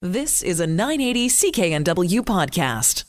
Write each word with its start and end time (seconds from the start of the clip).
This 0.00 0.44
is 0.44 0.60
a 0.60 0.66
980 0.68 1.28
CKNW 1.28 2.20
podcast. 2.20 3.02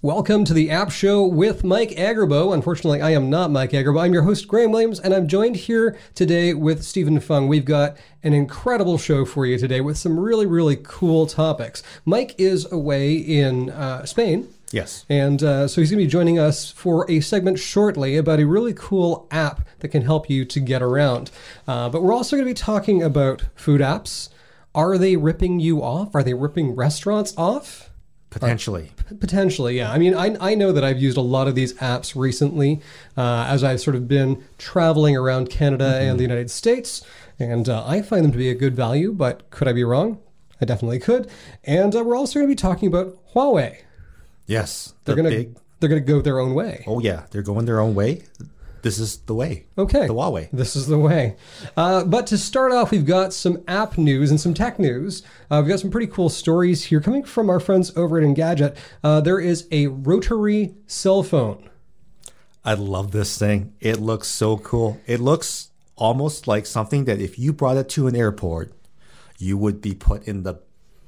Welcome 0.00 0.44
to 0.44 0.54
the 0.54 0.70
App 0.70 0.92
Show 0.92 1.26
with 1.26 1.64
Mike 1.64 1.90
Agerbo. 1.96 2.54
Unfortunately, 2.54 3.00
I 3.02 3.10
am 3.10 3.28
not 3.28 3.50
Mike 3.50 3.72
Agerbo. 3.72 4.00
I'm 4.00 4.12
your 4.12 4.22
host, 4.22 4.46
Graham 4.46 4.70
Williams, 4.70 5.00
and 5.00 5.12
I'm 5.12 5.26
joined 5.26 5.56
here 5.56 5.98
today 6.14 6.54
with 6.54 6.84
Stephen 6.84 7.18
Fung. 7.18 7.48
We've 7.48 7.64
got 7.64 7.96
an 8.22 8.32
incredible 8.32 8.96
show 8.96 9.24
for 9.24 9.44
you 9.44 9.58
today 9.58 9.80
with 9.80 9.98
some 9.98 10.20
really, 10.20 10.46
really 10.46 10.76
cool 10.84 11.26
topics. 11.26 11.82
Mike 12.04 12.36
is 12.38 12.70
away 12.70 13.16
in 13.16 13.70
uh, 13.70 14.04
Spain. 14.04 14.54
Yes. 14.70 15.04
And 15.08 15.42
uh, 15.42 15.66
so 15.66 15.80
he's 15.80 15.90
going 15.90 15.98
to 15.98 16.06
be 16.06 16.10
joining 16.10 16.38
us 16.38 16.70
for 16.70 17.10
a 17.10 17.18
segment 17.18 17.58
shortly 17.58 18.16
about 18.16 18.38
a 18.38 18.46
really 18.46 18.72
cool 18.72 19.26
app 19.32 19.66
that 19.80 19.88
can 19.88 20.02
help 20.02 20.30
you 20.30 20.44
to 20.44 20.60
get 20.60 20.80
around. 20.80 21.32
Uh, 21.66 21.88
but 21.88 22.04
we're 22.04 22.14
also 22.14 22.36
going 22.36 22.46
to 22.46 22.50
be 22.50 22.54
talking 22.54 23.02
about 23.02 23.42
food 23.56 23.80
apps. 23.80 24.28
Are 24.74 24.96
they 24.98 25.16
ripping 25.16 25.60
you 25.60 25.82
off? 25.82 26.14
Are 26.14 26.22
they 26.22 26.34
ripping 26.34 26.74
restaurants 26.74 27.34
off? 27.36 27.90
Potentially. 28.30 28.90
Potentially, 29.20 29.76
yeah. 29.76 29.92
I 29.92 29.98
mean, 29.98 30.14
I, 30.14 30.34
I 30.40 30.54
know 30.54 30.72
that 30.72 30.82
I've 30.82 30.98
used 31.00 31.18
a 31.18 31.22
lot 31.22 31.48
of 31.48 31.54
these 31.54 31.74
apps 31.74 32.16
recently 32.16 32.80
uh, 33.16 33.44
as 33.46 33.62
I've 33.62 33.80
sort 33.80 33.94
of 33.94 34.08
been 34.08 34.42
traveling 34.56 35.14
around 35.16 35.50
Canada 35.50 35.84
Mm-hmm. 35.84 36.08
and 36.10 36.18
the 36.18 36.22
United 36.22 36.50
States, 36.50 37.02
and 37.38 37.68
uh, 37.68 37.84
I 37.86 38.00
find 38.00 38.24
them 38.24 38.32
to 38.32 38.38
be 38.38 38.48
a 38.48 38.54
good 38.54 38.74
value, 38.74 39.12
but 39.12 39.50
could 39.50 39.68
I 39.68 39.74
be 39.74 39.84
wrong? 39.84 40.18
I 40.60 40.64
definitely 40.64 41.00
could. 41.00 41.28
And 41.64 41.94
uh, 41.94 42.02
we're 42.04 42.16
also 42.16 42.38
going 42.38 42.46
to 42.48 42.52
be 42.52 42.56
talking 42.56 42.88
about 42.88 43.18
Huawei. 43.34 43.78
Yes. 44.46 44.94
They're 45.04 45.14
the 45.16 45.22
going 45.22 45.30
to 45.32 45.38
big. 45.38 45.56
they're 45.80 45.88
going 45.90 46.02
to 46.02 46.06
go 46.10 46.22
their 46.22 46.38
own 46.38 46.54
way. 46.54 46.84
Oh 46.86 47.00
yeah, 47.00 47.24
they're 47.32 47.42
going 47.42 47.66
their 47.66 47.80
own 47.80 47.94
way. 47.94 48.22
This 48.82 48.98
is 48.98 49.18
the 49.18 49.34
way. 49.34 49.66
Okay. 49.78 50.08
The 50.08 50.14
Huawei. 50.14 50.48
This 50.52 50.74
is 50.74 50.88
the 50.88 50.98
way. 50.98 51.36
Uh, 51.76 52.04
but 52.04 52.26
to 52.28 52.38
start 52.38 52.72
off, 52.72 52.90
we've 52.90 53.06
got 53.06 53.32
some 53.32 53.62
app 53.68 53.96
news 53.96 54.30
and 54.30 54.40
some 54.40 54.54
tech 54.54 54.78
news. 54.78 55.22
Uh, 55.50 55.60
we've 55.62 55.70
got 55.70 55.80
some 55.80 55.90
pretty 55.90 56.08
cool 56.08 56.28
stories 56.28 56.84
here 56.84 57.00
coming 57.00 57.22
from 57.22 57.48
our 57.48 57.60
friends 57.60 57.96
over 57.96 58.18
at 58.18 58.24
Engadget. 58.24 58.76
Uh, 59.04 59.20
there 59.20 59.38
is 59.38 59.68
a 59.70 59.86
rotary 59.86 60.74
cell 60.86 61.22
phone. 61.22 61.70
I 62.64 62.74
love 62.74 63.12
this 63.12 63.38
thing. 63.38 63.74
It 63.80 64.00
looks 64.00 64.28
so 64.28 64.58
cool. 64.58 65.00
It 65.06 65.20
looks 65.20 65.70
almost 65.96 66.48
like 66.48 66.66
something 66.66 67.04
that 67.04 67.20
if 67.20 67.38
you 67.38 67.52
brought 67.52 67.76
it 67.76 67.88
to 67.90 68.08
an 68.08 68.16
airport, 68.16 68.72
you 69.38 69.56
would 69.56 69.80
be 69.80 69.94
put 69.94 70.26
in 70.26 70.42
the 70.42 70.60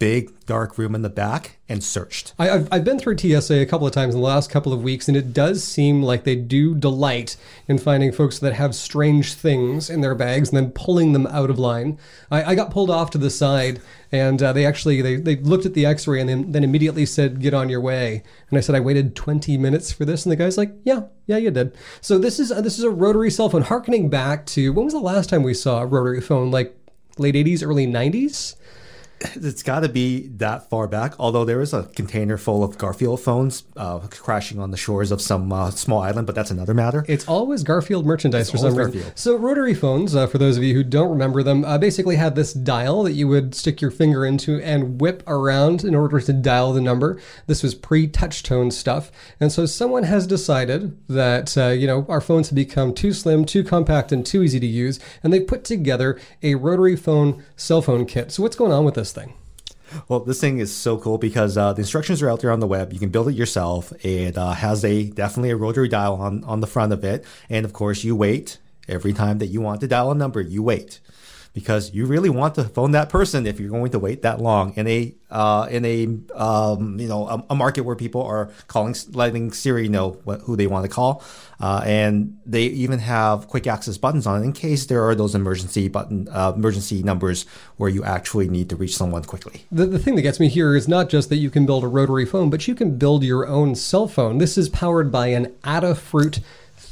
big 0.05 0.45
dark 0.45 0.77
room 0.77 0.95
in 0.95 1.01
the 1.01 1.09
back 1.09 1.57
and 1.67 1.83
searched. 1.83 2.35
I, 2.39 2.51
I've, 2.51 2.69
I've 2.71 2.85
been 2.85 2.99
through 2.99 3.17
TSA 3.17 3.63
a 3.63 3.65
couple 3.65 3.87
of 3.87 3.95
times 3.95 4.15
in 4.15 4.21
the 4.21 4.27
last 4.27 4.51
couple 4.51 4.75
of 4.75 4.83
weeks, 4.83 5.09
and 5.09 5.17
it 5.17 5.33
does 5.33 5.65
seem 5.65 6.03
like 6.03 6.25
they 6.25 6.37
do 6.37 6.75
delight 6.75 7.39
in 7.69 7.79
finding 7.79 8.13
folks 8.13 8.39
that 8.41 8.53
have 8.53 8.75
strange 8.75 9.33
things 9.33 9.89
in 9.89 10.03
their 10.03 10.15
bags 10.15 10.51
and 10.51 10.59
then 10.59 10.73
pulling 10.73 11.15
them 11.15 11.27
out 11.29 11.49
of 11.49 11.59
line. 11.59 11.99
I, 12.31 12.51
I 12.51 12.55
got 12.55 12.71
pulled 12.71 12.91
off 12.91 13.13
to 13.13 13.19
the 13.19 13.31
side, 13.31 13.81
and 14.13 14.43
uh, 14.43 14.53
they 14.53 14.67
actually 14.67 15.01
they, 15.01 15.17
they 15.17 15.37
looked 15.37 15.65
at 15.65 15.73
the 15.73 15.87
X-ray 15.87 16.21
and 16.21 16.29
then, 16.29 16.53
then 16.53 16.65
immediately 16.65 17.07
said, 17.07 17.41
"Get 17.41 17.55
on 17.55 17.71
your 17.71 17.81
way." 17.81 18.23
And 18.51 18.59
I 18.59 18.61
said, 18.61 18.75
"I 18.75 18.81
waited 18.81 19.17
20 19.17 19.57
minutes 19.57 19.91
for 19.91 20.05
this," 20.05 20.27
and 20.27 20.33
the 20.33 20.37
guy's 20.37 20.59
like, 20.59 20.75
"Yeah, 20.85 21.05
yeah, 21.27 21.39
you 21.39 21.51
did." 21.51 21.75
So 22.03 22.19
this 22.19 22.39
is 22.39 22.53
uh, 22.53 22.61
this 22.61 22.77
is 22.77 22.85
a 22.85 22.91
rotary 22.91 23.31
cell 23.31 23.49
phone, 23.49 23.63
harkening 23.63 24.11
back 24.11 24.45
to 24.47 24.71
when 24.75 24.85
was 24.85 24.93
the 24.93 25.01
last 25.01 25.31
time 25.31 25.43
we 25.43 25.55
saw 25.55 25.81
a 25.81 25.87
rotary 25.87 26.21
phone? 26.21 26.51
Like 26.51 26.77
late 27.19 27.35
80s, 27.35 27.65
early 27.67 27.87
90s. 27.87 28.57
It's 29.21 29.63
got 29.63 29.81
to 29.81 29.89
be 29.89 30.29
that 30.37 30.69
far 30.69 30.87
back. 30.87 31.15
Although 31.19 31.45
there 31.45 31.61
is 31.61 31.73
a 31.73 31.85
container 31.85 32.37
full 32.37 32.63
of 32.63 32.79
Garfield 32.79 33.21
phones 33.21 33.65
uh, 33.77 34.01
crashing 34.11 34.59
on 34.59 34.71
the 34.71 34.77
shores 34.77 35.11
of 35.11 35.21
some 35.21 35.53
uh, 35.53 35.71
small 35.71 36.03
island, 36.03 36.27
but 36.27 36.35
that's 36.35 36.51
another 36.51 36.75
matter. 36.75 37.05
It's 37.09 37.27
always 37.27 37.63
Garfield 37.63 38.07
merchandise 38.07 38.51
for 38.51 38.59
always 38.59 38.75
some 38.75 38.91
reason. 38.93 39.13
So 39.15 39.37
rotary 39.37 39.75
phones, 39.75 40.15
uh, 40.15 40.27
for 40.27 40.39
those 40.39 40.57
of 40.57 40.63
you 40.63 40.75
who 40.75 40.85
don't 40.85 41.11
remember 41.11 41.43
them, 41.43 41.65
uh, 41.65 41.79
basically 41.79 42.17
had 42.17 42.35
this 42.35 42.53
dial 42.53 43.03
that 43.05 43.13
you 43.13 43.29
would 43.29 43.55
stick 43.55 43.81
your 43.81 43.91
finger 43.91 44.25
into 44.25 44.61
and 44.61 45.01
whip 45.01 45.23
around 45.27 45.85
in 45.85 45.95
order 45.95 46.21
to 46.21 46.33
dial 46.33 46.73
the 46.73 46.81
number. 46.81 47.21
This 47.47 47.63
was 47.63 47.75
pre-touch 47.75 48.43
tone 48.43 48.71
stuff, 48.71 49.11
and 49.41 49.51
so 49.51 49.67
someone 49.67 50.05
has 50.05 50.27
decided 50.27 50.99
that 51.09 51.57
uh, 51.57 51.69
you 51.69 51.87
know 51.87 52.07
our 52.09 52.21
phones 52.21 52.49
have 52.49 52.57
become 52.57 52.95
too 52.95 53.13
slim, 53.13 53.45
too 53.45 53.65
compact, 53.65 54.13
and 54.13 54.25
too 54.25 54.43
easy 54.43 54.61
to 54.61 54.67
use, 54.67 55.01
and 55.23 55.33
they 55.33 55.41
put 55.41 55.65
together 55.65 56.21
a 56.43 56.55
rotary 56.55 56.97
phone 56.97 57.43
cell 57.57 57.83
phone 57.83 58.07
kit. 58.07 58.33
So 58.33 58.43
what's 58.43 58.57
going 58.57 58.73
on 58.73 58.85
with 58.85 58.95
this 58.95 59.04
thing? 59.13 59.35
Well, 60.09 60.21
this 60.21 60.41
thing 60.41 60.59
is 60.59 60.75
so 60.75 60.99
cool 60.99 61.19
because 61.19 61.57
uh, 61.57 61.73
the 61.73 61.81
instructions 61.81 62.23
are 62.23 62.31
out 62.31 62.41
there 62.41 62.51
on 62.51 62.61
the 62.61 62.67
web. 62.67 62.93
You 62.93 62.99
can 62.99 63.11
build 63.11 63.29
it 63.29 63.35
yourself. 63.35 63.93
It 64.05 64.37
uh, 64.37 64.53
has 64.53 64.85
a 64.85 65.05
definitely 65.05 65.51
a 65.51 65.57
rotary 65.57 65.89
dial 65.89 66.15
on, 66.15 66.43
on 66.45 66.61
the 66.61 66.67
front 66.67 66.93
of 66.93 67.05
it, 67.05 67.25
and 67.49 67.65
of 67.65 67.73
course, 67.73 68.03
you 68.03 68.17
wait 68.17 68.59
every 68.89 69.13
time 69.13 69.39
that 69.39 69.47
you 69.47 69.61
want 69.61 69.81
to 69.83 69.89
dial 69.89 70.11
a 70.11 70.15
number. 70.15 70.41
You 70.41 70.63
wait 70.63 71.01
because 71.55 71.95
you 71.95 72.05
really 72.05 72.29
want 72.29 72.57
to 72.57 72.65
phone 72.65 72.91
that 72.91 73.09
person 73.09 73.47
if 73.47 73.61
you're 73.61 73.71
going 73.71 73.93
to 73.93 73.99
wait 73.99 74.23
that 74.23 74.41
long 74.41 74.75
in 74.75 74.87
a 74.87 75.15
uh, 75.31 75.67
in 75.71 75.85
a 75.85 76.05
um, 76.35 76.99
you 77.01 77.09
know 77.09 77.27
a, 77.29 77.45
a 77.51 77.55
market 77.55 77.83
where 77.83 77.97
people 77.97 78.23
are 78.23 78.51
calling 78.67 78.95
letting 79.13 79.53
Siri 79.53 79.89
know 79.89 80.11
what, 80.25 80.43
who 80.43 80.57
they 80.57 80.67
want 80.67 80.85
to 80.85 80.89
call, 80.89 81.25
uh, 81.61 81.83
and 81.85 82.39
they 82.45 82.65
even 82.65 82.99
have 82.99 83.49
quick 83.49 83.67
access 83.67 83.97
buttons 83.97 84.27
on 84.27 84.43
in 84.43 84.53
case 84.53 84.87
there 84.87 85.09
are 85.09 85.15
those 85.15 85.35
emergency 85.35 85.89
button 85.89 86.29
uh, 86.31 86.53
emergency 86.55 87.03
numbers 87.03 87.47
where 87.77 87.89
you 87.89 88.05
actually 88.05 88.49
need 88.49 88.69
to 88.69 88.77
reach 88.77 88.97
someone 88.97 89.25
quickly. 89.25 89.65
The, 89.73 89.87
the 89.87 89.99
thing 89.99 90.17
that 90.17 90.23
gets 90.23 90.41
me 90.41 90.49
here 90.49 90.77
is 90.77 90.89
not 90.89 91.09
just 91.09 91.29
that 91.31 91.37
you 91.37 91.51
can 91.51 91.67
build 91.67 91.85
a 91.85 91.89
rotary 91.89 92.27
phone, 92.27 92.51
but 92.51 92.69
you 92.69 92.75
can 92.75 92.99
build 92.99 93.23
your 93.23 93.47
own 93.47 93.75
cell 93.77 94.09
phone. 94.09 94.39
This 94.39 94.59
is 94.59 94.69
powered 94.69 95.11
by 95.11 95.29
an 95.29 95.47
Adafruit 95.63 96.41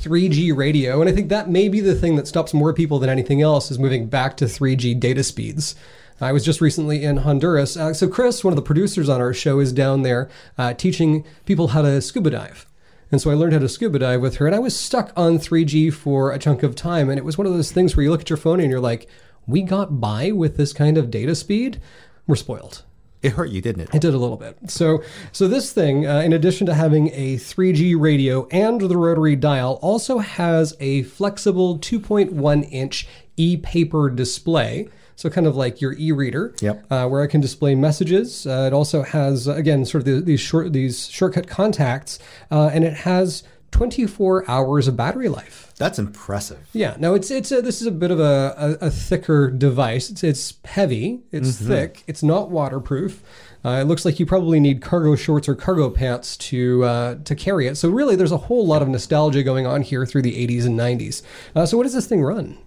3G 0.02 0.56
radio, 0.56 1.00
and 1.00 1.08
I 1.08 1.12
think 1.12 1.28
that 1.28 1.48
may 1.48 1.68
be 1.68 1.78
the 1.78 1.94
thing 1.94 2.16
that 2.16 2.26
stops 2.26 2.52
more 2.52 2.74
people 2.74 2.98
than 2.98 3.08
anything 3.08 3.40
else 3.40 3.70
is 3.70 3.78
moving 3.78 4.08
back 4.08 4.36
to 4.38 4.46
3G 4.46 4.98
data 4.98 5.22
speeds. 5.22 5.76
I 6.20 6.32
was 6.32 6.44
just 6.44 6.60
recently 6.60 7.04
in 7.04 7.18
Honduras. 7.18 7.76
Uh, 7.76 7.94
so, 7.94 8.08
Chris, 8.08 8.42
one 8.42 8.52
of 8.52 8.56
the 8.56 8.62
producers 8.62 9.08
on 9.08 9.20
our 9.20 9.32
show, 9.32 9.60
is 9.60 9.72
down 9.72 10.02
there 10.02 10.28
uh, 10.58 10.74
teaching 10.74 11.24
people 11.46 11.68
how 11.68 11.82
to 11.82 12.00
scuba 12.00 12.30
dive. 12.30 12.66
And 13.12 13.20
so 13.20 13.30
I 13.30 13.34
learned 13.34 13.52
how 13.52 13.58
to 13.60 13.68
scuba 13.68 13.98
dive 14.00 14.20
with 14.20 14.36
her, 14.36 14.46
and 14.46 14.54
I 14.56 14.58
was 14.58 14.78
stuck 14.78 15.12
on 15.16 15.38
3G 15.38 15.92
for 15.92 16.32
a 16.32 16.38
chunk 16.38 16.62
of 16.62 16.74
time. 16.74 17.08
And 17.08 17.18
it 17.18 17.24
was 17.24 17.38
one 17.38 17.46
of 17.46 17.52
those 17.52 17.70
things 17.70 17.96
where 17.96 18.02
you 18.02 18.10
look 18.10 18.22
at 18.22 18.30
your 18.30 18.36
phone 18.36 18.58
and 18.58 18.70
you're 18.70 18.80
like, 18.80 19.08
we 19.46 19.62
got 19.62 20.00
by 20.00 20.32
with 20.32 20.56
this 20.56 20.72
kind 20.72 20.98
of 20.98 21.10
data 21.10 21.34
speed. 21.34 21.80
We're 22.26 22.36
spoiled. 22.36 22.82
It 23.22 23.32
hurt 23.32 23.50
you, 23.50 23.60
didn't 23.60 23.82
it? 23.82 23.94
It 23.94 24.00
did 24.00 24.14
a 24.14 24.18
little 24.18 24.36
bit. 24.36 24.56
So, 24.68 25.02
so 25.30 25.46
this 25.48 25.72
thing, 25.72 26.06
uh, 26.06 26.20
in 26.20 26.32
addition 26.32 26.66
to 26.66 26.74
having 26.74 27.08
a 27.12 27.36
3G 27.36 27.94
radio 27.98 28.46
and 28.50 28.80
the 28.80 28.96
rotary 28.96 29.36
dial, 29.36 29.78
also 29.80 30.18
has 30.18 30.74
a 30.80 31.04
flexible 31.04 31.78
2.1 31.78 32.68
inch 32.72 33.06
e-paper 33.36 34.10
display. 34.10 34.88
So, 35.14 35.30
kind 35.30 35.46
of 35.46 35.54
like 35.54 35.80
your 35.80 35.92
e-reader, 35.98 36.54
Yep. 36.60 36.84
uh, 36.90 37.06
where 37.06 37.22
I 37.22 37.26
can 37.28 37.40
display 37.40 37.74
messages. 37.76 38.44
Uh, 38.46 38.64
it 38.66 38.72
also 38.72 39.02
has, 39.02 39.46
uh, 39.46 39.52
again, 39.54 39.84
sort 39.84 40.00
of 40.00 40.06
the, 40.06 40.20
these 40.20 40.40
short, 40.40 40.72
these 40.72 41.06
shortcut 41.08 41.46
contacts, 41.46 42.18
uh, 42.50 42.70
and 42.72 42.82
it 42.82 42.94
has 42.94 43.44
24 43.72 44.48
hours 44.48 44.86
of 44.86 44.96
battery 44.96 45.28
life. 45.28 45.72
That's 45.76 45.98
impressive. 45.98 46.68
Yeah, 46.72 46.94
no, 47.00 47.14
it's 47.14 47.30
it's 47.30 47.50
a, 47.50 47.60
this 47.60 47.80
is 47.80 47.88
a 47.88 47.90
bit 47.90 48.10
of 48.12 48.20
a, 48.20 48.78
a, 48.80 48.86
a 48.86 48.90
thicker 48.90 49.50
device. 49.50 50.10
It's 50.10 50.22
it's 50.22 50.54
heavy, 50.64 51.22
it's 51.32 51.56
thick, 51.60 52.04
it's 52.06 52.22
not 52.22 52.50
waterproof. 52.50 53.22
Uh, 53.64 53.78
it 53.80 53.84
looks 53.84 54.04
like 54.04 54.18
you 54.20 54.26
probably 54.26 54.58
need 54.60 54.82
cargo 54.82 55.14
shorts 55.16 55.48
or 55.48 55.54
cargo 55.54 55.88
pants 55.90 56.36
to 56.36 56.84
uh, 56.84 57.14
to 57.24 57.34
carry 57.34 57.66
it. 57.66 57.76
So 57.76 57.88
really, 57.88 58.14
there's 58.14 58.32
a 58.32 58.36
whole 58.36 58.66
lot 58.66 58.82
of 58.82 58.88
nostalgia 58.88 59.42
going 59.42 59.66
on 59.66 59.82
here 59.82 60.04
through 60.06 60.22
the 60.22 60.46
80s 60.46 60.66
and 60.66 60.78
90s. 60.78 61.22
Uh, 61.56 61.66
so 61.66 61.76
what 61.76 61.84
does 61.84 61.94
this 61.94 62.06
thing 62.06 62.22
run? 62.22 62.58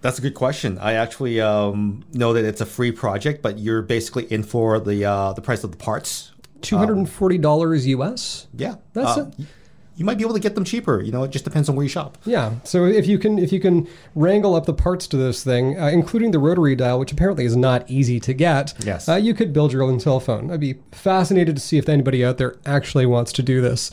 That's 0.00 0.18
a 0.18 0.22
good 0.22 0.34
question. 0.34 0.78
I 0.78 0.94
actually 0.94 1.40
um, 1.40 2.04
know 2.12 2.32
that 2.32 2.44
it's 2.44 2.60
a 2.60 2.66
free 2.66 2.92
project, 2.92 3.40
but 3.40 3.58
you're 3.58 3.82
basically 3.82 4.24
in 4.32 4.42
for 4.42 4.80
the 4.80 5.04
uh, 5.04 5.32
the 5.34 5.42
price 5.42 5.64
of 5.64 5.70
the 5.70 5.76
parts. 5.76 6.30
Two 6.60 6.76
hundred 6.78 6.96
and 6.96 7.10
forty 7.10 7.38
dollars 7.38 7.86
US. 7.88 8.46
Yeah, 8.54 8.76
That's 8.94 9.18
Uh, 9.18 9.30
it. 9.38 9.46
You 9.94 10.04
might 10.04 10.16
be 10.16 10.24
able 10.24 10.34
to 10.34 10.40
get 10.40 10.54
them 10.54 10.64
cheaper. 10.64 11.00
You 11.02 11.12
know, 11.12 11.22
it 11.22 11.30
just 11.30 11.44
depends 11.44 11.68
on 11.68 11.76
where 11.76 11.82
you 11.82 11.88
shop. 11.88 12.16
Yeah. 12.24 12.54
So 12.64 12.84
if 12.86 13.06
you 13.06 13.18
can 13.18 13.38
if 13.38 13.52
you 13.52 13.60
can 13.60 13.86
wrangle 14.14 14.54
up 14.54 14.64
the 14.66 14.72
parts 14.74 15.06
to 15.08 15.16
this 15.16 15.44
thing, 15.44 15.78
uh, 15.78 15.88
including 15.88 16.30
the 16.30 16.38
rotary 16.38 16.74
dial, 16.74 16.98
which 16.98 17.12
apparently 17.12 17.44
is 17.44 17.56
not 17.56 17.88
easy 17.90 18.18
to 18.20 18.32
get, 18.32 18.72
Yes. 18.84 19.08
uh, 19.08 19.16
you 19.16 19.34
could 19.34 19.52
build 19.52 19.72
your 19.72 19.82
own 19.82 20.00
cell 20.00 20.18
phone. 20.20 20.50
I'd 20.50 20.60
be 20.60 20.76
fascinated 20.92 21.56
to 21.56 21.62
see 21.62 21.78
if 21.78 21.88
anybody 21.88 22.24
out 22.24 22.38
there 22.38 22.56
actually 22.64 23.06
wants 23.06 23.32
to 23.34 23.42
do 23.42 23.60
this. 23.60 23.90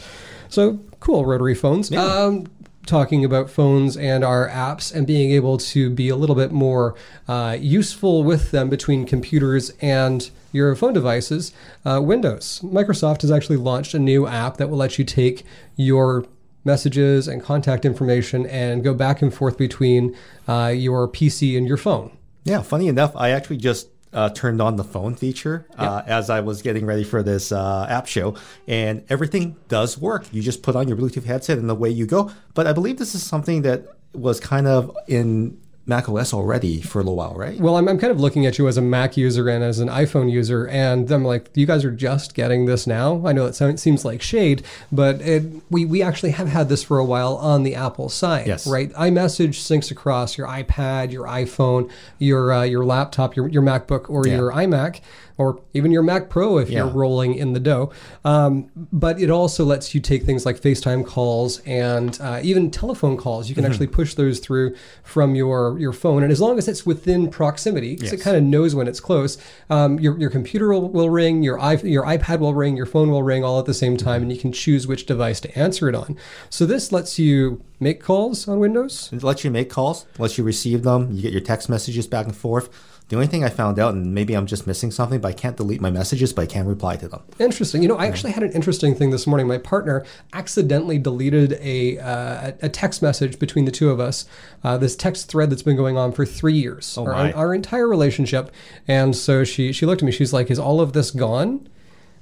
So 0.47 0.79
cool, 0.99 1.25
rotary 1.25 1.53
phones. 1.55 1.91
Um, 1.93 2.47
talking 2.89 3.23
about 3.23 3.49
phones 3.49 3.95
and 3.95 4.23
our 4.23 4.49
apps 4.49 4.93
and 4.93 5.07
being 5.07 5.31
able 5.31 5.57
to 5.57 5.89
be 5.89 6.09
a 6.09 6.15
little 6.15 6.35
bit 6.35 6.51
more 6.51 6.95
uh, 7.27 7.55
useful 7.59 8.23
with 8.23 8.51
them 8.51 8.67
between 8.69 9.05
computers 9.05 9.71
and 9.81 10.29
your 10.51 10.75
phone 10.75 10.93
devices, 10.93 11.53
uh, 11.85 12.01
Windows. 12.01 12.59
Microsoft 12.63 13.21
has 13.21 13.31
actually 13.31 13.57
launched 13.57 13.93
a 13.93 13.99
new 13.99 14.25
app 14.25 14.57
that 14.57 14.69
will 14.69 14.77
let 14.77 14.97
you 14.97 15.05
take 15.05 15.45
your 15.75 16.25
messages 16.65 17.27
and 17.27 17.41
contact 17.43 17.85
information 17.85 18.45
and 18.47 18.83
go 18.83 18.93
back 18.93 19.21
and 19.21 19.33
forth 19.33 19.57
between 19.57 20.15
uh, 20.47 20.73
your 20.75 21.07
PC 21.07 21.57
and 21.57 21.67
your 21.67 21.77
phone. 21.77 22.11
Yeah, 22.43 22.61
funny 22.63 22.87
enough, 22.87 23.15
I 23.15 23.29
actually 23.29 23.57
just 23.57 23.89
uh, 24.13 24.29
turned 24.29 24.61
on 24.61 24.75
the 24.75 24.83
phone 24.83 25.15
feature 25.15 25.67
uh, 25.77 26.01
as 26.05 26.29
I 26.29 26.41
was 26.41 26.61
getting 26.61 26.85
ready 26.85 27.03
for 27.03 27.21
this 27.23 27.51
uh, 27.51 27.85
app 27.89 28.07
show, 28.07 28.35
and 28.67 29.03
everything 29.09 29.55
does 29.67 29.97
work. 29.97 30.25
You 30.33 30.41
just 30.41 30.63
put 30.63 30.75
on 30.75 30.87
your 30.87 30.97
Bluetooth 30.97 31.25
headset 31.25 31.57
and 31.57 31.69
away 31.69 31.89
you 31.89 32.05
go. 32.05 32.31
But 32.53 32.67
I 32.67 32.73
believe 32.73 32.97
this 32.97 33.15
is 33.15 33.23
something 33.23 33.61
that 33.63 33.87
was 34.13 34.39
kind 34.39 34.67
of 34.67 34.95
in 35.07 35.59
Mac 35.89 36.07
OS 36.07 36.33
already 36.33 36.79
for 36.81 36.99
a 36.99 37.01
little 37.01 37.15
while, 37.15 37.33
right? 37.33 37.59
Well, 37.59 37.75
I'm, 37.75 37.87
I'm 37.89 37.97
kind 37.97 38.11
of 38.11 38.19
looking 38.21 38.45
at 38.45 38.57
you 38.59 38.67
as 38.67 38.77
a 38.77 38.81
Mac 38.81 39.17
user 39.17 39.49
and 39.49 39.63
as 39.63 39.79
an 39.79 39.89
iPhone 39.89 40.31
user, 40.31 40.67
and 40.67 41.09
I'm 41.11 41.25
like, 41.25 41.49
you 41.55 41.65
guys 41.65 41.83
are 41.83 41.91
just 41.91 42.35
getting 42.35 42.65
this 42.67 42.85
now. 42.85 43.25
I 43.25 43.33
know 43.33 43.47
it 43.47 43.55
sounds, 43.55 43.81
seems 43.81 44.05
like 44.05 44.21
shade, 44.21 44.63
but 44.91 45.19
it, 45.21 45.43
we 45.71 45.85
we 45.85 46.03
actually 46.03 46.31
have 46.31 46.47
had 46.47 46.69
this 46.69 46.83
for 46.83 46.99
a 46.99 47.03
while 47.05 47.35
on 47.37 47.63
the 47.63 47.73
Apple 47.75 48.07
side, 48.07 48.45
Yes. 48.47 48.67
right? 48.67 48.93
iMessage 48.93 49.55
syncs 49.55 49.89
across 49.89 50.37
your 50.37 50.47
iPad, 50.47 51.11
your 51.11 51.25
iPhone, 51.25 51.89
your 52.19 52.53
uh, 52.53 52.63
your 52.63 52.85
laptop, 52.85 53.35
your 53.35 53.47
your 53.47 53.63
MacBook, 53.63 54.09
or 54.09 54.27
Yeah. 54.27 54.35
your 54.37 54.51
iMac, 54.51 55.01
or 55.39 55.59
even 55.73 55.89
your 55.91 56.03
Mac 56.03 56.29
Pro 56.29 56.57
if 56.59 56.69
you're 56.69 56.85
rolling 56.85 57.33
in 57.33 57.53
the 57.53 57.59
dough. 57.61 57.91
Um, 58.25 58.69
but 58.75 59.19
it 59.21 59.29
also 59.31 59.63
lets 59.63 59.95
you 59.95 60.01
take 60.01 60.23
things 60.23 60.45
like 60.45 60.59
FaceTime 60.59 61.05
calls 61.05 61.59
and 61.61 62.19
uh, 62.21 62.41
even 62.43 62.69
telephone 62.69 63.17
calls. 63.17 63.47
You 63.49 63.55
can 63.55 63.63
Mm-hmm. 63.63 63.71
actually 63.71 63.87
push 63.87 64.13
those 64.15 64.39
through 64.39 64.75
from 65.03 65.35
your 65.35 65.77
your 65.79 65.93
phone, 65.93 66.23
and 66.23 66.31
as 66.31 66.39
long 66.41 66.57
as 66.57 66.67
it's 66.67 66.85
within 66.85 67.29
proximity, 67.29 67.95
because 67.95 68.13
it 68.13 68.21
kind 68.21 68.35
of 68.37 68.43
knows 68.43 68.75
when 68.75 68.87
it's 68.87 68.99
close, 68.99 69.37
um, 69.69 69.97
your 69.99 70.17
your 70.19 70.29
computer 70.29 70.71
will, 70.73 70.89
will 70.89 71.09
ring, 71.09 71.41
your 71.43 71.57
i 71.59 71.73
your 71.75 72.03
iPad 72.05 72.39
will 72.39 72.53
ring, 72.53 72.75
your 72.75 72.85
phone 72.85 73.09
will 73.09 73.23
ring 73.23 73.43
all 73.43 73.59
at 73.59 73.65
the 73.65 73.73
same 73.73 73.95
time, 73.95 74.21
and 74.23 74.31
you 74.31 74.37
can 74.37 74.51
choose 74.51 74.87
which 74.87 75.05
device 75.05 75.39
to 75.39 75.49
answer 75.57 75.87
it 75.87 75.95
on. 75.95 76.17
So 76.49 76.65
this 76.65 76.91
lets 76.91 77.17
you 77.17 77.63
make 77.79 78.01
calls 78.03 78.47
on 78.47 78.59
Windows. 78.59 79.09
It 79.13 79.23
lets 79.23 79.43
you 79.45 79.51
make 79.51 79.69
calls, 79.69 80.05
lets 80.17 80.37
you 80.37 80.43
receive 80.43 80.83
them. 80.83 81.11
You 81.13 81.21
get 81.21 81.31
your 81.31 81.41
text 81.41 81.69
messages 81.69 82.07
back 82.07 82.25
and 82.25 82.35
forth. 82.35 82.69
The 83.09 83.15
only 83.15 83.27
thing 83.27 83.43
I 83.43 83.49
found 83.49 83.79
out, 83.79 83.95
and 83.95 84.13
maybe 84.13 84.35
I'm 84.35 84.45
just 84.45 84.67
missing 84.67 84.91
something, 84.91 85.19
but 85.19 85.29
I 85.29 85.33
can't 85.33 85.57
delete 85.57 85.81
my 85.81 85.89
messages, 85.89 86.31
but 86.31 86.43
I 86.43 86.45
can 86.45 86.67
reply 86.67 86.95
to 86.97 87.07
them. 87.07 87.21
Interesting. 87.39 87.81
You 87.81 87.87
know, 87.87 87.97
I 87.97 88.05
actually 88.05 88.33
had 88.33 88.43
an 88.43 88.51
interesting 88.51 88.93
thing 88.93 89.09
this 89.09 89.25
morning. 89.25 89.47
My 89.47 89.57
partner 89.57 90.05
accidentally 90.31 90.99
deleted 90.99 91.53
a 91.53 91.97
uh, 91.97 92.51
a 92.61 92.69
text 92.69 93.01
message 93.01 93.39
between 93.39 93.65
the 93.65 93.71
two 93.71 93.89
of 93.89 93.99
us. 93.99 94.25
Uh, 94.63 94.77
this 94.77 94.95
text 94.95 95.27
thread 95.27 95.49
that's 95.49 95.63
been 95.63 95.75
going 95.75 95.97
on 95.97 96.11
for 96.11 96.23
three 96.23 96.53
years, 96.53 96.97
our, 96.99 97.13
our 97.35 97.53
entire 97.55 97.87
relationship. 97.87 98.51
And 98.87 99.15
so 99.15 99.43
she 99.43 99.73
she 99.73 99.87
looked 99.87 100.03
at 100.03 100.05
me. 100.05 100.11
She's 100.11 100.31
like, 100.31 100.51
"Is 100.51 100.59
all 100.59 100.79
of 100.79 100.93
this 100.93 101.09
gone?" 101.09 101.67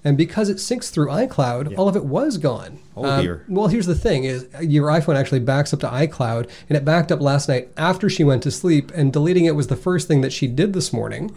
And 0.07 0.17
because 0.17 0.47
it 0.47 0.55
syncs 0.57 0.89
through 0.89 1.07
iCloud, 1.07 1.77
all 1.77 1.89
of 1.89 1.97
it 1.97 2.05
was 2.05 2.37
gone. 2.37 2.79
Oh, 2.95 3.05
Um, 3.05 3.21
dear. 3.21 3.43
well, 3.49 3.67
here's 3.67 3.85
the 3.85 3.93
thing: 3.93 4.23
is 4.23 4.47
your 4.61 4.87
iPhone 4.89 5.15
actually 5.15 5.41
backs 5.41 5.73
up 5.73 5.81
to 5.81 5.87
iCloud, 5.87 6.49
and 6.69 6.77
it 6.77 6.85
backed 6.85 7.11
up 7.11 7.19
last 7.21 7.47
night 7.49 7.69
after 7.77 8.09
she 8.09 8.23
went 8.23 8.41
to 8.43 8.49
sleep. 8.51 8.91
And 8.95 9.11
deleting 9.13 9.45
it 9.45 9.55
was 9.55 9.67
the 9.67 9.75
first 9.75 10.07
thing 10.07 10.21
that 10.21 10.31
she 10.31 10.47
did 10.47 10.71
this 10.73 10.93
morning. 10.93 11.31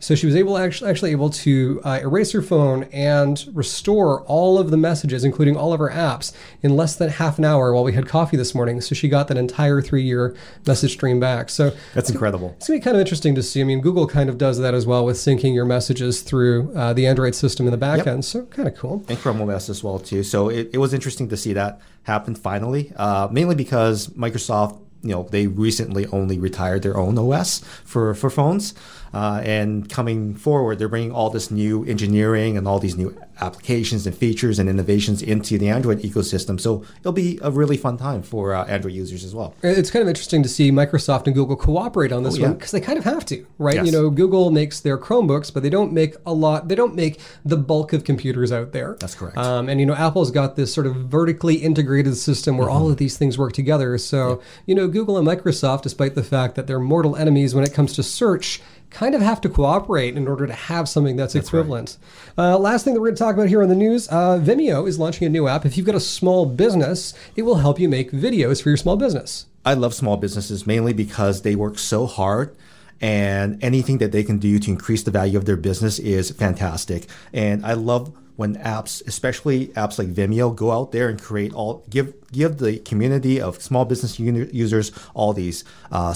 So 0.00 0.14
she 0.14 0.26
was 0.26 0.34
able 0.34 0.56
actually 0.56 0.90
actually 0.90 1.10
able 1.12 1.28
to 1.30 1.80
uh, 1.84 2.00
erase 2.02 2.32
her 2.32 2.42
phone 2.42 2.84
and 2.92 3.44
restore 3.52 4.22
all 4.22 4.58
of 4.58 4.70
the 4.70 4.76
messages, 4.78 5.22
including 5.22 5.56
all 5.56 5.72
of 5.74 5.78
her 5.80 5.90
apps, 5.90 6.32
in 6.62 6.74
less 6.76 6.96
than 6.96 7.10
half 7.10 7.36
an 7.38 7.44
hour 7.44 7.74
while 7.74 7.84
we 7.84 7.92
had 7.92 8.08
coffee 8.08 8.38
this 8.38 8.54
morning. 8.54 8.80
So 8.80 8.94
she 8.94 9.08
got 9.08 9.28
that 9.28 9.36
entire 9.36 9.82
three-year 9.82 10.34
message 10.66 10.92
stream 10.92 11.20
back. 11.20 11.50
So 11.50 11.72
That's 11.94 12.10
incredible. 12.10 12.54
it's 12.56 12.66
gonna 12.68 12.78
be 12.80 12.82
kind 12.82 12.96
of 12.96 13.00
interesting 13.02 13.34
to 13.34 13.42
see. 13.42 13.60
I 13.60 13.64
mean, 13.64 13.80
Google 13.82 14.06
kind 14.08 14.30
of 14.30 14.38
does 14.38 14.58
that 14.58 14.72
as 14.74 14.86
well 14.86 15.04
with 15.04 15.16
syncing 15.16 15.54
your 15.54 15.64
messages 15.66 16.22
through 16.22 16.72
uh, 16.74 16.92
the 16.92 17.06
Android 17.06 17.34
system 17.34 17.66
in 17.66 17.70
the 17.72 17.76
back 17.78 17.97
end. 18.06 18.24
So 18.24 18.44
kind 18.46 18.68
of 18.68 18.74
cool. 18.76 19.04
and 19.08 19.18
Chrome 19.18 19.40
OS 19.48 19.68
as 19.68 19.82
well 19.82 19.98
too. 19.98 20.22
So 20.22 20.48
it, 20.48 20.70
it 20.72 20.78
was 20.78 20.92
interesting 20.94 21.28
to 21.28 21.36
see 21.36 21.52
that 21.54 21.80
happen 22.04 22.34
finally. 22.34 22.92
Uh, 22.96 23.28
mainly 23.30 23.54
because 23.54 24.08
Microsoft, 24.08 24.80
you 25.02 25.10
know, 25.10 25.28
they 25.30 25.46
recently 25.46 26.06
only 26.06 26.38
retired 26.38 26.82
their 26.82 26.96
own 26.96 27.18
OS 27.18 27.60
for 27.84 28.14
for 28.14 28.30
phones, 28.30 28.74
uh, 29.14 29.40
and 29.44 29.88
coming 29.88 30.34
forward, 30.34 30.78
they're 30.78 30.88
bringing 30.88 31.12
all 31.12 31.30
this 31.30 31.50
new 31.50 31.84
engineering 31.84 32.56
and 32.56 32.66
all 32.68 32.78
these 32.78 32.96
new 32.96 33.16
applications 33.40 34.06
and 34.06 34.16
features 34.16 34.58
and 34.58 34.68
innovations 34.68 35.22
into 35.22 35.58
the 35.58 35.68
Android 35.68 36.00
ecosystem. 36.00 36.60
So 36.60 36.84
it'll 37.00 37.12
be 37.12 37.38
a 37.42 37.50
really 37.50 37.76
fun 37.76 37.96
time 37.96 38.22
for 38.22 38.52
uh, 38.54 38.64
Android 38.66 38.94
users 38.94 39.24
as 39.24 39.34
well. 39.34 39.54
It's 39.62 39.90
kind 39.90 40.02
of 40.02 40.08
interesting 40.08 40.42
to 40.42 40.48
see 40.48 40.70
Microsoft 40.72 41.26
and 41.26 41.34
Google 41.34 41.56
cooperate 41.56 42.12
on 42.12 42.22
this 42.24 42.34
Oh, 42.34 42.38
yeah. 42.38 42.46
one 42.48 42.54
because 42.56 42.72
they 42.72 42.80
kind 42.80 42.98
of 42.98 43.04
have 43.04 43.24
to, 43.26 43.46
right? 43.58 43.76
Yes. 43.76 43.86
You 43.86 43.92
know, 43.92 44.10
Google 44.10 44.50
makes 44.50 44.80
their 44.80 44.98
Chromebooks, 44.98 45.52
but 45.54 45.62
they 45.62 45.70
don't 45.70 45.92
make 45.92 46.16
a 46.26 46.32
lot. 46.32 46.68
They 46.68 46.74
don't 46.74 46.94
make 46.94 47.20
the 47.44 47.56
bulk 47.56 47.92
of 47.92 48.04
computers 48.04 48.50
out 48.52 48.72
there. 48.72 48.96
That's 49.00 49.14
correct. 49.14 49.36
Um, 49.38 49.68
and 49.68 49.78
you 49.80 49.86
know, 49.86 49.94
Apple's 49.94 50.30
got 50.30 50.56
this 50.56 50.72
sort 50.74 50.86
of 50.86 50.96
vertically 50.96 51.56
integrated 51.56 52.16
system 52.16 52.56
where 52.56 52.68
Mm-hmm. 52.68 52.76
all 52.76 52.90
of 52.90 52.96
these 52.98 53.16
things 53.16 53.38
work 53.38 53.52
together. 53.54 53.96
So 53.98 54.42
you 54.66 54.74
know, 54.74 54.88
Google 54.88 55.16
and 55.16 55.26
Microsoft, 55.26 55.82
despite 55.82 56.14
the 56.14 56.22
fact 56.24 56.54
that 56.56 56.66
they're 56.66 56.78
mortal 56.80 57.16
enemies 57.16 57.54
when 57.54 57.64
it 57.64 57.72
comes 57.72 57.92
to 57.94 58.02
search. 58.02 58.60
Kind 58.90 59.14
of 59.14 59.20
have 59.20 59.40
to 59.42 59.48
cooperate 59.48 60.16
in 60.16 60.26
order 60.26 60.46
to 60.46 60.52
have 60.52 60.88
something 60.88 61.16
that's, 61.16 61.34
equivalent. 61.34 61.98
Uh, 62.36 62.58
last 62.58 62.84
thing 62.84 62.94
that 62.94 63.00
we're 63.00 63.08
going 63.08 63.16
to 63.16 63.22
talk 63.22 63.34
about 63.34 63.48
here 63.48 63.62
on 63.62 63.68
the 63.68 63.76
news 63.76 64.08
uh, 64.08 64.40
Vimeo 64.42 64.88
is 64.88 64.98
launching 64.98 65.26
a 65.26 65.30
new 65.30 65.46
app. 65.46 65.66
If 65.66 65.76
you've 65.76 65.86
got 65.86 65.94
a 65.94 66.00
small 66.00 66.46
business, 66.46 67.14
it 67.36 67.42
will 67.42 67.56
help 67.56 67.78
you 67.78 67.88
make 67.88 68.10
videos 68.12 68.62
for 68.62 68.70
your 68.70 68.76
small 68.78 68.96
business. 68.96 69.46
I 69.64 69.74
love 69.74 69.92
small 69.92 70.16
businesses 70.16 70.66
mainly 70.66 70.92
because 70.92 71.42
they 71.42 71.54
work 71.54 71.78
so 71.78 72.06
hard 72.06 72.56
and 73.00 73.62
anything 73.62 73.98
that 73.98 74.12
they 74.12 74.24
can 74.24 74.38
do 74.38 74.58
to 74.58 74.70
increase 74.70 75.02
the 75.02 75.10
value 75.10 75.38
of 75.38 75.44
their 75.44 75.56
business 75.56 75.98
is 75.98 76.30
fantastic. 76.30 77.06
And 77.32 77.64
I 77.64 77.74
love 77.74 78.12
when 78.36 78.56
apps, 78.56 79.06
especially 79.06 79.68
apps 79.68 79.98
like 79.98 80.08
Vimeo, 80.08 80.54
go 80.54 80.70
out 80.70 80.92
there 80.92 81.08
and 81.08 81.20
create 81.20 81.52
all 81.52 81.84
give 81.90 82.14
give 82.30 82.58
the 82.58 82.78
community 82.78 83.40
of 83.40 83.60
small 83.60 83.84
business 83.84 84.18
users 84.18 84.92
all 85.14 85.32
these 85.32 85.64
uh, 85.90 86.14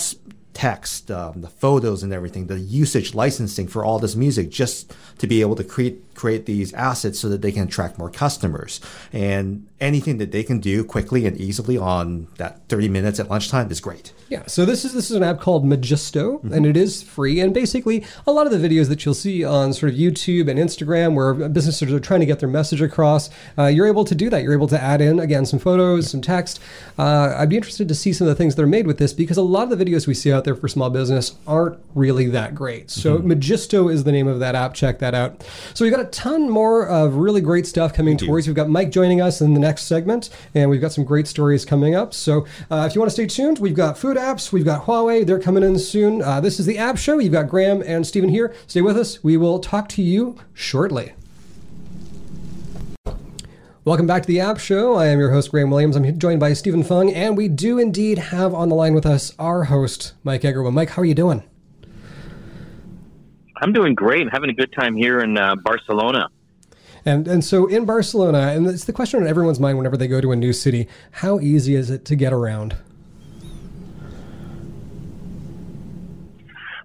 text, 0.54 1.10
um, 1.10 1.40
the 1.40 1.48
photos 1.48 2.02
and 2.02 2.12
everything, 2.12 2.46
the 2.46 2.58
usage 2.58 3.14
licensing 3.14 3.66
for 3.66 3.84
all 3.84 3.98
this 3.98 4.14
music, 4.14 4.50
just 4.50 4.94
to 5.18 5.26
be 5.26 5.40
able 5.40 5.56
to 5.56 5.64
create 5.64 6.11
create 6.14 6.46
these 6.46 6.72
assets 6.74 7.18
so 7.18 7.28
that 7.28 7.42
they 7.42 7.52
can 7.52 7.64
attract 7.64 7.98
more 7.98 8.10
customers. 8.10 8.80
And 9.12 9.66
anything 9.80 10.18
that 10.18 10.30
they 10.32 10.42
can 10.44 10.60
do 10.60 10.84
quickly 10.84 11.26
and 11.26 11.36
easily 11.40 11.76
on 11.76 12.28
that 12.36 12.60
30 12.68 12.88
minutes 12.88 13.18
at 13.18 13.28
lunchtime 13.28 13.70
is 13.70 13.80
great. 13.80 14.12
Yeah, 14.28 14.44
so 14.46 14.64
this 14.64 14.84
is 14.84 14.94
this 14.94 15.10
is 15.10 15.16
an 15.16 15.22
app 15.22 15.40
called 15.40 15.64
Magisto, 15.64 16.22
Mm-hmm. 16.42 16.52
and 16.54 16.64
it 16.66 16.76
is 16.76 17.02
free. 17.02 17.40
And 17.40 17.52
basically, 17.52 18.04
a 18.26 18.32
lot 18.32 18.46
of 18.46 18.52
the 18.52 18.66
videos 18.68 18.88
that 18.88 19.04
you'll 19.04 19.14
see 19.14 19.44
on 19.44 19.72
sort 19.74 19.92
of 19.92 19.98
YouTube 19.98 20.48
and 20.48 20.58
Instagram, 20.58 21.14
where 21.14 21.34
businesses 21.48 21.92
are 21.92 22.00
trying 22.00 22.20
to 22.20 22.26
get 22.26 22.38
their 22.40 22.48
message 22.48 22.80
across, 22.80 23.28
uh, 23.58 23.66
you're 23.66 23.86
able 23.86 24.04
to 24.06 24.14
do 24.14 24.30
that. 24.30 24.42
You're 24.42 24.54
able 24.54 24.68
to 24.68 24.80
add 24.82 25.00
in 25.02 25.18
again 25.18 25.44
some 25.44 25.58
photos, 25.58 26.10
some 26.10 26.22
text. 26.22 26.60
Uh, 26.98 27.34
I'd 27.36 27.48
be 27.50 27.56
interested 27.56 27.88
to 27.88 27.94
see 27.94 28.12
some 28.12 28.26
of 28.26 28.30
the 28.30 28.34
things 28.36 28.54
that 28.54 28.62
are 28.62 28.66
made 28.66 28.86
with 28.86 28.98
this 28.98 29.12
because 29.12 29.36
a 29.36 29.42
lot 29.42 29.70
of 29.70 29.76
the 29.78 29.84
videos 29.84 30.06
we 30.06 30.14
see 30.14 30.32
out 30.32 30.44
there 30.44 30.54
for 30.54 30.66
small 30.68 30.88
business 30.88 31.34
aren't 31.46 31.78
really 31.94 32.26
that 32.28 32.54
great. 32.54 32.90
So 32.90 33.18
Mm-hmm. 33.18 33.32
Magisto 33.32 33.92
is 33.92 34.04
the 34.04 34.12
name 34.12 34.28
of 34.28 34.40
that 34.40 34.54
app. 34.54 34.72
Check 34.74 34.98
that 35.00 35.14
out. 35.14 35.46
So 35.74 35.84
we've 35.84 35.92
got 35.94 36.01
a 36.02 36.06
ton 36.06 36.50
more 36.50 36.88
of 36.88 37.14
really 37.14 37.40
great 37.40 37.64
stuff 37.64 37.94
coming 37.94 38.16
towards. 38.16 38.46
you. 38.46 38.50
We've 38.50 38.56
got 38.56 38.68
Mike 38.68 38.90
joining 38.90 39.20
us 39.20 39.40
in 39.40 39.54
the 39.54 39.60
next 39.60 39.82
segment, 39.84 40.30
and 40.52 40.68
we've 40.68 40.80
got 40.80 40.92
some 40.92 41.04
great 41.04 41.28
stories 41.28 41.64
coming 41.64 41.94
up. 41.94 42.12
So 42.12 42.44
uh, 42.70 42.86
if 42.88 42.94
you 42.94 43.00
want 43.00 43.10
to 43.10 43.14
stay 43.14 43.26
tuned, 43.26 43.60
we've 43.60 43.76
got 43.76 43.96
food 43.96 44.16
apps, 44.16 44.52
we've 44.52 44.64
got 44.64 44.84
Huawei, 44.84 45.24
they're 45.24 45.38
coming 45.38 45.62
in 45.62 45.78
soon. 45.78 46.20
Uh, 46.20 46.40
this 46.40 46.58
is 46.58 46.66
the 46.66 46.76
App 46.76 46.98
Show. 46.98 47.20
You've 47.20 47.32
got 47.32 47.48
Graham 47.48 47.82
and 47.86 48.04
Stephen 48.04 48.30
here. 48.30 48.52
Stay 48.66 48.82
with 48.82 48.96
us. 48.96 49.22
We 49.22 49.36
will 49.36 49.60
talk 49.60 49.88
to 49.90 50.02
you 50.02 50.36
shortly. 50.52 51.12
Welcome 53.84 54.06
back 54.06 54.22
to 54.22 54.28
the 54.28 54.40
App 54.40 54.58
Show. 54.58 54.94
I 54.94 55.06
am 55.06 55.20
your 55.20 55.30
host, 55.30 55.52
Graham 55.52 55.70
Williams. 55.70 55.96
I'm 55.96 56.18
joined 56.18 56.40
by 56.40 56.52
Stephen 56.52 56.82
Fung, 56.82 57.12
and 57.12 57.36
we 57.36 57.46
do 57.46 57.78
indeed 57.78 58.18
have 58.18 58.54
on 58.54 58.68
the 58.68 58.74
line 58.74 58.94
with 58.94 59.06
us 59.06 59.34
our 59.38 59.64
host, 59.64 60.14
Mike 60.24 60.42
Agerbo. 60.42 60.72
Mike, 60.72 60.90
how 60.90 61.02
are 61.02 61.04
you 61.04 61.14
doing? 61.14 61.44
I'm 63.62 63.72
doing 63.72 63.94
great. 63.94 64.26
Having 64.32 64.50
a 64.50 64.54
good 64.54 64.72
time 64.72 64.96
here 64.96 65.20
in 65.20 65.38
uh, 65.38 65.54
Barcelona. 65.54 66.28
And 67.04 67.28
and 67.28 67.44
so 67.44 67.66
in 67.66 67.84
Barcelona, 67.84 68.38
and 68.38 68.66
it's 68.66 68.84
the 68.84 68.92
question 68.92 69.22
on 69.22 69.28
everyone's 69.28 69.60
mind 69.60 69.78
whenever 69.78 69.96
they 69.96 70.08
go 70.08 70.20
to 70.20 70.32
a 70.32 70.36
new 70.36 70.52
city: 70.52 70.88
How 71.12 71.38
easy 71.38 71.76
is 71.76 71.88
it 71.90 72.04
to 72.06 72.16
get 72.16 72.32
around? 72.32 72.76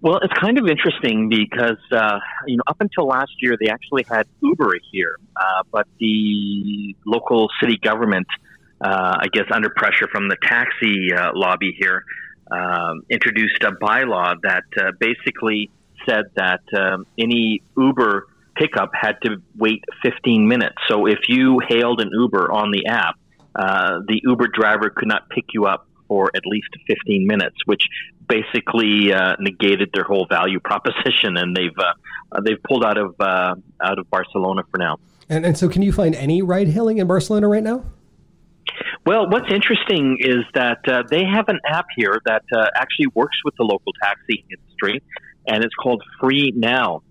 Well, 0.02 0.20
it's 0.22 0.34
kind 0.34 0.60
of 0.60 0.68
interesting 0.68 1.30
because 1.30 1.80
uh, 1.92 2.20
you 2.46 2.58
know 2.58 2.64
up 2.68 2.80
until 2.80 3.08
last 3.08 3.32
year 3.42 3.58
they 3.60 3.70
actually 3.70 4.06
had 4.10 4.28
Uber 4.42 4.74
here, 4.92 5.18
uh, 5.36 5.64
but 5.72 5.88
the 6.00 6.96
local 7.06 7.50
city 7.60 7.78
government, 7.78 8.28
uh, 8.82 9.18
I 9.22 9.28
guess 9.34 9.46
under 9.52 9.70
pressure 9.70 10.08
from 10.12 10.30
the 10.30 10.38
taxi 10.44 11.14
uh, 11.14 11.32
lobby 11.34 11.76
here, 11.80 12.04
um, 12.52 13.02
introduced 13.10 13.64
a 13.64 13.72
bylaw 13.72 14.36
that 14.42 14.64
uh, 14.80 14.92
basically 15.00 15.70
said 16.08 16.26
that 16.36 16.62
um, 16.78 17.06
any 17.18 17.62
Uber 17.78 18.28
pickup 18.56 18.92
had 18.94 19.18
to 19.24 19.42
wait 19.56 19.84
15 20.04 20.48
minutes. 20.48 20.76
So 20.88 21.06
if 21.06 21.20
you 21.28 21.60
hailed 21.68 22.02
an 22.02 22.10
Uber 22.12 22.52
on 22.52 22.72
the 22.72 22.88
app, 22.88 23.16
uh, 23.56 24.00
the 24.08 24.22
Uber 24.24 24.48
driver 24.48 24.90
could 24.90 25.08
not 25.08 25.30
pick 25.30 25.46
you 25.54 25.66
up 25.66 25.88
for 26.08 26.32
at 26.36 26.46
least 26.46 26.70
15 26.88 27.28
minutes, 27.28 27.56
which 27.66 27.84
basically 28.28 29.14
uh, 29.14 29.36
negated 29.40 29.90
their 29.94 30.04
whole 30.04 30.28
value 30.30 30.60
proposition, 30.64 31.38
and 31.38 31.56
they've 31.56 31.78
uh, 31.78 32.42
they've 32.44 32.62
pulled 32.64 32.84
out 32.84 32.98
of 32.98 33.16
uh, 33.20 33.56
out 33.82 34.00
of 34.00 34.10
Barcelona 34.10 34.64
for 34.72 34.78
now. 34.78 34.98
And 35.30 35.46
and 35.46 35.58
so, 35.58 35.68
can 35.68 35.82
you 35.82 35.92
find 35.92 36.16
any 36.16 36.42
ride 36.42 36.70
hailing 36.70 36.98
in 37.00 37.08
Barcelona 37.08 37.48
right 37.48 37.64
now? 37.64 37.84
Well, 39.06 39.30
what's 39.30 39.52
interesting 39.52 40.18
is 40.20 40.44
that 40.54 40.80
uh, 40.88 41.04
they 41.10 41.24
have 41.24 41.48
an 41.48 41.60
app 41.66 41.86
here 41.96 42.20
that 42.26 42.44
uh, 42.54 42.66
actually 42.76 43.08
works 43.16 43.38
with 43.46 43.56
the 43.56 43.64
local 43.64 43.94
taxi 44.04 44.44
industry, 44.50 45.02
and 45.48 45.64
it's 45.64 45.76
called 45.76 46.04
Free 46.20 46.54
Now. 46.56 47.02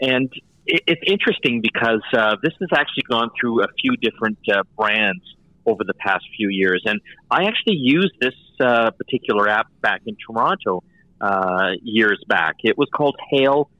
And 0.00 0.30
it, 0.66 0.82
it's 0.86 1.02
interesting 1.06 1.60
because 1.62 2.02
uh, 2.12 2.36
this 2.42 2.52
has 2.60 2.70
actually 2.76 3.04
gone 3.08 3.30
through 3.40 3.62
a 3.62 3.68
few 3.80 3.96
different 3.96 4.38
uh, 4.52 4.62
brands 4.76 5.22
over 5.66 5.84
the 5.84 5.94
past 5.94 6.24
few 6.36 6.48
years. 6.50 6.82
And 6.84 7.00
I 7.30 7.44
actually 7.44 7.76
used 7.76 8.12
this 8.20 8.34
uh, 8.60 8.90
particular 8.90 9.48
app 9.48 9.68
back 9.80 10.02
in 10.06 10.16
Toronto 10.26 10.82
uh, 11.20 11.70
years 11.82 12.22
back. 12.28 12.56
It 12.62 12.76
was 12.76 12.88
called 12.94 13.16
Hail 13.30 13.70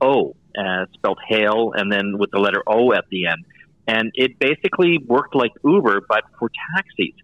O, 0.00 0.36
uh, 0.56 0.86
spelled 0.94 1.18
Hail, 1.28 1.72
and 1.74 1.90
then 1.90 2.18
with 2.18 2.30
the 2.30 2.38
letter 2.38 2.62
O 2.66 2.92
at 2.92 3.04
the 3.10 3.26
end. 3.26 3.44
And 3.86 4.12
it 4.14 4.38
basically 4.38 4.98
worked 5.04 5.34
like 5.34 5.50
Uber, 5.64 6.02
but 6.08 6.22
for 6.38 6.50
taxis. 6.76 7.14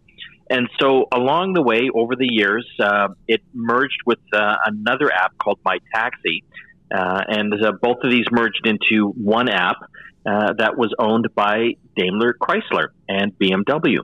And 0.50 0.68
so 0.80 1.06
along 1.12 1.52
the 1.52 1.62
way, 1.62 1.90
over 1.94 2.16
the 2.16 2.28
years, 2.30 2.66
uh, 2.80 3.08
it 3.26 3.42
merged 3.52 3.98
with 4.06 4.18
uh, 4.32 4.56
another 4.64 5.12
app 5.12 5.36
called 5.38 5.58
My 5.64 5.78
Taxi. 5.94 6.44
Uh, 6.90 7.22
and 7.28 7.52
uh, 7.52 7.72
both 7.82 7.98
of 8.02 8.10
these 8.10 8.24
merged 8.30 8.66
into 8.66 9.08
one 9.10 9.48
app 9.50 9.76
uh, 10.24 10.54
that 10.54 10.78
was 10.78 10.94
owned 10.98 11.28
by 11.34 11.74
Daimler 11.96 12.34
Chrysler 12.40 12.88
and 13.08 13.38
BMW. 13.38 13.98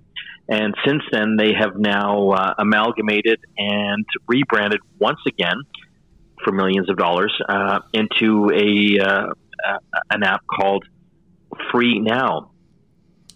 And 0.48 0.74
since 0.86 1.02
then, 1.10 1.36
they 1.38 1.54
have 1.58 1.76
now 1.78 2.30
uh, 2.30 2.54
amalgamated 2.58 3.40
and 3.56 4.04
rebranded 4.26 4.80
once 4.98 5.20
again 5.26 5.56
for 6.44 6.52
millions 6.52 6.90
of 6.90 6.98
dollars 6.98 7.34
into 7.94 8.50
a 8.52 9.32
an 10.10 10.22
app 10.22 10.42
called 10.46 10.84
Free 11.72 11.98
Now. 12.00 12.50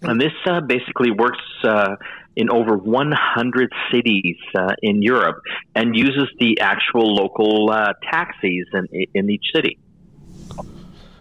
And 0.02 0.20
this 0.20 0.32
basically 0.66 1.10
works 1.10 1.40
in 2.38 2.49
over 2.50 2.76
100 2.76 3.73
cities 3.92 4.37
uh, 4.57 4.68
in 4.80 5.02
Europe 5.02 5.42
and 5.75 5.97
uses 5.97 6.28
the 6.38 6.61
actual 6.61 7.12
local 7.12 7.68
uh, 7.71 7.92
taxis 8.11 8.64
in, 8.73 9.07
in 9.12 9.28
each 9.28 9.45
city. 9.52 9.76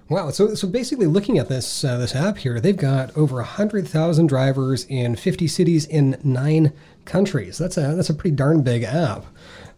Wow! 0.10 0.30
So, 0.30 0.56
so 0.56 0.70
basically, 0.70 1.08
looking 1.08 1.38
at 1.38 1.50
this 1.50 1.84
uh, 1.84 1.98
this 1.98 2.16
app 2.16 2.38
here, 2.38 2.62
they've 2.62 2.78
got 2.78 3.16
over 3.18 3.42
hundred 3.42 3.90
thousand 3.90 4.28
drivers 4.28 4.86
in 4.86 5.18
fifty 5.18 5.50
cities 5.50 5.86
in 5.86 6.18
nine 6.24 6.72
countries. 7.04 7.58
That's 7.58 7.76
a 7.76 7.94
that's 7.94 8.10
a 8.10 8.14
pretty 8.14 8.34
darn 8.34 8.62
big 8.62 8.84
app, 8.84 9.26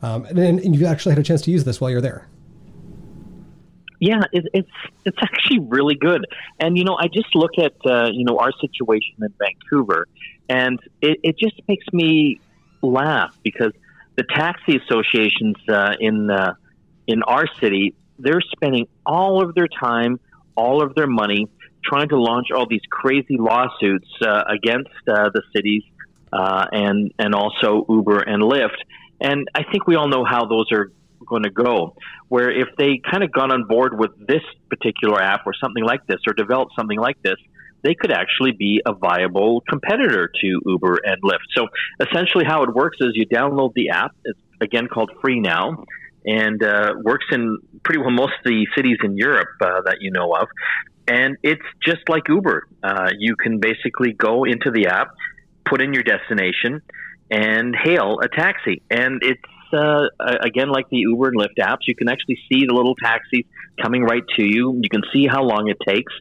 um, 0.04 0.26
and, 0.26 0.38
and 0.38 0.76
you 0.76 0.86
actually 0.86 1.14
had 1.14 1.20
a 1.20 1.24
chance 1.24 1.42
to 1.44 1.52
use 1.52 1.64
this 1.64 1.82
while 1.82 1.90
you're 1.90 2.00
there. 2.00 2.28
Yeah, 4.00 4.22
it, 4.32 4.46
it's 4.54 4.72
it's 5.06 5.18
actually 5.22 5.60
really 5.60 5.96
good. 5.96 6.26
And 6.60 6.78
you 6.78 6.84
know, 6.86 6.98
I 6.98 7.08
just 7.08 7.36
look 7.36 7.58
at 7.58 7.74
uh, 7.86 8.10
you 8.12 8.26
know 8.26 8.38
our 8.38 8.52
situation 8.62 9.16
in 9.22 9.34
Vancouver, 9.38 10.08
and 10.48 10.80
it, 11.02 11.20
it 11.24 11.38
just 11.38 11.62
makes 11.68 11.86
me 11.92 12.40
laugh 12.82 13.38
because 13.44 13.74
the 14.16 14.24
taxi 14.24 14.78
associations 14.78 15.58
uh, 15.68 15.96
in 16.00 16.30
uh, 16.30 16.54
in 17.08 17.24
our 17.24 17.46
city 17.60 17.94
they're 18.20 18.42
spending 18.42 18.88
all 19.06 19.42
of 19.42 19.56
their 19.56 19.68
time, 19.68 20.20
all 20.56 20.84
of 20.84 20.94
their 20.94 21.08
money 21.08 21.48
trying 21.84 22.10
to 22.10 22.20
launch 22.20 22.48
all 22.52 22.68
these 22.68 22.82
crazy 22.90 23.38
lawsuits 23.38 24.08
uh, 24.22 24.44
against 24.48 24.90
uh, 25.08 25.30
the 25.34 25.42
cities 25.56 25.84
uh, 26.32 26.66
and 26.72 27.14
and 27.18 27.34
also 27.34 27.86
Uber 27.90 28.20
and 28.20 28.44
Lyft. 28.44 28.78
And 29.22 29.48
I 29.56 29.64
think 29.64 29.88
we 29.88 29.96
all 29.96 30.08
know 30.08 30.24
how 30.24 30.46
those 30.46 30.72
are 30.72 30.92
going 31.30 31.44
to 31.44 31.50
go. 31.50 31.96
Where 32.28 32.52
if 32.52 32.68
they 32.78 33.00
kind 33.10 33.24
of 33.24 33.32
got 33.32 33.52
on 33.52 33.66
board 33.68 33.98
with 33.98 34.12
this 34.28 34.42
particular 34.70 35.22
app 35.22 35.46
or 35.46 35.54
something 35.54 35.84
like 35.84 36.06
this, 36.08 36.20
or 36.28 36.34
developed 36.34 36.74
something 36.78 37.00
like 37.00 37.22
this, 37.22 37.38
they 37.84 37.96
could 37.96 38.12
actually 38.12 38.52
be 38.52 38.82
a 38.86 38.94
viable 38.94 39.62
competitor 39.70 40.30
to 40.42 40.62
Uber 40.66 41.00
and 41.06 41.22
Lyft. 41.24 41.48
So 41.56 41.68
essentially, 42.06 42.46
how 42.46 42.64
it 42.64 42.74
works 42.74 42.98
is 43.00 43.12
you 43.14 43.26
download 43.28 43.74
the 43.74 43.90
app. 43.90 44.16
It's 44.26 44.40
again 44.62 44.88
called 44.88 45.12
Free 45.22 45.40
Now, 45.40 45.86
and 46.26 46.62
uh, 46.62 46.94
works 47.02 47.26
in 47.32 47.58
pretty 47.84 48.00
well 48.00 48.12
most 48.12 48.34
of 48.40 48.46
the 48.46 48.68
cities 48.76 48.98
in 49.04 49.18
Europe 49.18 49.50
uh, 49.62 49.82
that 49.86 49.98
you 50.02 50.12
know 50.12 50.34
of. 50.34 50.48
And 51.08 51.38
it's 51.42 51.66
just 51.84 52.08
like 52.08 52.28
Uber. 52.28 52.68
Uh, 52.84 53.10
you 53.18 53.36
can 53.36 53.60
basically 53.60 54.14
go 54.14 54.44
into 54.44 54.70
the 54.70 54.88
app, 54.88 55.08
put 55.66 55.82
in 55.82 55.94
your 55.94 56.04
destination, 56.04 56.82
and 57.32 57.76
hail 57.76 58.20
a 58.22 58.28
taxi. 58.28 58.84
And 58.92 59.22
it's 59.24 59.42
uh, 59.74 60.08
again 60.42 60.70
like 60.70 60.90
the 60.90 60.98
Uber 60.98 61.30
and 61.30 61.40
Lyft 61.40 61.58
apps. 61.60 61.88
You 61.88 61.96
can 61.96 62.10
actually 62.10 62.38
see 62.52 62.66
the 62.68 62.74
little 62.74 62.96
taxis 62.96 63.46
coming 63.82 64.04
right 64.04 64.24
to 64.38 64.44
you. 64.44 64.80
You 64.82 64.90
can 64.90 65.02
see 65.14 65.28
how 65.28 65.44
long 65.44 65.70
it 65.70 65.78
takes. 65.88 66.14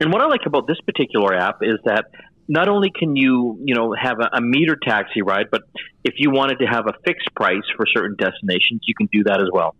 And 0.00 0.12
what 0.12 0.22
I 0.22 0.26
like 0.26 0.46
about 0.46 0.66
this 0.66 0.80
particular 0.80 1.34
app 1.34 1.58
is 1.62 1.78
that 1.84 2.06
not 2.48 2.68
only 2.68 2.90
can 2.90 3.16
you, 3.16 3.58
you 3.64 3.74
know, 3.74 3.94
have 4.00 4.20
a, 4.20 4.36
a 4.36 4.40
meter 4.40 4.76
taxi 4.80 5.22
ride, 5.22 5.46
but 5.50 5.62
if 6.04 6.14
you 6.18 6.30
wanted 6.30 6.60
to 6.60 6.66
have 6.66 6.86
a 6.86 6.92
fixed 7.04 7.34
price 7.34 7.64
for 7.76 7.86
certain 7.92 8.16
destinations, 8.16 8.82
you 8.84 8.94
can 8.94 9.08
do 9.12 9.24
that 9.24 9.40
as 9.40 9.48
well. 9.52 9.74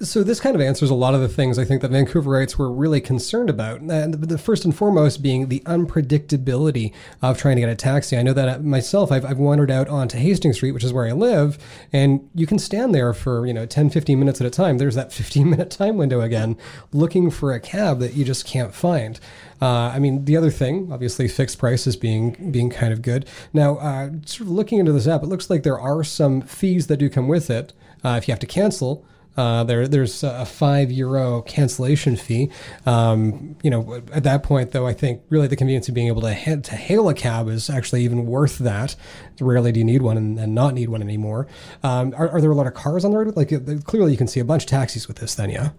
So 0.00 0.24
this 0.24 0.40
kind 0.40 0.56
of 0.56 0.60
answers 0.60 0.90
a 0.90 0.94
lot 0.94 1.14
of 1.14 1.20
the 1.20 1.28
things 1.28 1.58
I 1.58 1.64
think 1.64 1.80
that 1.82 1.92
Vancouverites 1.92 2.56
were 2.56 2.72
really 2.72 3.00
concerned 3.00 3.48
about. 3.48 3.80
And 3.80 4.14
the 4.14 4.38
first 4.38 4.64
and 4.64 4.74
foremost 4.74 5.22
being 5.22 5.48
the 5.48 5.60
unpredictability 5.60 6.92
of 7.20 7.38
trying 7.38 7.56
to 7.56 7.60
get 7.60 7.68
a 7.68 7.76
taxi. 7.76 8.16
I 8.16 8.22
know 8.22 8.32
that 8.32 8.64
myself, 8.64 9.12
I've, 9.12 9.24
I've 9.24 9.38
wandered 9.38 9.70
out 9.70 9.88
onto 9.88 10.18
Hastings 10.18 10.56
Street, 10.56 10.72
which 10.72 10.82
is 10.82 10.92
where 10.92 11.06
I 11.06 11.12
live, 11.12 11.56
and 11.92 12.28
you 12.34 12.46
can 12.46 12.58
stand 12.58 12.92
there 12.92 13.12
for, 13.14 13.46
you 13.46 13.54
know, 13.54 13.64
10, 13.64 13.90
15 13.90 14.18
minutes 14.18 14.40
at 14.40 14.46
a 14.46 14.50
time. 14.50 14.78
There's 14.78 14.96
that 14.96 15.12
15 15.22 15.48
minute 15.48 15.70
time 15.70 15.96
window 15.96 16.20
again, 16.20 16.56
looking 16.92 17.30
for 17.30 17.52
a 17.52 17.60
cab 17.60 18.00
that 18.00 18.14
you 18.14 18.24
just 18.24 18.44
can't 18.44 18.74
find. 18.74 19.20
Uh, 19.60 19.92
I 19.94 20.00
mean, 20.00 20.24
the 20.24 20.36
other 20.36 20.50
thing, 20.50 20.88
obviously, 20.92 21.28
fixed 21.28 21.58
prices 21.58 21.94
being 21.94 22.50
being 22.50 22.68
kind 22.68 22.92
of 22.92 23.00
good. 23.00 23.26
Now, 23.52 23.76
uh, 23.76 24.10
sort 24.26 24.40
of 24.40 24.50
looking 24.50 24.80
into 24.80 24.92
this 24.92 25.06
app, 25.06 25.22
it 25.22 25.26
looks 25.26 25.48
like 25.48 25.62
there 25.62 25.78
are 25.78 26.02
some 26.02 26.40
fees 26.40 26.88
that 26.88 26.96
do 26.96 27.08
come 27.08 27.28
with 27.28 27.48
it 27.48 27.72
uh, 28.02 28.16
if 28.20 28.26
you 28.26 28.32
have 28.32 28.40
to 28.40 28.46
cancel. 28.46 29.04
Uh, 29.36 29.64
there, 29.64 29.88
there's 29.88 30.22
a 30.22 30.44
five 30.44 30.90
euro 30.90 31.42
cancellation 31.42 32.16
fee. 32.16 32.50
Um, 32.84 33.56
you 33.62 33.70
know, 33.70 34.02
at 34.12 34.24
that 34.24 34.42
point, 34.42 34.72
though, 34.72 34.86
I 34.86 34.92
think 34.92 35.22
really 35.30 35.46
the 35.46 35.56
convenience 35.56 35.88
of 35.88 35.94
being 35.94 36.08
able 36.08 36.20
to 36.22 36.60
to 36.60 36.76
hail 36.76 37.08
a 37.08 37.14
cab 37.14 37.48
is 37.48 37.70
actually 37.70 38.04
even 38.04 38.26
worth 38.26 38.58
that. 38.58 38.94
Rarely 39.40 39.72
do 39.72 39.80
you 39.80 39.84
need 39.84 40.02
one 40.02 40.16
and, 40.16 40.38
and 40.38 40.54
not 40.54 40.74
need 40.74 40.90
one 40.90 41.02
anymore. 41.02 41.46
Um, 41.82 42.14
are, 42.16 42.28
are, 42.28 42.40
there 42.40 42.50
a 42.50 42.54
lot 42.54 42.66
of 42.66 42.74
cars 42.74 43.04
on 43.04 43.10
the 43.10 43.18
road? 43.18 43.36
Like, 43.36 43.52
uh, 43.52 43.60
clearly, 43.84 44.12
you 44.12 44.18
can 44.18 44.28
see 44.28 44.40
a 44.40 44.44
bunch 44.44 44.64
of 44.64 44.68
taxis 44.68 45.08
with 45.08 45.18
this. 45.18 45.34
Then, 45.34 45.50
yeah. 45.50 45.70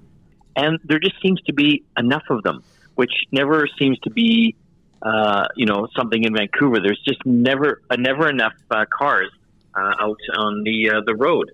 And 0.55 0.79
there 0.83 0.99
just 0.99 1.21
seems 1.21 1.41
to 1.43 1.53
be 1.53 1.83
enough 1.97 2.23
of 2.29 2.43
them, 2.43 2.63
which 2.95 3.13
never 3.31 3.67
seems 3.79 3.99
to 3.99 4.09
be, 4.09 4.55
uh, 5.03 5.47
you 5.55 5.65
know, 5.65 5.87
something 5.95 6.23
in 6.23 6.35
Vancouver. 6.35 6.79
There's 6.79 7.01
just 7.05 7.23
never, 7.25 7.81
uh, 7.89 7.95
never 7.97 8.29
enough 8.29 8.53
uh, 8.71 8.85
cars 8.85 9.29
out 9.75 10.19
on 10.37 10.63
the 10.63 11.01
the 11.05 11.15
road. 11.15 11.51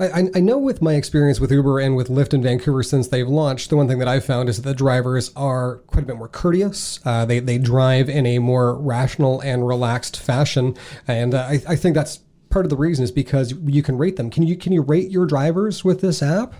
I, 0.00 0.28
I 0.34 0.40
know 0.40 0.58
with 0.58 0.80
my 0.80 0.94
experience 0.94 1.40
with 1.40 1.50
Uber 1.50 1.80
and 1.80 1.96
with 1.96 2.08
Lyft 2.08 2.32
in 2.32 2.42
Vancouver 2.42 2.84
since 2.84 3.08
they've 3.08 3.28
launched, 3.28 3.70
the 3.70 3.76
one 3.76 3.88
thing 3.88 3.98
that 3.98 4.06
I've 4.06 4.24
found 4.24 4.48
is 4.48 4.62
that 4.62 4.68
the 4.68 4.74
drivers 4.74 5.32
are 5.34 5.78
quite 5.88 6.04
a 6.04 6.06
bit 6.06 6.16
more 6.16 6.28
courteous. 6.28 7.00
Uh, 7.04 7.24
they, 7.24 7.40
they 7.40 7.58
drive 7.58 8.08
in 8.08 8.24
a 8.24 8.38
more 8.38 8.76
rational 8.76 9.40
and 9.40 9.66
relaxed 9.66 10.16
fashion. 10.16 10.76
And 11.08 11.34
uh, 11.34 11.46
I, 11.48 11.62
I 11.68 11.76
think 11.76 11.96
that's 11.96 12.20
part 12.48 12.64
of 12.64 12.70
the 12.70 12.76
reason 12.76 13.02
is 13.02 13.10
because 13.10 13.52
you 13.66 13.82
can 13.82 13.98
rate 13.98 14.16
them. 14.16 14.30
Can 14.30 14.44
you, 14.44 14.56
can 14.56 14.72
you 14.72 14.82
rate 14.82 15.10
your 15.10 15.26
drivers 15.26 15.84
with 15.84 16.00
this 16.00 16.22
app? 16.22 16.54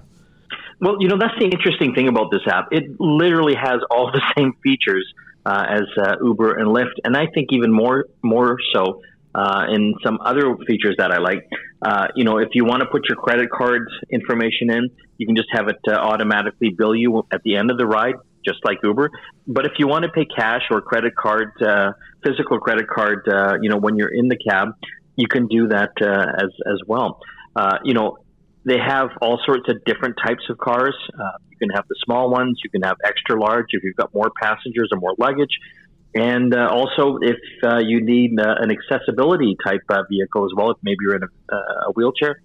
Well, 0.81 0.97
you 1.01 1.09
know, 1.09 1.19
that's 1.19 1.39
the 1.39 1.45
interesting 1.45 1.95
thing 1.95 2.09
about 2.09 2.31
this 2.31 2.43
app. 2.47 2.69
It 2.73 3.01
literally 3.01 3.55
has 3.55 3.81
all 3.91 4.11
the 4.11 4.23
same 4.37 4.55
features 4.65 5.07
uh, 5.47 5.65
as 5.69 5.83
uh, 5.97 6.17
Uber 6.23 6.59
and 6.59 6.69
Lyft, 6.69 6.95
and 7.05 7.17
I 7.17 7.27
think 7.27 7.49
even 7.53 7.73
more 7.73 8.07
more 8.23 8.59
so 8.75 9.01
uh, 9.35 9.65
and 9.69 9.95
some 10.05 10.19
other 10.25 10.57
features 10.67 10.97
that 10.99 11.11
I 11.11 11.19
like. 11.19 11.49
Uh, 11.81 12.09
you 12.17 12.25
know, 12.25 12.39
if 12.39 12.49
you 12.55 12.65
want 12.65 12.81
to 12.81 12.87
put 12.87 13.09
your 13.09 13.17
credit 13.17 13.51
card 13.51 13.89
information 14.11 14.71
in, 14.71 14.91
you 15.17 15.27
can 15.27 15.37
just 15.37 15.49
have 15.53 15.69
it 15.69 15.79
uh, 15.87 15.93
automatically 15.93 16.71
bill 16.71 16.95
you 16.95 17.25
at 17.33 17.43
the 17.45 17.57
end 17.57 17.71
of 17.71 17.79
the 17.79 17.87
ride, 17.87 18.15
just 18.45 18.59
like 18.65 18.79
Uber. 18.83 19.11
But 19.47 19.65
if 19.67 19.73
you 19.79 19.87
want 19.87 20.05
to 20.05 20.11
pay 20.11 20.25
cash 20.25 20.63
or 20.71 20.81
credit 20.81 21.15
card, 21.15 21.53
uh, 21.63 21.93
physical 22.25 22.59
credit 22.59 22.89
card, 22.89 23.29
uh, 23.29 23.59
you 23.61 23.69
know, 23.69 23.77
when 23.77 23.97
you're 23.97 24.13
in 24.13 24.29
the 24.29 24.37
cab, 24.37 24.71
you 25.17 25.29
can 25.29 25.47
do 25.47 25.69
that 25.69 25.93
uh, 26.01 26.45
as 26.45 26.51
as 26.67 26.81
well. 26.87 27.21
you 27.85 27.95
know, 27.95 28.19
they 28.65 28.79
have 28.79 29.11
all 29.23 29.41
sorts 29.47 29.69
of 29.69 29.85
different 29.85 30.17
types 30.25 30.43
of 30.51 30.59
cars. 30.59 30.97
you 31.51 31.57
can 31.59 31.71
have 31.71 31.87
the 31.89 31.97
small 32.05 32.31
ones. 32.31 32.61
You 32.63 32.71
can 32.71 32.83
have 32.83 32.97
extra 33.05 33.41
large 33.41 33.67
if 33.71 33.83
you've 33.85 33.97
got 33.97 34.13
more 34.13 34.31
passengers 34.41 34.89
or 34.93 34.99
more 34.99 35.15
luggage. 35.19 35.59
And 36.15 36.55
uh, 36.55 36.69
also, 36.71 37.19
if 37.21 37.37
uh, 37.63 37.79
you 37.79 38.01
need 38.01 38.41
uh, 38.41 38.55
an 38.59 38.71
accessibility 38.71 39.57
type 39.65 39.83
uh, 39.91 40.03
vehicle 40.11 40.47
as 40.47 40.53
well, 40.57 40.71
if 40.71 40.79
maybe 40.83 40.97
you're 41.03 41.17
in 41.17 41.23
a, 41.23 41.55
uh, 41.55 41.89
a 41.89 41.93
wheelchair, 41.93 42.41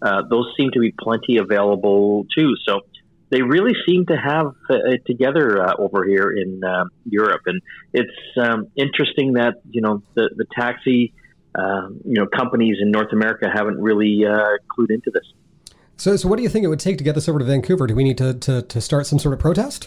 uh, 0.00 0.22
those 0.30 0.46
seem 0.56 0.70
to 0.72 0.80
be 0.80 0.94
plenty 0.98 1.38
available 1.38 2.26
too. 2.36 2.54
So 2.64 2.80
they 3.30 3.42
really 3.42 3.74
seem 3.86 4.06
to 4.06 4.16
have 4.16 4.54
it 4.70 5.04
together 5.06 5.62
over 5.78 6.04
here 6.04 6.30
in 6.30 6.60
Europe, 7.04 7.42
and 7.46 7.60
it's 7.92 8.10
um, 8.36 8.68
interesting 8.76 9.34
that 9.34 9.54
you 9.70 9.82
know 9.82 10.02
the 10.14 10.30
the 10.34 10.46
taxi 10.52 11.12
um, 11.54 12.00
you 12.04 12.14
know 12.14 12.26
companies 12.26 12.78
in 12.80 12.90
North 12.90 13.12
America 13.12 13.48
haven't 13.52 13.80
really 13.80 14.24
clued 14.24 14.90
into 14.90 15.10
this. 15.12 15.32
So, 16.00 16.16
so 16.16 16.28
what 16.28 16.36
do 16.36 16.42
you 16.42 16.48
think 16.48 16.64
it 16.64 16.68
would 16.68 16.80
take 16.80 16.96
to 16.96 17.04
get 17.04 17.14
this 17.14 17.28
over 17.28 17.38
to 17.38 17.44
Vancouver? 17.44 17.86
Do 17.86 17.94
we 17.94 18.04
need 18.04 18.16
to, 18.16 18.32
to, 18.32 18.62
to 18.62 18.80
start 18.80 19.06
some 19.06 19.18
sort 19.18 19.34
of 19.34 19.38
protest? 19.38 19.86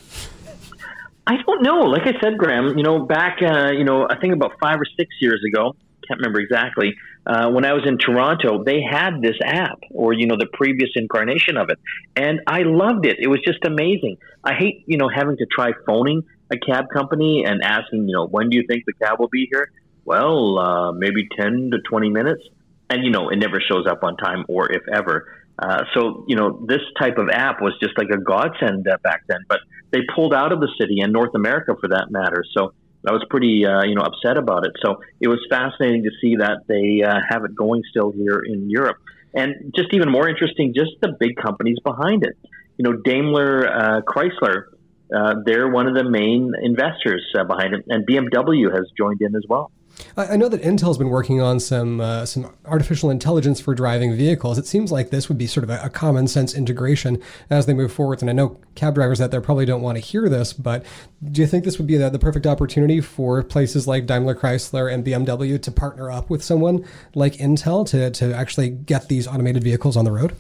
I 1.25 1.38
don't 1.46 1.63
know. 1.63 1.80
Like 1.82 2.03
I 2.03 2.20
said, 2.22 2.38
Graham, 2.38 2.77
you 2.77 2.84
know, 2.84 3.06
back, 3.06 3.38
uh, 3.42 3.72
you 3.72 3.86
know, 3.86 4.08
I 4.10 4.20
think 4.20 4.34
about 4.34 4.53
five 4.62 4.80
or 4.80 4.86
six 4.98 5.10
years 5.22 5.42
ago, 5.48 5.75
can't 6.08 6.20
remember 6.20 6.39
exactly, 6.39 6.94
uh, 7.25 7.50
when 7.50 7.65
I 7.65 7.74
was 7.74 7.84
in 7.86 7.98
Toronto, 7.98 8.63
they 8.63 8.82
had 8.82 9.22
this 9.22 9.38
app 9.44 9.80
or, 9.92 10.13
you 10.13 10.27
know, 10.27 10.36
the 10.38 10.48
previous 10.51 10.89
incarnation 10.96 11.56
of 11.56 11.70
it. 11.70 11.80
And 12.15 12.42
I 12.48 12.63
loved 12.63 13.06
it. 13.06 13.18
It 13.20 13.27
was 13.27 13.39
just 13.46 13.63
amazing. 13.65 14.18
I 14.44 14.53
hate, 14.53 14.84
you 14.86 14.98
know, 14.98 15.08
having 15.08 15.38
to 15.38 15.46
try 15.46 15.72
phoning 15.86 16.24
a 16.51 16.58
cab 16.58 16.86
company 16.94 17.46
and 17.46 17.62
asking, 17.63 18.08
you 18.08 18.13
know, 18.13 18.27
when 18.27 18.50
do 18.50 18.58
you 18.58 18.65
think 18.68 18.84
the 18.86 18.94
cab 18.94 19.20
will 19.20 19.30
be 19.30 19.48
here? 19.50 19.72
Well, 20.06 20.60
uh, 20.60 20.92
maybe 20.92 21.27
10 21.39 21.72
to 21.72 21.77
20 21.89 22.10
minutes. 22.10 22.44
And, 22.89 23.03
you 23.03 23.12
know, 23.12 23.30
it 23.30 23.38
never 23.38 23.62
shows 23.62 23.88
up 23.88 24.03
on 24.03 24.18
time 24.18 24.46
or 24.50 24.72
if 24.72 24.84
ever. 24.94 25.25
Uh, 25.60 25.83
so, 25.93 26.25
you 26.27 26.36
know, 26.36 26.65
this 26.67 26.81
type 27.00 27.17
of 27.17 27.29
app 27.29 27.62
was 27.62 27.74
just 27.81 27.98
like 27.98 28.10
a 28.10 28.17
godsend 28.17 28.88
uh, 28.88 28.98
back 29.03 29.22
then, 29.27 29.39
but 29.48 29.60
they 29.91 30.00
pulled 30.15 30.33
out 30.33 30.51
of 30.51 30.60
the 30.60 30.69
city 30.79 31.00
and 31.01 31.13
North 31.13 31.36
America 31.36 31.75
for 31.79 31.89
that 31.89 32.10
matter. 32.10 32.43
So 32.57 32.74
I 33.07 33.12
was 33.12 33.24
pretty, 33.29 33.65
uh, 33.65 33.83
you 33.83 33.95
know, 33.95 34.01
upset 34.01 34.38
about 34.38 34.65
it. 34.65 34.72
So 34.83 35.01
it 35.19 35.27
was 35.27 35.39
fascinating 35.50 36.03
to 36.03 36.12
see 36.22 36.38
that 36.38 36.63
they 36.67 37.03
uh, 37.03 37.19
have 37.29 37.43
it 37.45 37.55
going 37.55 37.83
still 37.89 38.12
here 38.12 38.39
in 38.39 38.69
Europe. 38.69 38.98
And 39.33 39.74
just 39.75 39.93
even 39.93 40.10
more 40.10 40.27
interesting, 40.27 40.74
just 40.75 40.91
the 41.01 41.15
big 41.19 41.36
companies 41.36 41.77
behind 41.83 42.24
it. 42.24 42.38
You 42.77 42.83
know, 42.83 42.93
Daimler 43.03 43.67
uh, 43.67 44.01
Chrysler, 44.01 44.65
uh, 45.13 45.36
they're 45.46 45.67
one 45.67 45.88
of 45.88 45.96
the 45.96 46.03
main 46.03 46.53
investors 46.62 47.24
behind 47.48 47.74
it, 47.74 47.86
and 47.88 48.05
BMW 48.05 48.74
has 48.74 48.89
joined 48.98 49.22
in 49.22 49.36
as 49.36 49.43
well. 49.48 49.72
I 50.17 50.38
know 50.38 50.50
that 50.50 50.62
Intel's 50.62 50.98
been 50.98 51.10
working 51.10 51.41
on 51.41 51.60
some 51.60 52.01
uh, 52.01 52.25
some 52.25 52.51
artificial 52.65 53.10
intelligence 53.10 53.60
for 53.60 53.74
driving 53.75 54.15
vehicles. 54.15 54.58
It 54.58 54.65
seems 54.65 54.91
like 54.91 55.10
this 55.10 55.29
would 55.29 55.38
be 55.38 55.48
sort 55.48 55.63
of 55.63 55.70
a, 55.70 55.82
a, 55.84 55.89
common 55.89 56.27
sense 56.27 56.53
integration 56.53 57.22
as 57.50 57.65
they 57.65 57.74
move 57.74 57.91
forward. 57.91 58.22
And 58.22 58.29
I 58.29 58.34
know 58.34 58.60
cab 58.75 58.96
drivers 58.96 59.22
out 59.22 59.32
there 59.32 59.41
probably 59.41 59.65
don't 59.65 59.82
want 59.82 59.98
to 59.98 60.03
hear 60.03 60.29
this, 60.29 60.53
but 60.53 60.86
do 61.32 61.41
you 61.41 61.48
think 61.48 61.63
this 61.63 61.77
would 61.77 61.88
be 61.88 61.98
the, 61.98 62.10
the 62.10 62.20
perfect 62.20 62.48
opportunity 62.48 63.01
for 63.01 63.43
places 63.43 63.88
like 63.88 64.05
Daimler 64.05 64.36
Chrysler 64.36 64.91
and 64.91 65.05
BMW 65.05 65.62
to 65.62 65.72
partner 65.72 66.12
up 66.12 66.29
with 66.29 66.43
someone 66.43 66.86
like 67.15 67.34
Intel 67.36 67.88
to, 67.89 68.10
to 68.12 68.34
actually 68.34 68.70
get 68.70 69.10
these 69.10 69.27
automated 69.27 69.63
vehicles 69.63 69.96
on 69.96 70.05
the 70.05 70.12
road? 70.12 70.36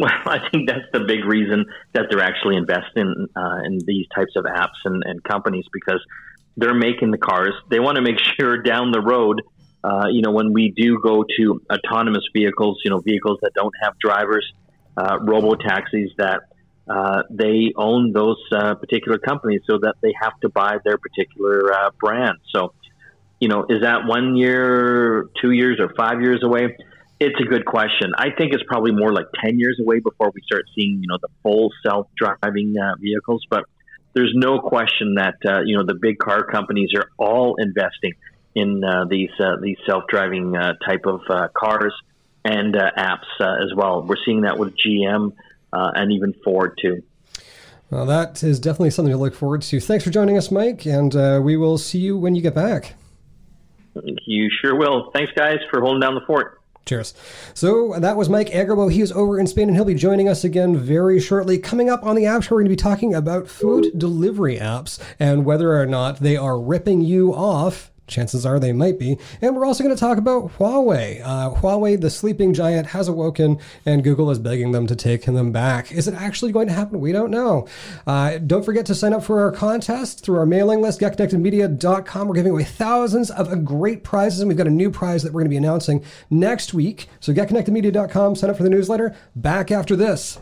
Well, 0.00 0.10
I 0.26 0.48
think 0.50 0.68
that's 0.68 0.86
the 0.92 1.00
big 1.00 1.24
reason 1.24 1.66
that 1.92 2.06
they're 2.10 2.22
actually 2.22 2.56
investing 2.56 3.26
uh, 3.36 3.58
in 3.64 3.78
these 3.86 4.06
types 4.14 4.32
of 4.34 4.44
apps 4.44 4.80
and, 4.84 5.02
and 5.04 5.22
companies 5.22 5.66
because 5.72 6.00
they're 6.56 6.74
making 6.74 7.10
the 7.10 7.18
cars. 7.18 7.52
They 7.70 7.80
want 7.80 7.96
to 7.96 8.02
make 8.02 8.18
sure 8.40 8.62
down 8.62 8.90
the 8.92 9.00
road, 9.00 9.42
uh, 9.84 10.06
you 10.10 10.22
know, 10.22 10.32
when 10.32 10.52
we 10.52 10.72
do 10.76 10.98
go 11.02 11.24
to 11.36 11.62
autonomous 11.70 12.24
vehicles, 12.34 12.80
you 12.84 12.90
know, 12.90 12.98
vehicles 13.00 13.38
that 13.42 13.52
don't 13.54 13.74
have 13.82 13.98
drivers, 13.98 14.50
uh, 14.96 15.18
robo 15.20 15.54
taxis, 15.54 16.10
that 16.16 16.40
uh, 16.88 17.22
they 17.30 17.72
own 17.76 18.12
those 18.12 18.36
uh, 18.52 18.74
particular 18.74 19.18
companies 19.18 19.60
so 19.66 19.78
that 19.78 19.94
they 20.02 20.12
have 20.20 20.38
to 20.40 20.48
buy 20.48 20.76
their 20.84 20.98
particular 20.98 21.72
uh, 21.72 21.90
brand. 22.00 22.38
So, 22.52 22.72
you 23.38 23.48
know, 23.48 23.64
is 23.68 23.82
that 23.82 24.06
one 24.06 24.34
year, 24.36 25.28
two 25.40 25.52
years, 25.52 25.78
or 25.78 25.94
five 25.94 26.20
years 26.20 26.42
away? 26.42 26.76
It's 27.20 27.38
a 27.38 27.44
good 27.44 27.66
question. 27.66 28.12
I 28.16 28.30
think 28.30 28.54
it's 28.54 28.62
probably 28.66 28.92
more 28.92 29.12
like 29.12 29.26
10 29.44 29.58
years 29.58 29.78
away 29.78 30.00
before 30.00 30.32
we 30.34 30.40
start 30.42 30.64
seeing, 30.74 31.00
you 31.02 31.06
know, 31.06 31.18
the 31.20 31.28
full 31.42 31.70
self 31.86 32.08
driving 32.16 32.74
uh, 32.78 32.94
vehicles. 32.98 33.44
But 33.50 33.64
there's 34.14 34.32
no 34.34 34.58
question 34.58 35.14
that 35.14 35.36
uh, 35.46 35.60
you 35.64 35.76
know 35.76 35.84
the 35.84 35.94
big 35.94 36.18
car 36.18 36.44
companies 36.44 36.90
are 36.96 37.10
all 37.18 37.56
investing 37.56 38.14
in 38.54 38.82
uh, 38.82 39.04
these 39.08 39.30
uh, 39.38 39.56
these 39.62 39.76
self-driving 39.86 40.56
uh, 40.56 40.74
type 40.86 41.06
of 41.06 41.20
uh, 41.28 41.48
cars 41.56 41.94
and 42.44 42.76
uh, 42.76 42.90
apps 42.96 43.28
as 43.40 43.72
well. 43.74 44.02
We're 44.02 44.16
seeing 44.24 44.42
that 44.42 44.58
with 44.58 44.74
GM 44.76 45.32
and 45.72 46.12
even 46.12 46.34
Ford 46.44 46.78
too. 46.80 47.02
Well, 47.90 48.06
that 48.06 48.42
is 48.42 48.60
definitely 48.60 48.90
something 48.90 49.12
to 49.12 49.18
look 49.18 49.34
forward 49.34 49.62
to. 49.62 49.80
Thanks 49.80 50.04
for 50.04 50.10
joining 50.10 50.36
us, 50.36 50.50
Mike, 50.50 50.86
and 50.86 51.44
we 51.44 51.56
will 51.56 51.76
see 51.76 51.98
you 51.98 52.16
when 52.16 52.34
you 52.34 52.42
get 52.42 52.54
back. 52.54 52.94
You 54.24 54.48
sure 54.62 54.76
will. 54.76 55.10
Thanks, 55.12 55.32
guys, 55.32 55.58
for 55.70 55.80
holding 55.80 56.00
down 56.00 56.14
the 56.14 56.20
fort. 56.26 56.59
Cheers. 56.86 57.14
So 57.54 57.94
that 57.98 58.16
was 58.16 58.28
Mike 58.28 58.48
Agerbo. 58.48 58.90
He 58.90 59.00
is 59.00 59.12
over 59.12 59.38
in 59.38 59.46
Spain 59.46 59.68
and 59.68 59.76
he'll 59.76 59.84
be 59.84 59.94
joining 59.94 60.28
us 60.28 60.44
again 60.44 60.76
very 60.76 61.20
shortly. 61.20 61.58
Coming 61.58 61.88
up 61.88 62.04
on 62.04 62.16
the 62.16 62.26
app 62.26 62.42
show, 62.42 62.54
we're 62.54 62.62
going 62.62 62.70
to 62.70 62.70
be 62.70 62.76
talking 62.76 63.14
about 63.14 63.48
food 63.48 63.92
delivery 63.96 64.56
apps 64.56 64.98
and 65.18 65.44
whether 65.44 65.78
or 65.78 65.86
not 65.86 66.18
they 66.20 66.36
are 66.36 66.58
ripping 66.58 67.02
you 67.02 67.32
off 67.34 67.90
Chances 68.10 68.44
are 68.44 68.60
they 68.60 68.72
might 68.72 68.98
be. 68.98 69.18
And 69.40 69.56
we're 69.56 69.64
also 69.64 69.82
going 69.82 69.94
to 69.94 70.00
talk 70.00 70.18
about 70.18 70.58
Huawei. 70.58 71.22
Uh, 71.24 71.54
Huawei, 71.54 72.00
the 72.00 72.10
sleeping 72.10 72.52
giant, 72.52 72.88
has 72.88 73.08
awoken, 73.08 73.58
and 73.86 74.04
Google 74.04 74.30
is 74.30 74.38
begging 74.38 74.72
them 74.72 74.86
to 74.86 74.96
take 74.96 75.24
them 75.24 75.52
back. 75.52 75.92
Is 75.92 76.08
it 76.08 76.14
actually 76.14 76.52
going 76.52 76.66
to 76.66 76.74
happen? 76.74 77.00
We 77.00 77.12
don't 77.12 77.30
know. 77.30 77.66
Uh, 78.06 78.38
don't 78.38 78.64
forget 78.64 78.86
to 78.86 78.94
sign 78.94 79.12
up 79.12 79.24
for 79.24 79.40
our 79.40 79.52
contest 79.52 80.24
through 80.24 80.38
our 80.38 80.46
mailing 80.46 80.82
list, 80.82 81.00
getconnectedmedia.com. 81.00 82.28
We're 82.28 82.34
giving 82.34 82.52
away 82.52 82.64
thousands 82.64 83.30
of 83.30 83.64
great 83.64 84.04
prizes, 84.04 84.40
and 84.40 84.48
we've 84.48 84.58
got 84.58 84.66
a 84.66 84.70
new 84.70 84.90
prize 84.90 85.22
that 85.22 85.32
we're 85.32 85.40
going 85.40 85.46
to 85.46 85.50
be 85.50 85.56
announcing 85.56 86.04
next 86.28 86.74
week. 86.74 87.08
So 87.20 87.32
getconnectedmedia.com, 87.32 88.36
sign 88.36 88.50
up 88.50 88.56
for 88.56 88.62
the 88.62 88.70
newsletter. 88.70 89.14
Back 89.34 89.70
after 89.70 89.96
this. 89.96 90.38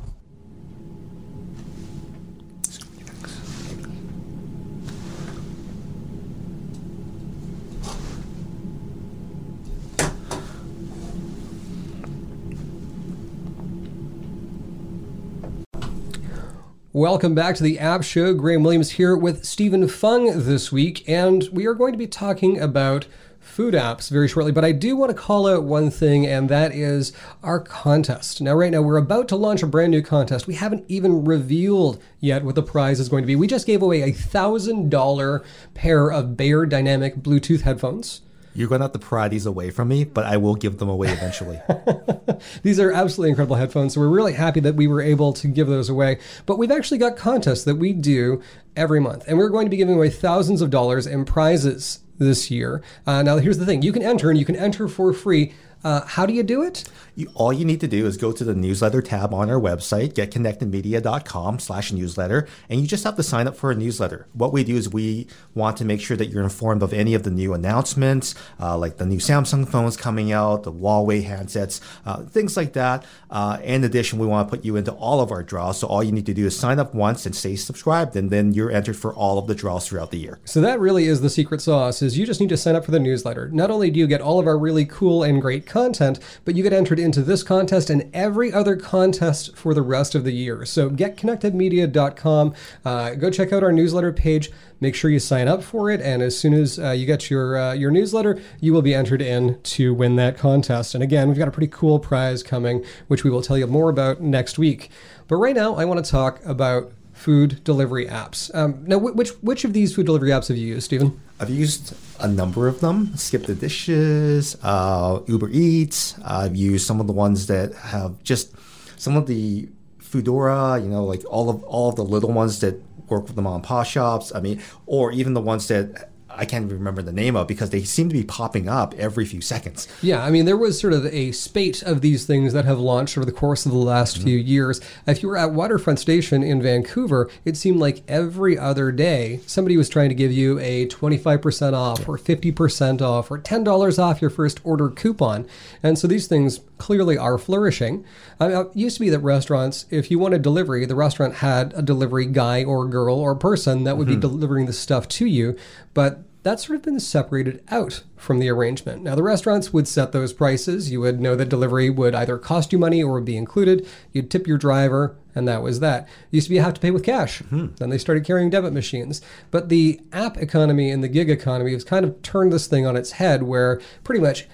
Welcome 16.94 17.34
back 17.34 17.54
to 17.56 17.62
the 17.62 17.78
App 17.78 18.02
Show. 18.02 18.32
Graham 18.32 18.62
Williams 18.62 18.92
here 18.92 19.14
with 19.14 19.44
Stephen 19.44 19.86
Fung 19.88 20.44
this 20.44 20.72
week, 20.72 21.06
and 21.06 21.46
we 21.52 21.66
are 21.66 21.74
going 21.74 21.92
to 21.92 21.98
be 21.98 22.06
talking 22.06 22.58
about 22.58 23.06
food 23.38 23.74
apps 23.74 24.08
very 24.08 24.26
shortly. 24.26 24.52
But 24.52 24.64
I 24.64 24.72
do 24.72 24.96
want 24.96 25.10
to 25.10 25.14
call 25.14 25.46
out 25.46 25.64
one 25.64 25.90
thing, 25.90 26.26
and 26.26 26.48
that 26.48 26.72
is 26.72 27.12
our 27.42 27.60
contest. 27.60 28.40
Now, 28.40 28.54
right 28.54 28.72
now, 28.72 28.80
we're 28.80 28.96
about 28.96 29.28
to 29.28 29.36
launch 29.36 29.62
a 29.62 29.66
brand 29.66 29.90
new 29.90 30.00
contest. 30.00 30.46
We 30.46 30.54
haven't 30.54 30.86
even 30.88 31.26
revealed 31.26 32.02
yet 32.20 32.42
what 32.42 32.54
the 32.54 32.62
prize 32.62 33.00
is 33.00 33.10
going 33.10 33.22
to 33.22 33.26
be. 33.26 33.36
We 33.36 33.48
just 33.48 33.66
gave 33.66 33.82
away 33.82 34.00
a 34.00 34.12
$1,000 34.12 35.44
pair 35.74 36.10
of 36.10 36.28
Beyerdynamic 36.38 37.20
Bluetooth 37.20 37.60
headphones. 37.60 38.22
You're 38.54 38.68
going 38.68 38.80
to 38.80 38.84
have 38.84 38.92
to 38.92 38.98
pry 38.98 39.28
these 39.28 39.46
away 39.46 39.70
from 39.70 39.88
me, 39.88 40.04
but 40.04 40.24
I 40.24 40.36
will 40.36 40.54
give 40.54 40.78
them 40.78 40.88
away 40.88 41.08
eventually. 41.08 41.60
these 42.62 42.80
are 42.80 42.92
absolutely 42.92 43.30
incredible 43.30 43.56
headphones. 43.56 43.94
So 43.94 44.00
we're 44.00 44.08
really 44.08 44.32
happy 44.32 44.60
that 44.60 44.74
we 44.74 44.86
were 44.86 45.00
able 45.00 45.32
to 45.34 45.48
give 45.48 45.66
those 45.66 45.88
away. 45.88 46.18
But 46.46 46.58
we've 46.58 46.70
actually 46.70 46.98
got 46.98 47.16
contests 47.16 47.64
that 47.64 47.76
we 47.76 47.92
do 47.92 48.42
every 48.76 49.00
month, 49.00 49.24
and 49.26 49.38
we're 49.38 49.48
going 49.48 49.66
to 49.66 49.70
be 49.70 49.76
giving 49.76 49.94
away 49.94 50.10
thousands 50.10 50.62
of 50.62 50.70
dollars 50.70 51.06
in 51.06 51.24
prizes 51.24 52.00
this 52.18 52.50
year. 52.50 52.82
Uh, 53.06 53.22
now, 53.22 53.36
here's 53.36 53.58
the 53.58 53.66
thing 53.66 53.82
you 53.82 53.92
can 53.92 54.02
enter, 54.02 54.30
and 54.30 54.38
you 54.38 54.44
can 54.44 54.56
enter 54.56 54.88
for 54.88 55.12
free 55.12 55.54
uh, 55.84 56.04
how 56.04 56.26
do 56.26 56.32
you 56.32 56.42
do 56.42 56.62
it? 56.62 56.84
You, 57.14 57.30
all 57.34 57.52
you 57.52 57.64
need 57.64 57.80
to 57.80 57.88
do 57.88 58.06
is 58.06 58.16
go 58.16 58.32
to 58.32 58.44
the 58.44 58.54
newsletter 58.54 59.02
tab 59.02 59.34
on 59.34 59.50
our 59.50 59.60
website, 59.60 60.12
getconnectedmedia.com 60.12 61.58
slash 61.58 61.92
newsletter, 61.92 62.46
and 62.68 62.80
you 62.80 62.86
just 62.86 63.04
have 63.04 63.16
to 63.16 63.22
sign 63.22 63.48
up 63.48 63.56
for 63.56 63.70
a 63.70 63.74
newsletter. 63.74 64.26
What 64.32 64.52
we 64.52 64.64
do 64.64 64.76
is 64.76 64.88
we 64.88 65.26
want 65.54 65.76
to 65.78 65.84
make 65.84 66.00
sure 66.00 66.16
that 66.16 66.26
you're 66.26 66.42
informed 66.42 66.82
of 66.82 66.92
any 66.92 67.14
of 67.14 67.24
the 67.24 67.30
new 67.30 67.54
announcements, 67.54 68.34
uh, 68.60 68.76
like 68.78 68.98
the 68.98 69.06
new 69.06 69.18
Samsung 69.18 69.68
phones 69.68 69.96
coming 69.96 70.32
out, 70.32 70.62
the 70.62 70.72
Huawei 70.72 71.24
handsets, 71.24 71.80
uh, 72.06 72.22
things 72.24 72.56
like 72.56 72.72
that. 72.74 73.04
Uh, 73.30 73.58
in 73.62 73.84
addition, 73.84 74.18
we 74.18 74.26
want 74.26 74.48
to 74.48 74.56
put 74.56 74.64
you 74.64 74.76
into 74.76 74.92
all 74.92 75.20
of 75.20 75.30
our 75.30 75.42
draws. 75.42 75.78
So 75.80 75.86
all 75.86 76.02
you 76.02 76.12
need 76.12 76.26
to 76.26 76.34
do 76.34 76.46
is 76.46 76.58
sign 76.58 76.78
up 76.78 76.94
once 76.94 77.26
and 77.26 77.34
stay 77.34 77.56
subscribed, 77.56 78.16
and 78.16 78.30
then 78.30 78.52
you're 78.52 78.70
entered 78.70 78.96
for 78.96 79.14
all 79.14 79.38
of 79.38 79.46
the 79.46 79.54
draws 79.54 79.88
throughout 79.88 80.10
the 80.10 80.18
year. 80.18 80.38
So 80.44 80.60
that 80.60 80.80
really 80.80 81.06
is 81.06 81.20
the 81.20 81.30
secret 81.30 81.60
sauce, 81.60 82.02
is 82.02 82.16
you 82.16 82.26
just 82.26 82.40
need 82.40 82.48
to 82.50 82.56
sign 82.56 82.76
up 82.76 82.84
for 82.84 82.90
the 82.90 83.00
newsletter. 83.00 83.48
Not 83.50 83.70
only 83.70 83.90
do 83.90 83.98
you 83.98 84.06
get 84.06 84.20
all 84.20 84.38
of 84.38 84.46
our 84.46 84.58
really 84.58 84.84
cool 84.84 85.22
and 85.22 85.40
great 85.40 85.66
content, 85.68 86.18
but 86.44 86.56
you 86.56 86.62
get 86.62 86.72
entered 86.72 86.98
into 86.98 87.22
this 87.22 87.42
contest 87.42 87.90
and 87.90 88.10
every 88.12 88.52
other 88.52 88.74
contest 88.74 89.56
for 89.56 89.74
the 89.74 89.82
rest 89.82 90.14
of 90.14 90.24
the 90.24 90.32
year. 90.32 90.64
So 90.64 90.90
getconnectedmedia.com. 90.90 92.54
Uh, 92.84 93.14
go 93.14 93.30
check 93.30 93.52
out 93.52 93.62
our 93.62 93.72
newsletter 93.72 94.12
page. 94.12 94.50
Make 94.80 94.94
sure 94.94 95.10
you 95.10 95.18
sign 95.18 95.48
up 95.48 95.62
for 95.62 95.90
it, 95.90 96.00
and 96.00 96.22
as 96.22 96.38
soon 96.38 96.54
as 96.54 96.78
uh, 96.78 96.90
you 96.90 97.04
get 97.04 97.30
your 97.30 97.58
uh, 97.58 97.72
your 97.72 97.90
newsletter, 97.90 98.40
you 98.60 98.72
will 98.72 98.82
be 98.82 98.94
entered 98.94 99.20
in 99.20 99.60
to 99.62 99.92
win 99.92 100.16
that 100.16 100.38
contest. 100.38 100.94
And 100.94 101.02
again, 101.02 101.28
we've 101.28 101.38
got 101.38 101.48
a 101.48 101.52
pretty 101.52 101.68
cool 101.68 101.98
prize 101.98 102.42
coming, 102.44 102.84
which 103.08 103.24
we 103.24 103.30
will 103.30 103.42
tell 103.42 103.58
you 103.58 103.66
more 103.66 103.90
about 103.90 104.20
next 104.20 104.56
week. 104.56 104.90
But 105.26 105.36
right 105.36 105.56
now, 105.56 105.74
I 105.74 105.84
want 105.84 106.04
to 106.04 106.08
talk 106.08 106.44
about 106.44 106.92
food 107.12 107.62
delivery 107.64 108.06
apps. 108.06 108.54
Um, 108.54 108.84
now, 108.86 108.98
which 108.98 109.30
which 109.42 109.64
of 109.64 109.72
these 109.72 109.94
food 109.94 110.06
delivery 110.06 110.30
apps 110.30 110.46
have 110.46 110.56
you 110.56 110.68
used, 110.68 110.84
Stephen? 110.84 111.20
I've 111.40 111.50
used 111.50 111.94
a 112.20 112.28
number 112.28 112.68
of 112.68 112.80
them. 112.80 113.16
Skip 113.16 113.44
the 113.44 113.54
dishes, 113.54 114.56
uh, 114.62 115.20
Uber 115.26 115.50
Eats. 115.50 116.18
I've 116.24 116.56
used 116.56 116.86
some 116.86 117.00
of 117.00 117.06
the 117.06 117.12
ones 117.12 117.46
that 117.46 117.74
have 117.74 118.22
just 118.22 118.54
some 118.96 119.16
of 119.16 119.26
the 119.26 119.68
Foodora. 120.00 120.82
You 120.82 120.88
know, 120.88 121.04
like 121.04 121.22
all 121.28 121.50
of 121.50 121.62
all 121.64 121.90
of 121.90 121.96
the 121.96 122.04
little 122.04 122.32
ones 122.32 122.60
that 122.60 122.80
work 123.08 123.26
with 123.26 123.36
the 123.36 123.42
mom 123.42 123.56
and 123.56 123.64
pop 123.64 123.86
shops. 123.86 124.32
I 124.34 124.40
mean, 124.40 124.60
or 124.86 125.12
even 125.12 125.34
the 125.34 125.40
ones 125.40 125.68
that 125.68 126.10
I 126.38 126.44
can't 126.44 126.64
even 126.64 126.78
remember 126.78 127.02
the 127.02 127.12
name 127.12 127.34
of 127.34 127.48
because 127.48 127.70
they 127.70 127.82
seem 127.82 128.08
to 128.08 128.14
be 128.14 128.22
popping 128.22 128.68
up 128.68 128.94
every 128.94 129.24
few 129.24 129.40
seconds. 129.40 129.88
Yeah, 130.00 130.22
I 130.22 130.30
mean, 130.30 130.44
there 130.44 130.56
was 130.56 130.80
sort 130.80 130.92
of 130.92 131.04
a 131.06 131.32
spate 131.32 131.82
of 131.82 132.00
these 132.00 132.26
things 132.26 132.52
that 132.52 132.64
have 132.64 132.78
launched 132.78 133.18
over 133.18 133.24
the 133.24 133.32
course 133.32 133.66
of 133.66 133.72
the 133.72 133.78
last 133.78 134.16
mm-hmm. 134.16 134.24
few 134.26 134.38
years. 134.38 134.80
If 135.06 135.22
you 135.22 135.28
were 135.28 135.36
at 135.36 135.52
Waterfront 135.52 135.98
Station 135.98 136.44
in 136.44 136.62
Vancouver, 136.62 137.28
it 137.44 137.56
seemed 137.56 137.80
like 137.80 138.02
every 138.06 138.56
other 138.56 138.92
day 138.92 139.40
somebody 139.46 139.76
was 139.76 139.88
trying 139.88 140.10
to 140.10 140.14
give 140.14 140.30
you 140.30 140.60
a 140.60 140.86
25% 140.86 141.72
off 141.72 142.08
or 142.08 142.16
50% 142.16 143.02
off 143.02 143.30
or 143.30 143.38
$10 143.38 143.98
off 143.98 144.22
your 144.22 144.30
first 144.30 144.60
order 144.62 144.88
coupon. 144.88 145.46
And 145.82 145.98
so 145.98 146.06
these 146.06 146.28
things 146.28 146.60
clearly 146.78 147.18
are 147.18 147.38
flourishing. 147.38 148.04
I 148.38 148.48
mean, 148.48 148.56
it 148.56 148.76
used 148.76 148.96
to 148.96 149.00
be 149.00 149.10
that 149.10 149.18
restaurants, 149.18 149.86
if 149.90 150.10
you 150.10 150.20
wanted 150.20 150.42
delivery, 150.42 150.86
the 150.86 150.94
restaurant 150.94 151.36
had 151.36 151.74
a 151.74 151.82
delivery 151.82 152.26
guy 152.26 152.62
or 152.62 152.86
girl 152.86 153.16
or 153.16 153.34
person 153.34 153.82
that 153.84 153.96
would 153.96 154.06
mm-hmm. 154.06 154.20
be 154.20 154.28
delivering 154.28 154.66
the 154.66 154.72
stuff 154.72 155.08
to 155.08 155.26
you. 155.26 155.56
But 155.94 156.22
that's 156.42 156.66
sort 156.66 156.76
of 156.76 156.82
been 156.82 157.00
separated 157.00 157.62
out 157.68 158.04
from 158.16 158.38
the 158.38 158.48
arrangement. 158.48 159.02
Now, 159.02 159.14
the 159.14 159.22
restaurants 159.22 159.72
would 159.72 159.88
set 159.88 160.12
those 160.12 160.32
prices. 160.32 160.90
You 160.90 161.00
would 161.00 161.20
know 161.20 161.34
that 161.36 161.48
delivery 161.48 161.90
would 161.90 162.14
either 162.14 162.38
cost 162.38 162.72
you 162.72 162.78
money 162.78 163.02
or 163.02 163.14
would 163.14 163.24
be 163.24 163.36
included. 163.36 163.86
You'd 164.12 164.30
tip 164.30 164.46
your 164.46 164.58
driver, 164.58 165.16
and 165.34 165.48
that 165.48 165.62
was 165.62 165.80
that. 165.80 166.08
Used 166.30 166.46
to 166.46 166.50
be 166.50 166.56
you 166.56 166.62
have 166.62 166.74
to 166.74 166.80
pay 166.80 166.90
with 166.90 167.04
cash. 167.04 167.42
Mm-hmm. 167.42 167.74
Then 167.76 167.90
they 167.90 167.98
started 167.98 168.24
carrying 168.24 168.50
debit 168.50 168.72
machines. 168.72 169.20
But 169.50 169.68
the 169.68 170.00
app 170.12 170.36
economy 170.36 170.90
and 170.90 171.02
the 171.02 171.08
gig 171.08 171.28
economy 171.28 171.72
has 171.72 171.84
kind 171.84 172.04
of 172.04 172.20
turned 172.22 172.52
this 172.52 172.66
thing 172.66 172.86
on 172.86 172.96
its 172.96 173.12
head 173.12 173.42
where 173.42 173.80
pretty 174.04 174.20
much 174.20 174.46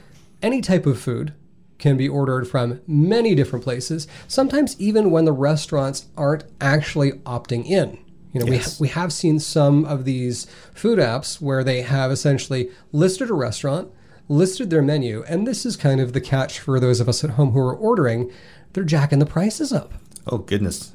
any 0.42 0.60
type 0.60 0.86
of 0.86 1.00
food 1.00 1.34
can 1.78 1.96
be 1.96 2.08
ordered 2.08 2.48
from 2.48 2.80
many 2.86 3.34
different 3.34 3.64
places, 3.64 4.06
sometimes 4.26 4.78
even 4.80 5.10
when 5.10 5.24
the 5.24 5.32
restaurants 5.32 6.06
aren't 6.16 6.44
actually 6.60 7.12
opting 7.26 7.66
in. 7.66 8.03
You 8.34 8.40
know, 8.40 8.46
Yes. 8.52 8.78
we, 8.80 8.84
we 8.86 8.88
have 8.90 9.12
seen 9.12 9.38
some 9.38 9.84
of 9.84 10.04
these 10.04 10.46
food 10.74 10.98
apps 10.98 11.40
where 11.40 11.62
they 11.64 11.82
have 11.82 12.10
essentially 12.10 12.68
listed 12.92 13.30
a 13.30 13.34
restaurant, 13.34 13.90
listed 14.28 14.70
their 14.70 14.82
menu, 14.82 15.24
and 15.28 15.46
this 15.46 15.64
is 15.64 15.76
kind 15.76 16.00
of 16.00 16.12
the 16.12 16.20
catch 16.20 16.58
for 16.58 16.78
those 16.80 16.98
of 17.00 17.08
us 17.08 17.22
at 17.24 17.30
home 17.30 17.52
who 17.52 17.60
are 17.60 17.74
ordering. 17.74 18.30
They're 18.72 18.84
jacking 18.84 19.20
the 19.20 19.26
prices 19.26 19.72
up. 19.72 19.94
Oh 20.26 20.38
goodness, 20.38 20.92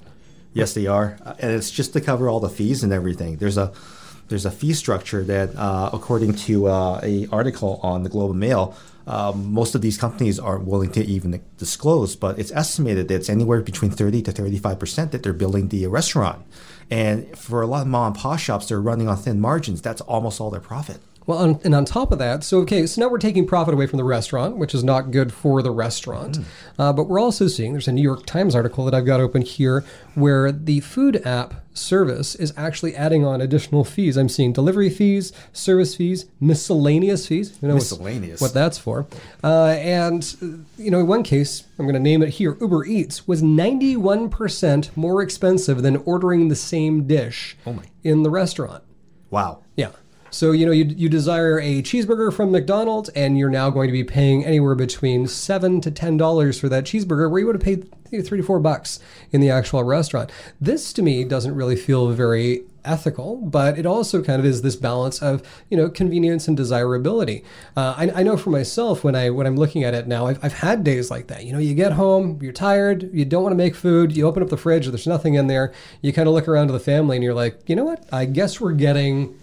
yes 0.54 0.74
they 0.74 0.86
are, 0.86 1.18
Uh, 1.26 1.34
and 1.40 1.52
it's 1.52 1.72
just 1.72 1.94
to 1.94 2.02
cover 2.02 2.28
all 2.28 2.40
the 2.42 2.50
fees 2.50 2.84
and 2.84 2.92
everything. 2.92 3.38
There's 3.38 3.58
a 3.58 3.72
there's 4.28 4.46
a 4.46 4.52
fee 4.52 4.74
structure 4.74 5.24
that, 5.24 5.56
uh, 5.56 5.90
according 5.92 6.34
to 6.34 6.68
uh, 6.68 7.00
a 7.02 7.26
article 7.32 7.80
on 7.82 8.04
the 8.04 8.10
Globe 8.10 8.30
and 8.32 8.40
Mail, 8.40 8.76
um, 9.08 9.52
most 9.52 9.74
of 9.74 9.82
these 9.82 9.98
companies 9.98 10.38
aren't 10.38 10.66
willing 10.66 10.92
to 10.92 11.04
even 11.04 11.42
disclose. 11.58 12.16
But 12.16 12.38
it's 12.38 12.52
estimated 12.52 13.08
that 13.08 13.16
it's 13.16 13.30
anywhere 13.30 13.62
between 13.62 13.90
thirty 13.92 14.22
to 14.24 14.32
thirty 14.32 14.58
five 14.60 14.78
percent 14.78 15.12
that 15.14 15.24
they're 15.24 15.34
building 15.34 15.70
the 15.70 15.88
restaurant, 15.88 16.44
and 16.90 17.38
for 17.38 17.62
a 17.62 17.68
lot 17.68 17.82
of 17.82 17.88
mom 17.88 18.08
and 18.08 18.16
pop 18.16 18.40
shops, 18.40 18.68
they're 18.68 18.82
running 18.82 19.08
on 19.08 19.18
thin 19.18 19.40
margins. 19.40 19.82
That's 19.82 20.02
almost 20.02 20.42
all 20.42 20.50
their 20.50 20.60
profit. 20.60 21.00
Well, 21.30 21.38
on, 21.38 21.60
and 21.64 21.76
on 21.76 21.86
top 21.86 22.12
of 22.12 22.18
that, 22.18 22.44
so 22.44 22.58
okay, 22.62 22.88
so 22.88 23.00
now 23.00 23.08
we're 23.08 23.20
taking 23.20 23.46
profit 23.46 23.76
away 23.76 23.86
from 23.86 23.98
the 23.98 24.04
restaurant, 24.04 24.58
which 24.58 24.74
is 24.74 24.84
not 24.84 25.12
good 25.12 25.32
for 25.32 25.62
the 25.62 25.70
restaurant. 25.70 26.40
Uh, 26.80 26.92
but 26.92 27.04
we're 27.04 27.20
also 27.20 27.46
seeing 27.46 27.72
there's 27.74 27.88
a 27.88 27.92
New 27.92 28.02
York 28.02 28.26
Times 28.26 28.56
article 28.56 28.84
that 28.86 28.96
I've 28.96 29.06
got 29.06 29.20
open 29.20 29.44
here 29.44 29.86
where 30.16 30.52
the 30.52 30.80
food 30.80 31.22
app 31.28 31.54
service 31.72 32.34
is 32.34 32.52
actually 32.58 32.96
adding 32.96 33.24
on 33.26 33.42
additional 33.42 33.84
fees. 33.84 34.18
I'm 34.18 34.28
seeing 34.28 34.52
delivery 34.54 34.90
fees, 34.90 35.32
service 35.54 35.94
fees, 35.94 36.26
miscellaneous 36.40 37.28
fees. 37.28 37.60
You 37.62 37.68
know 37.68 37.76
Miscellaneous. 37.76 38.42
What 38.42 38.56
that's 38.56 38.80
for. 38.80 39.06
Uh, 39.44 39.66
and, 39.78 40.36
uh, 40.42 40.48
you 40.82 40.90
know, 40.90 41.00
in 41.02 41.06
one 41.06 41.22
case, 41.22 41.64
I'm 41.78 41.86
going 41.86 41.94
to 41.94 42.00
name 42.00 42.24
it 42.24 42.30
here 42.30 42.58
Uber 42.60 42.86
Eats 42.86 43.28
was 43.28 43.44
91% 43.44 44.98
more 44.98 45.22
expensive 45.22 45.84
than 45.84 45.98
ordering 45.98 46.48
the 46.48 46.56
same 46.56 47.06
dish 47.06 47.56
Oh 47.68 47.74
my. 47.74 47.84
in 48.04 48.24
the 48.24 48.32
restaurant. 48.32 48.84
Wow. 49.30 49.62
Yeah. 49.78 49.92
So 50.32 50.52
you 50.52 50.66
know 50.66 50.72
you, 50.72 50.86
you 50.86 51.10
desire 51.10 51.60
a 51.60 51.82
cheeseburger 51.82 52.32
from 52.32 52.52
McDonald's, 52.52 53.10
and 53.10 53.38
you're 53.38 53.50
now 53.50 53.70
going 53.70 53.88
to 53.88 53.94
be 53.94 54.04
paying 54.04 54.46
anywhere 54.46 54.76
between 54.76 55.28
seven 55.28 55.82
to 55.82 55.92
ten 55.92 56.18
dollars 56.18 56.60
for 56.60 56.70
that 56.70 56.84
cheeseburger, 56.84 57.30
where 57.30 57.40
you 57.40 57.46
would 57.48 57.56
have 57.56 57.64
paid 57.64 57.90
three 58.10 58.38
to 58.38 58.44
four 58.44 58.60
bucks 58.60 59.00
in 59.32 59.42
the 59.42 59.50
actual 59.50 59.84
restaurant. 59.84 60.32
This 60.60 60.94
to 60.94 61.02
me 61.02 61.24
doesn't 61.24 61.56
really 61.56 61.76
feel 61.76 62.10
very 62.12 62.64
ethical, 62.86 63.36
but 63.38 63.78
it 63.78 63.86
also 63.86 64.24
kind 64.24 64.40
of 64.40 64.46
is 64.46 64.62
this 64.62 64.76
balance 64.76 65.22
of 65.22 65.42
you 65.70 65.78
know 65.78 65.90
convenience 65.90 66.48
and 66.48 66.56
desirability. 66.56 67.44
Uh, 67.76 67.96
I, 67.98 68.12
I 68.16 68.24
know 68.24 68.38
for 68.38 68.50
myself 68.52 69.04
when 69.04 69.16
I 69.16 69.30
when 69.30 69.48
I'm 69.48 69.58
looking 69.58 69.84
at 69.84 69.94
it 69.94 70.08
now, 70.08 70.28
I've, 70.28 70.44
I've 70.44 70.54
had 70.54 70.84
days 70.84 71.10
like 71.10 71.28
that. 71.28 71.44
You 71.46 71.54
know, 71.54 71.60
you 71.60 71.74
get 71.74 71.94
home, 71.94 72.40
you're 72.42 72.54
tired, 72.54 73.10
you 73.14 73.26
don't 73.26 73.44
want 73.44 73.54
to 73.54 73.58
make 73.58 73.76
food, 73.76 74.16
you 74.16 74.28
open 74.28 74.44
up 74.44 74.50
the 74.50 74.58
fridge, 74.58 74.88
there's 74.88 75.08
nothing 75.08 75.34
in 75.34 75.48
there. 75.48 75.74
You 76.02 76.14
kind 76.14 76.28
of 76.28 76.34
look 76.34 76.48
around 76.48 76.68
to 76.68 76.74
the 76.74 76.80
family, 76.80 77.18
and 77.18 77.24
you're 77.24 77.34
like, 77.34 77.68
you 77.68 77.76
know 77.76 77.86
what? 77.86 78.08
I 78.12 78.26
guess 78.26 78.62
we're 78.62 78.74
getting 78.74 79.36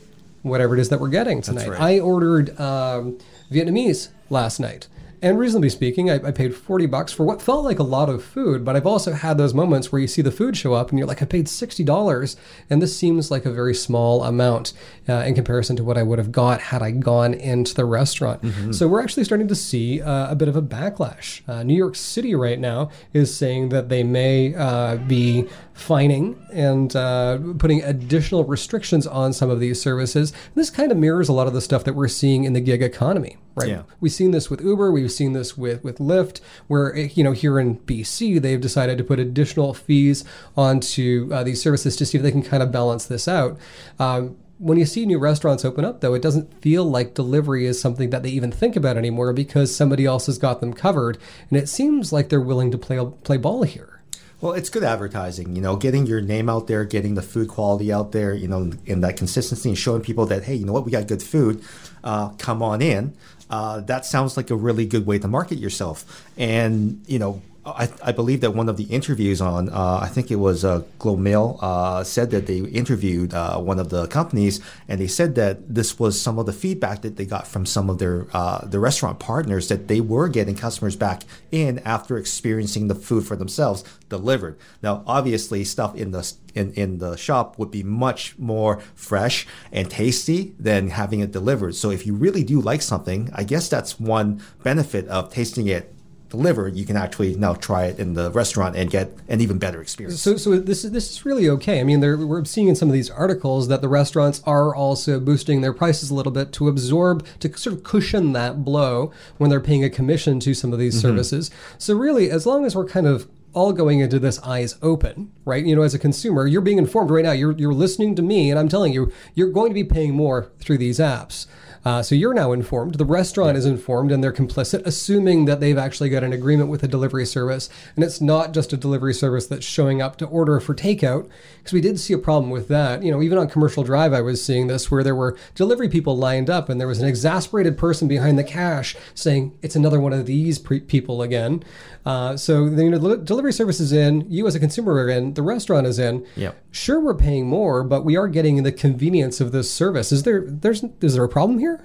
whatever 0.49 0.75
it 0.77 0.81
is 0.81 0.89
that 0.91 1.01
we're 1.01 1.09
getting 1.09 1.43
tonight. 1.43 1.69
right. 1.69 1.81
I 1.81 2.01
ordered 2.01 2.59
um, 2.61 3.19
Vietnamese 3.51 4.09
last 4.31 4.61
night. 4.61 4.89
And 5.23 5.39
reasonably 5.39 5.71
speaking, 5.71 6.11
I, 6.11 6.15
I 6.17 6.31
paid 6.31 6.55
40 6.55 6.87
bucks 6.87 7.13
for 7.13 7.25
what 7.25 7.41
felt 7.41 7.65
like 7.65 7.79
a 7.79 7.83
lot 7.85 8.09
of 8.09 8.25
food, 8.25 8.65
but 8.65 8.77
I've 8.77 8.87
also 8.87 9.13
had 9.13 9.39
those 9.39 9.55
moments 9.55 9.91
where 9.91 10.01
you 10.01 10.07
see 10.07 10.23
the 10.23 10.31
food 10.31 10.57
show 10.57 10.75
up 10.75 10.91
and 10.91 10.99
you're 10.99 11.09
like, 11.09 11.23
I 11.23 11.25
paid 11.25 11.47
$60, 11.47 12.37
and 12.71 12.83
this 12.83 12.97
seems 12.97 13.31
like 13.31 13.45
a 13.47 13.51
very 13.51 13.75
small 13.75 14.25
amount 14.25 14.73
uh, 15.09 15.15
in 15.27 15.35
comparison 15.35 15.77
to 15.77 15.85
what 15.85 15.97
I 15.97 16.03
would 16.03 16.19
have 16.19 16.33
got 16.33 16.61
had 16.61 16.83
I 16.83 16.91
gone 16.91 17.35
into 17.35 17.75
the 17.75 17.85
restaurant. 17.85 18.43
So 18.75 18.89
we're 18.89 19.03
actually 19.03 19.25
starting 19.25 19.49
to 19.49 19.55
see 19.55 20.01
uh, 20.03 20.31
a 20.31 20.35
bit 20.35 20.49
of 20.49 20.57
a 20.57 20.63
backlash. 20.63 21.43
Uh, 21.49 21.63
New 21.63 21.75
York 21.75 21.97
City 21.97 22.35
right 22.35 22.59
now 22.59 22.91
is 23.13 23.35
saying 23.35 23.71
that 23.71 23.89
they 23.89 24.03
may 24.03 24.55
uh, 24.55 24.97
be 24.97 25.47
fining 25.73 26.37
and 26.53 26.97
uh, 26.97 27.39
putting 27.59 27.83
additional 27.83 28.45
restrictions 28.45 29.07
on 29.07 29.33
some 29.33 29.51
of 29.51 29.61
these 29.61 29.81
services. 29.81 30.33
This 30.55 30.71
kind 30.71 30.91
of 30.91 30.99
mirrors 30.99 31.29
a 31.29 31.33
lot 31.33 31.47
of 31.47 31.53
the 31.53 31.61
stuff 31.61 31.85
that 31.85 31.95
we're 31.95 32.09
seeing 32.09 32.45
in 32.45 32.55
the 32.55 32.61
gig 32.61 32.83
economy, 32.83 33.37
right? 33.55 33.69
Yeah. 33.69 33.83
We've 34.01 34.13
seen 34.13 34.31
this 34.31 34.49
with 34.49 34.61
Uber, 34.63 34.91
we've 34.91 35.06
seen 35.13 35.33
this 35.33 35.57
with 35.57 35.83
with 35.83 35.99
Lyft, 35.99 36.41
where 36.67 36.95
eh, 36.97 37.09
you 37.15 37.25
know 37.25 37.33
here 37.33 37.59
in 37.59 37.79
BC 37.81 38.41
they've 38.41 38.61
decided 38.61 38.99
to 38.99 39.05
put 39.05 39.19
additional 39.19 39.75
fees 39.75 40.25
onto 40.57 41.31
uh, 41.33 41.43
these 41.43 41.61
services 41.61 41.97
to 41.97 42.07
see 42.07 42.19
if 42.19 42.23
they 42.23 42.33
can 42.33 42.43
kind 42.43 42.63
of 42.63 42.73
balance 42.73 43.07
this 43.07 43.29
out. 43.29 43.59
Um, 43.99 44.37
when 44.59 44.79
you 44.79 44.87
see 44.87 45.05
new 45.05 45.19
restaurants 45.19 45.65
open 45.65 45.85
up, 45.85 46.01
though, 46.01 46.15
it 46.15 46.23
doesn't 46.23 46.63
feel 46.63 46.85
like 46.85 47.15
delivery 47.15 47.67
is 47.67 47.81
something 47.81 48.11
that 48.11 48.23
they 48.23 48.31
even 48.31 48.51
think 48.51 48.75
about 48.75 48.97
anymore 48.97 49.33
because 49.33 49.75
somebody 49.75 50.07
else 50.07 50.27
has 50.27 50.39
got 50.39 50.61
them 50.61 50.73
covered, 50.73 51.19
and 51.51 51.59
it 51.59 51.69
seems 51.69 52.13
like 52.13 52.29
they're 52.29 52.41
willing 52.41 52.71
to 52.71 52.79
play 52.79 52.99
play 53.23 53.37
ball 53.37 53.65
here. 53.65 53.97
Well, 54.39 54.53
it's 54.53 54.69
good 54.69 54.85
advertising, 54.85 55.57
you 55.57 55.63
know, 55.63 55.77
getting 55.77 56.05
your 56.05 56.21
name 56.21 56.51
out 56.51 56.67
there, 56.67 56.85
getting 56.85 57.15
the 57.15 57.23
food 57.23 57.49
quality 57.49 57.91
out 57.91 58.13
there, 58.13 58.35
you 58.35 58.49
know, 58.49 58.71
and 58.87 59.03
that 59.03 59.17
consistency 59.17 59.71
and 59.71 59.79
showing 59.79 60.03
people 60.03 60.27
that, 60.27 60.45
hey, 60.45 60.55
you 60.55 60.67
know 60.67 60.75
what, 60.75 60.85
we 60.85 60.91
got 60.93 61.07
good 61.07 61.23
food, 61.23 61.65
uh, 62.05 62.29
come 62.37 62.63
on 62.63 62.83
in. 62.83 63.17
Uh, 63.49 63.81
that 63.81 64.05
sounds 64.05 64.37
like 64.37 64.51
a 64.51 64.57
really 64.57 64.87
good 64.87 65.07
way 65.07 65.19
to 65.19 65.29
market 65.29 65.59
yourself. 65.59 66.25
And, 66.37 67.03
you 67.07 67.19
know, 67.19 67.43
I, 67.67 67.89
I 68.03 68.13
believe 68.13 68.43
that 68.43 68.53
one 68.53 68.69
of 68.69 68.77
the 68.77 68.85
interviews 68.85 69.41
on, 69.41 69.69
uh, 69.71 69.99
I 70.01 70.07
think 70.09 70.31
it 70.31 70.37
was 70.37 70.65
uh, 70.65 70.85
Globe 71.01 71.19
Mail, 71.19 71.59
uh, 71.61 72.05
said 72.05 72.31
that 72.31 72.47
they 72.47 72.59
interviewed 72.59 73.35
uh, 73.35 73.59
one 73.59 73.81
of 73.81 73.91
the 73.91 74.07
companies, 74.07 74.61
and 74.87 75.01
they 75.01 75.09
said 75.09 75.35
that 75.35 75.75
this 75.75 75.99
was 75.99 76.21
some 76.21 76.39
of 76.39 76.47
the 76.47 76.53
feedback 76.53 77.03
that 77.03 77.17
they 77.17 77.25
got 77.25 77.47
from 77.47 77.67
some 77.67 77.91
of 77.91 77.99
their 77.99 78.29
uh, 78.33 78.65
the 78.65 78.79
restaurant 78.79 79.19
partners 79.19 79.69
that 79.69 79.89
they 79.89 80.01
were 80.01 80.29
getting 80.29 80.55
customers 80.55 80.95
back 80.95 81.25
in 81.51 81.81
after 81.81 82.17
experiencing 82.17 82.87
the 82.87 82.95
food 82.95 83.27
for 83.27 83.35
themselves 83.35 83.83
delivered. 84.09 84.57
Now, 84.81 85.03
obviously, 85.07 85.65
stuff 85.65 85.97
in 85.97 86.13
the 86.13 86.33
in, 86.55 86.73
in 86.75 86.99
the 86.99 87.17
shop 87.17 87.59
would 87.59 87.73
be 87.73 87.83
much 87.83 88.39
more 88.39 88.81
fresh 88.95 89.47
and 89.73 89.91
tasty 89.91 90.55
than 90.59 90.91
having 90.91 91.19
it 91.19 91.33
delivered. 91.33 91.75
So, 91.75 91.91
if 91.91 92.07
you 92.07 92.15
really 92.15 92.45
do 92.45 92.61
like 92.61 92.83
something, 92.83 93.29
I 93.35 93.43
guess 93.43 93.69
that's 93.69 93.99
one 93.99 94.41
benefit 94.63 95.09
of 95.09 95.33
tasting 95.33 95.67
it 95.67 95.93
delivered, 96.29 96.77
you 96.77 96.85
can 96.85 96.97
actually 96.97 97.35
now 97.37 97.55
try 97.55 97.87
it 97.87 97.99
in 97.99 98.15
the 98.15 98.31
restaurant 98.33 98.77
and 98.77 98.91
get 98.91 99.13
an 99.29 99.41
even 99.41 99.59
better 99.59 99.81
experience. 99.81 100.21
So, 100.21 100.37
so 100.37 100.59
this 100.59 100.85
is 100.85 100.91
this 100.91 101.11
is 101.11 101.25
really 101.25 101.49
okay. 101.51 101.81
I 101.81 101.85
mean, 101.85 102.01
there, 102.01 102.17
we're 102.17 102.45
seeing 102.45 102.69
in 102.69 102.77
some 102.77 102.89
of 102.89 102.93
these 102.93 103.11
articles 103.11 103.69
that 103.69 103.81
the 103.81 103.89
restaurants 103.89 104.43
are 104.45 104.75
also 104.75 105.21
boosting 105.21 105.61
their 105.61 105.73
prices 105.73 106.11
a 106.11 106.15
little 106.15 106.33
bit 106.33 106.53
to 106.55 106.69
absorb 106.69 107.27
to 107.41 107.57
sort 107.57 107.77
of 107.77 107.85
cushion 107.85 108.33
that 108.33 108.65
blow 108.65 109.13
when 109.39 109.51
they're 109.51 109.61
paying 109.61 109.85
a 109.85 109.91
commission 109.91 110.41
to 110.41 110.55
some 110.55 110.73
of 110.73 110.79
these 110.79 110.95
mm-hmm. 110.97 111.09
services. 111.09 111.51
So, 111.79 111.95
really, 111.95 112.31
as 112.31 112.47
long 112.47 112.65
as 112.65 112.75
we're 112.75 112.87
kind 112.87 113.07
of 113.07 113.29
all 113.57 113.73
going 113.73 114.01
into 114.01 114.19
this 114.19 114.39
eyes 114.41 114.77
open, 114.83 115.33
right? 115.47 115.65
You 115.65 115.75
know, 115.75 115.83
as 115.83 115.95
a 115.95 115.99
consumer, 115.99 116.47
you're 116.47 116.61
being 116.61 116.77
informed 116.77 117.11
right 117.11 117.25
now. 117.25 117.33
You're 117.33 117.53
you're 117.53 117.73
listening 117.73 118.15
to 118.17 118.23
me, 118.23 118.51
and 118.51 118.59
I'm 118.59 118.69
telling 118.69 118.93
you, 118.93 119.11
you're 119.35 119.51
going 119.51 119.71
to 119.71 119.75
be 119.75 119.85
paying 119.85 120.15
more 120.15 120.51
through 120.61 120.79
these 120.79 120.99
apps. 120.99 121.47
Uh, 121.87 122.03
so 122.03 122.17
you're 122.17 122.35
now 122.35 122.51
informed. 122.51 122.97
The 122.97 123.05
restaurant 123.05 123.57
is 123.57 123.65
informed, 123.65 124.11
and 124.11 124.23
they're 124.23 124.33
complicit, 124.33 124.85
assuming 124.85 125.45
that 125.45 125.61
they've 125.61 125.79
actually 125.79 126.09
got 126.09 126.25
an 126.25 126.33
agreement 126.33 126.69
with 126.69 126.83
a 126.83 126.89
delivery 126.89 127.25
service, 127.25 127.71
and 127.95 128.05
it's 128.05 128.21
not 128.21 128.53
just 128.53 128.73
a 128.73 128.77
delivery 128.77 129.15
service 129.15 129.47
that's 129.47 129.65
showing 129.65 130.03
up 130.03 130.17
to 130.17 130.27
order 130.27 130.59
for 130.59 130.75
takeout. 130.75 131.31
Because 131.59 131.73
we 131.73 131.81
did 131.81 132.01
see 132.01 132.13
a 132.13 132.19
problem 132.19 132.51
with 132.51 132.67
that. 132.67 133.05
You 133.05 133.13
know, 133.13 133.23
even 133.23 133.39
on 133.39 133.49
Commercial 133.49 133.85
Drive, 133.85 134.13
I 134.13 134.21
was 134.21 134.45
seeing 134.45 134.67
this 134.67 134.91
where 134.91 135.05
there 135.05 135.15
were 135.15 135.39
delivery 135.55 135.89
people 135.89 136.17
lined 136.17 136.51
up, 136.51 136.69
and 136.69 136.81
there 136.81 136.89
was 136.89 137.01
an 137.01 137.07
exasperated 137.07 137.79
person 137.79 138.09
behind 138.09 138.37
the 138.37 138.43
cash 138.43 138.97
saying, 139.15 139.57
"It's 139.63 139.77
another 139.77 140.01
one 140.01 140.13
of 140.13 140.27
these 140.27 140.59
pre- 140.59 140.81
people 140.81 141.23
again." 141.23 141.63
Uh, 142.05 142.37
so 142.37 142.69
the 142.69 142.85
you 142.85 142.91
know, 142.91 143.17
delivery 143.17 143.53
service 143.53 143.79
is 143.79 143.93
in. 143.93 144.25
You 144.29 144.49
as 144.49 144.57
a 144.57 144.61
consumer 144.61 144.93
are 144.95 145.09
in. 145.09 145.35
The 145.35 145.43
restaurant 145.43 145.87
is 145.87 146.01
in. 146.01 146.27
Yep. 146.35 146.57
Sure, 146.73 147.01
we're 147.01 147.15
paying 147.15 147.47
more, 147.47 147.85
but 147.85 148.05
we 148.05 148.17
are 148.17 148.29
getting 148.29 148.65
the 148.65 148.73
convenience 148.73 149.41
of 149.41 149.53
this 149.53 149.71
service. 149.71 150.11
Is 150.11 150.25
there 150.25 150.45
there's 150.47 150.85
is 151.01 151.15
there 151.15 151.25
a 151.25 151.29
problem 151.29 151.61
here? 151.61 151.76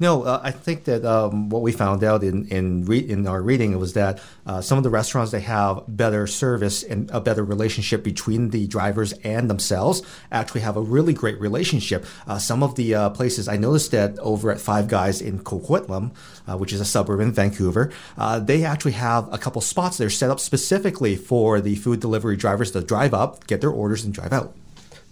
No, 0.00 0.22
uh, 0.22 0.40
I 0.42 0.52
think 0.52 0.84
that 0.84 1.04
um, 1.04 1.48
what 1.48 1.62
we 1.62 1.72
found 1.72 2.04
out 2.04 2.22
in 2.22 2.46
in, 2.48 2.84
re- 2.84 2.98
in 2.98 3.26
our 3.26 3.42
reading 3.42 3.76
was 3.78 3.94
that 3.94 4.20
uh, 4.46 4.60
some 4.60 4.78
of 4.78 4.84
the 4.84 4.90
restaurants 4.90 5.32
they 5.32 5.40
have 5.40 5.82
better 5.88 6.28
service 6.28 6.84
and 6.84 7.10
a 7.10 7.20
better 7.20 7.44
relationship 7.44 8.04
between 8.04 8.50
the 8.50 8.68
drivers 8.68 9.12
and 9.24 9.50
themselves. 9.50 10.02
Actually, 10.30 10.60
have 10.60 10.76
a 10.76 10.80
really 10.80 11.12
great 11.12 11.40
relationship. 11.40 12.06
Uh, 12.28 12.38
some 12.38 12.62
of 12.62 12.76
the 12.76 12.94
uh, 12.94 13.10
places 13.10 13.48
I 13.48 13.56
noticed 13.56 13.90
that 13.90 14.16
over 14.20 14.52
at 14.52 14.60
Five 14.60 14.86
Guys 14.86 15.20
in 15.20 15.40
Coquitlam, 15.40 16.12
uh, 16.46 16.56
which 16.56 16.72
is 16.72 16.80
a 16.80 16.84
suburb 16.84 17.18
in 17.18 17.32
Vancouver, 17.32 17.90
uh, 18.16 18.38
they 18.38 18.64
actually 18.64 18.92
have 18.92 19.32
a 19.32 19.38
couple 19.38 19.60
spots 19.60 19.98
that 19.98 20.04
are 20.04 20.10
set 20.10 20.30
up 20.30 20.38
specifically 20.38 21.16
for 21.16 21.60
the 21.60 21.74
food 21.74 21.98
delivery 21.98 22.36
drivers 22.36 22.70
to 22.70 22.80
drive 22.82 23.12
up, 23.12 23.48
get 23.48 23.60
their 23.60 23.70
orders, 23.70 24.04
and 24.04 24.14
drive 24.14 24.32
out. 24.32 24.54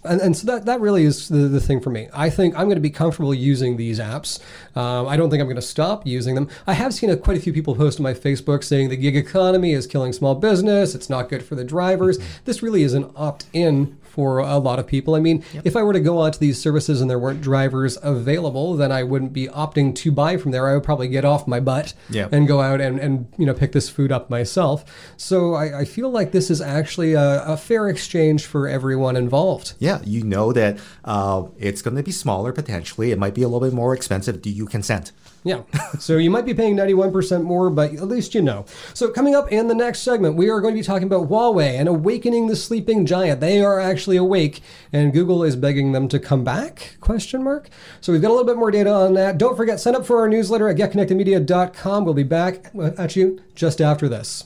And, 0.07 0.21
and 0.21 0.37
so 0.37 0.47
that, 0.47 0.65
that 0.65 0.79
really 0.81 1.03
is 1.03 1.29
the, 1.29 1.47
the 1.47 1.59
thing 1.59 1.79
for 1.79 1.89
me. 1.89 2.09
I 2.13 2.29
think 2.29 2.55
I'm 2.55 2.65
going 2.65 2.75
to 2.75 2.81
be 2.81 2.89
comfortable 2.89 3.33
using 3.33 3.77
these 3.77 3.99
apps. 3.99 4.39
Um, 4.75 5.07
I 5.07 5.17
don't 5.17 5.29
think 5.29 5.41
I'm 5.41 5.47
going 5.47 5.55
to 5.55 5.61
stop 5.61 6.05
using 6.05 6.35
them. 6.35 6.49
I 6.65 6.73
have 6.73 6.93
seen 6.93 7.09
a, 7.09 7.17
quite 7.17 7.37
a 7.37 7.39
few 7.39 7.53
people 7.53 7.75
post 7.75 7.99
on 7.99 8.03
my 8.03 8.13
Facebook 8.13 8.63
saying 8.63 8.89
the 8.89 8.97
gig 8.97 9.15
economy 9.15 9.73
is 9.73 9.87
killing 9.87 10.13
small 10.13 10.35
business. 10.35 10.95
It's 10.95 11.09
not 11.09 11.29
good 11.29 11.43
for 11.43 11.55
the 11.55 11.63
drivers. 11.63 12.17
Mm-hmm. 12.17 12.43
This 12.45 12.63
really 12.63 12.83
is 12.83 12.93
an 12.93 13.11
opt 13.15 13.45
in 13.53 13.97
for 14.17 14.39
a 14.39 14.57
lot 14.57 14.79
of 14.79 14.87
people. 14.87 15.13
I 15.13 15.19
mean, 15.19 15.43
yep. 15.53 15.63
if 15.63 15.75
I 15.75 15.83
were 15.83 15.93
to 15.93 15.99
go 15.99 16.17
onto 16.17 16.39
these 16.39 16.59
services 16.59 17.01
and 17.01 17.07
there 17.07 17.19
weren't 17.19 17.39
drivers 17.39 17.99
available, 18.01 18.75
then 18.75 18.91
I 18.91 19.03
wouldn't 19.03 19.31
be 19.31 19.45
opting 19.45 19.93
to 19.93 20.11
buy 20.11 20.37
from 20.37 20.49
there. 20.49 20.67
I 20.67 20.73
would 20.73 20.83
probably 20.83 21.07
get 21.07 21.23
off 21.23 21.47
my 21.47 21.59
butt 21.59 21.93
yep. 22.09 22.33
and 22.33 22.47
go 22.47 22.59
out 22.59 22.81
and, 22.81 22.99
and 22.99 23.31
you 23.37 23.45
know 23.45 23.53
pick 23.53 23.73
this 23.73 23.89
food 23.89 24.11
up 24.11 24.31
myself. 24.31 24.83
So 25.17 25.53
I, 25.53 25.81
I 25.81 25.85
feel 25.85 26.09
like 26.09 26.31
this 26.31 26.49
is 26.49 26.61
actually 26.61 27.13
a, 27.13 27.43
a, 27.43 27.57
fair 27.57 27.89
exchange 27.89 28.47
for 28.47 28.67
everyone 28.67 29.15
involved. 29.15 29.75
Yeah, 29.77 30.01
you 30.03 30.23
know 30.23 30.51
that 30.51 30.79
uh, 31.05 31.43
it's 31.59 31.83
going 31.83 31.97
to 31.97 32.01
be 32.01 32.11
smaller 32.11 32.51
potentially. 32.51 33.11
It 33.11 33.19
might 33.19 33.35
be 33.35 33.43
a 33.43 33.47
little 33.47 33.67
bit 33.67 33.75
more 33.75 33.93
expensive. 33.93 34.41
Do 34.41 34.49
you 34.49 34.65
consent? 34.65 35.11
Yeah. 35.47 35.63
so 35.99 36.17
you 36.17 36.29
might 36.29 36.45
be 36.45 36.53
paying 36.53 36.75
91% 36.75 37.43
more, 37.43 37.69
but 37.69 37.93
at 37.93 38.07
least 38.07 38.35
you 38.35 38.41
know. 38.41 38.65
So 38.93 39.09
coming 39.09 39.33
up 39.33 39.51
in 39.51 39.67
the 39.67 39.75
next 39.75 39.99
segment, 39.99 40.35
we 40.35 40.49
are 40.49 40.59
going 40.59 40.73
to 40.73 40.79
be 40.79 40.85
talking 40.85 41.07
about 41.07 41.29
Huawei 41.29 41.79
and 41.79 41.87
awakening 41.87 42.47
the 42.47 42.55
sleeping 42.55 43.05
giant. 43.05 43.39
They 43.39 43.61
are 43.61 43.79
actually 43.79 44.17
awake 44.17 44.61
and 44.91 45.13
Google 45.13 45.43
is 45.43 45.55
begging 45.55 45.93
them 45.93 46.07
to 46.09 46.19
come 46.19 46.43
back? 46.43 46.97
Question 46.99 47.43
mark. 47.43 47.69
So 48.01 48.11
we've 48.11 48.21
got 48.21 48.29
a 48.29 48.35
little 48.35 48.45
bit 48.45 48.57
more 48.57 48.71
data 48.71 48.91
on 48.91 49.13
that. 49.13 49.37
Don't 49.37 49.55
forget 49.55 49.79
sign 49.79 49.95
up 49.95 50.05
for 50.05 50.19
our 50.19 50.27
newsletter 50.27 50.67
at 50.67 50.75
getconnectedmedia.com. 50.75 52.03
We'll 52.03 52.13
be 52.13 52.23
back 52.23 52.71
uh, 52.77 52.91
at 52.97 53.15
you 53.15 53.41
just 53.55 53.81
after 53.81 54.09
this. 54.09 54.43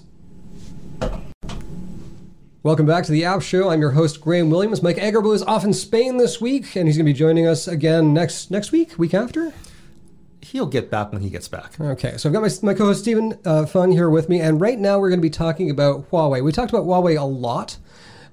Welcome 2.63 2.85
back 2.85 3.05
to 3.05 3.11
the 3.11 3.25
App 3.25 3.41
Show. 3.41 3.69
I'm 3.69 3.81
your 3.81 3.91
host, 3.91 4.21
Graham 4.21 4.51
Williams. 4.51 4.83
Mike 4.83 4.97
Agerbo 4.97 5.33
is 5.33 5.41
off 5.41 5.63
in 5.63 5.73
Spain 5.73 6.17
this 6.17 6.39
week, 6.39 6.75
and 6.75 6.87
he's 6.87 6.95
going 6.95 7.07
to 7.07 7.11
be 7.11 7.17
joining 7.17 7.47
us 7.47 7.67
again 7.67 8.13
next 8.13 8.51
next 8.51 8.71
week, 8.71 8.99
week 8.99 9.15
after 9.15 9.51
he'll 10.41 10.65
get 10.65 10.89
back 10.89 11.12
when 11.12 11.21
he 11.21 11.30
gets 11.30 11.47
back. 11.47 11.80
Okay, 11.80 12.17
so 12.17 12.30
I've 12.30 12.34
got 12.34 12.41
my, 12.41 12.49
my 12.63 12.73
co-host 12.73 13.01
Stephen 13.01 13.38
uh, 13.45 13.65
Fung 13.65 13.91
here 13.91 14.10
with 14.10 14.27
me, 14.30 14.39
and 14.41 14.60
right 14.60 14.80
now 14.80 14.99
we're 14.99 15.10
going 15.10 15.19
to 15.19 15.21
be 15.21 15.30
talking 15.30 15.69
about 15.69 16.10
Huawei. 16.12 16.43
We 16.43 16.51
talked 16.51 16.71
about 16.71 16.86
Huawei 16.86 17.19
a 17.19 17.23
lot 17.23 17.77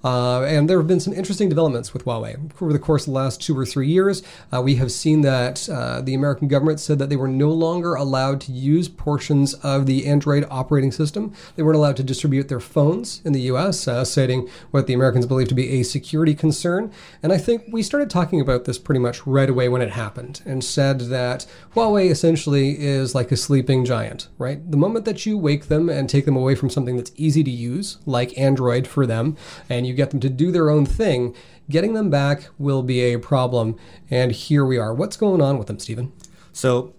uh, 0.05 0.43
and 0.43 0.69
there 0.69 0.79
have 0.79 0.87
been 0.87 1.01
some 1.01 1.13
interesting 1.13 1.49
developments 1.49 1.93
with 1.93 2.05
Huawei 2.05 2.51
over 2.63 2.73
the 2.73 2.79
course 2.79 3.07
of 3.07 3.13
the 3.13 3.19
last 3.19 3.43
two 3.43 3.59
or 3.59 3.67
three 3.67 3.89
years. 3.89 4.23
Uh, 4.53 4.63
we 4.63 4.77
have 4.77 4.93
seen 4.93 5.23
that 5.23 5.69
uh, 5.69 6.01
the 6.01 6.15
American 6.15 6.47
government 6.49 6.81
said 6.81 6.99
that 6.99 7.09
they 7.09 7.17
were 7.17 7.29
no 7.29 7.51
longer 7.51 7.95
allowed 7.95 8.41
to 8.43 8.53
use 8.53 8.89
portions 8.89 9.55
of 9.55 9.87
the 9.87 10.07
Android 10.07 10.47
operating 10.51 10.93
system. 10.93 11.35
They 11.57 11.63
weren't 11.63 11.77
allowed 11.77 11.97
to 11.97 12.05
distribute 12.05 12.49
their 12.49 12.61
phones 12.61 13.21
in 13.25 13.33
the 13.33 13.41
U.S., 13.43 13.89
uh, 13.89 14.05
citing 14.05 14.49
what 14.71 14.87
the 14.87 14.95
Americans 14.95 15.27
believe 15.27 15.49
to 15.49 15.55
be 15.55 15.81
a 15.81 15.83
security 15.83 16.35
concern. 16.35 16.93
And 17.23 17.33
I 17.33 17.39
think 17.39 17.65
we 17.71 17.83
started 17.83 18.09
talking 18.09 18.41
about 18.41 18.65
this 18.65 18.79
pretty 18.79 19.01
much 19.01 19.27
right 19.27 19.51
away 19.51 19.69
when 19.69 19.83
it 19.83 19.91
happened, 19.91 20.43
and 20.45 20.63
said 20.63 21.01
that 21.01 21.47
Huawei 21.75 22.11
essentially 22.11 22.79
is 22.79 23.15
like 23.15 23.33
a 23.33 23.37
sleeping 23.37 23.85
giant, 23.85 24.29
right? 24.39 24.71
The 24.71 24.77
moment 24.77 25.05
that 25.07 25.27
you 25.27 25.37
wake 25.37 25.67
them 25.67 25.89
and 25.89 26.09
take 26.09 26.25
them 26.25 26.37
away 26.37 26.55
from 26.55 26.71
something 26.71 26.97
that's 26.97 27.13
easy 27.17 27.43
to 27.43 27.51
use, 27.51 27.99
like 28.07 28.39
Android 28.39 28.87
for 28.87 29.07
them, 29.07 29.37
and 29.69 29.88
you 29.89 29.95
get 29.95 30.11
them 30.11 30.21
to 30.21 30.29
do 30.29 30.53
their 30.53 30.71
own 30.71 30.87
thing, 30.87 31.35
getting 31.69 31.95
them 31.95 32.11
back 32.11 32.49
will 32.59 32.83
be 32.83 33.01
a 33.01 33.19
problem. 33.19 33.77
And 34.11 34.31
here 34.31 34.65
we 34.65 34.79
are. 34.79 34.95
What's 34.95 35.17
going 35.17 35.41
on 35.41 35.59
with 35.59 35.67
them, 35.67 35.79
Stephen? 35.79 36.13
So, 36.53 36.95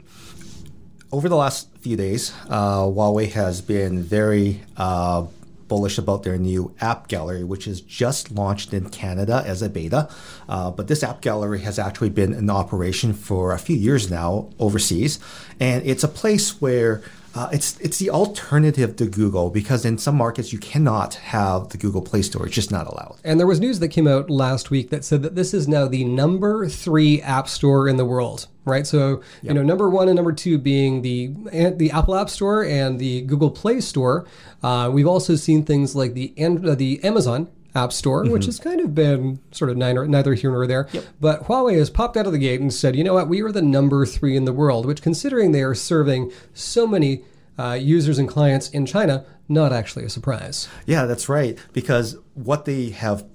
over 1.12 1.30
the 1.30 1.36
last 1.36 1.70
few 1.78 1.96
days, 1.96 2.34
uh, 2.50 2.82
Huawei 2.82 3.32
has 3.32 3.62
been 3.62 4.04
very 4.04 4.62
uh, 4.78 5.26
bullish 5.68 5.98
about 5.98 6.24
their 6.24 6.38
new 6.38 6.76
app 6.82 7.08
gallery, 7.08 7.44
which 7.44 7.68
is 7.68 7.80
just 7.80 8.32
launched 8.32 8.74
in 8.74 8.90
Canada 8.90 9.42
as 9.46 9.62
a 9.62 9.70
beta. 9.70 10.10
Uh, 10.50 10.70
but 10.72 10.88
this 10.88 11.04
app 11.04 11.22
gallery 11.22 11.62
has 11.62 11.80
actually 11.80 12.10
been 12.10 12.34
in 12.34 12.50
operation 12.50 13.14
for 13.14 13.54
a 13.54 13.60
few 13.60 13.78
years 13.78 14.12
now 14.12 14.50
overseas. 14.60 15.20
And 15.60 15.86
it's 15.86 16.04
a 16.04 16.08
place 16.08 16.62
where 16.62 17.02
uh, 17.36 17.50
it's 17.52 17.80
it's 17.80 18.00
the 18.00 18.10
alternative 18.10 18.96
to 18.96 19.06
Google 19.06 19.50
because 19.50 19.86
in 19.86 19.98
some 19.98 20.16
markets 20.16 20.52
you 20.52 20.60
cannot 20.60 21.16
have 21.16 21.70
the 21.70 21.78
Google 21.78 22.02
Play 22.02 22.22
Store; 22.22 22.46
it's 22.46 22.56
just 22.56 22.72
not 22.72 22.88
allowed. 22.88 23.18
And 23.24 23.40
there 23.40 23.48
was 23.48 23.60
news 23.60 23.80
that 23.80 23.90
came 23.90 24.08
out 24.08 24.30
last 24.30 24.72
week 24.72 24.90
that 24.90 25.06
said 25.06 25.22
that 25.24 25.36
this 25.36 25.54
is 25.54 25.68
now 25.68 25.88
the 25.88 26.04
number 26.06 26.68
three 26.68 27.22
app 27.22 27.48
store 27.48 27.88
in 27.88 27.98
the 27.98 28.06
world. 28.06 28.48
Right, 28.66 28.86
so 28.86 29.10
yep. 29.10 29.24
you 29.44 29.54
know, 29.54 29.64
number 29.64 29.90
one 29.90 30.10
and 30.10 30.16
number 30.16 30.32
two 30.34 30.58
being 30.58 31.02
the 31.02 31.28
the 31.76 31.92
Apple 31.92 32.16
App 32.16 32.30
Store 32.30 32.64
and 32.64 33.00
the 33.00 33.22
Google 33.22 33.52
Play 33.52 33.82
Store. 33.82 34.28
Uh, 34.62 34.90
we've 34.92 35.08
also 35.08 35.36
seen 35.36 35.64
things 35.64 35.96
like 35.96 36.14
the 36.14 36.34
uh, 36.38 36.76
the 36.76 37.04
Amazon 37.04 37.48
App 37.76 37.94
Store, 37.94 38.24
mm-hmm. 38.24 38.34
which 38.34 38.46
has 38.46 38.60
kind 38.60 38.82
of 38.82 38.96
been 38.96 39.40
sort 39.52 39.70
of 39.70 39.78
neither, 39.78 40.08
neither 40.08 40.34
here 40.34 40.52
nor 40.52 40.66
there. 40.66 40.88
Yep. 40.92 41.06
But 41.20 41.44
Huawei 41.44 41.78
has 41.78 41.90
popped 41.90 42.18
out 42.18 42.26
of 42.26 42.32
the 42.32 42.40
gate 42.40 42.60
and 42.60 42.74
said, 42.74 42.96
you 42.96 43.04
know 43.04 43.14
what, 43.14 43.28
we 43.28 43.42
are 43.42 43.52
the 43.52 43.62
number 43.62 44.06
three 44.06 44.36
in 44.36 44.46
the 44.46 44.54
world, 44.54 44.86
which, 44.86 45.02
considering 45.02 45.52
they 45.52 45.62
are 45.62 45.76
serving 45.76 46.32
so 46.54 46.88
many 46.88 47.24
uh, 47.58 47.74
users 47.74 48.18
and 48.18 48.28
clients 48.28 48.70
in 48.70 48.86
China, 48.86 49.26
not 49.48 49.72
actually 49.72 50.06
a 50.06 50.10
surprise. 50.10 50.68
Yeah, 50.86 51.06
that's 51.06 51.30
right. 51.30 51.58
Because 51.74 52.18
what 52.34 52.66
they 52.66 52.90
have 52.90 53.26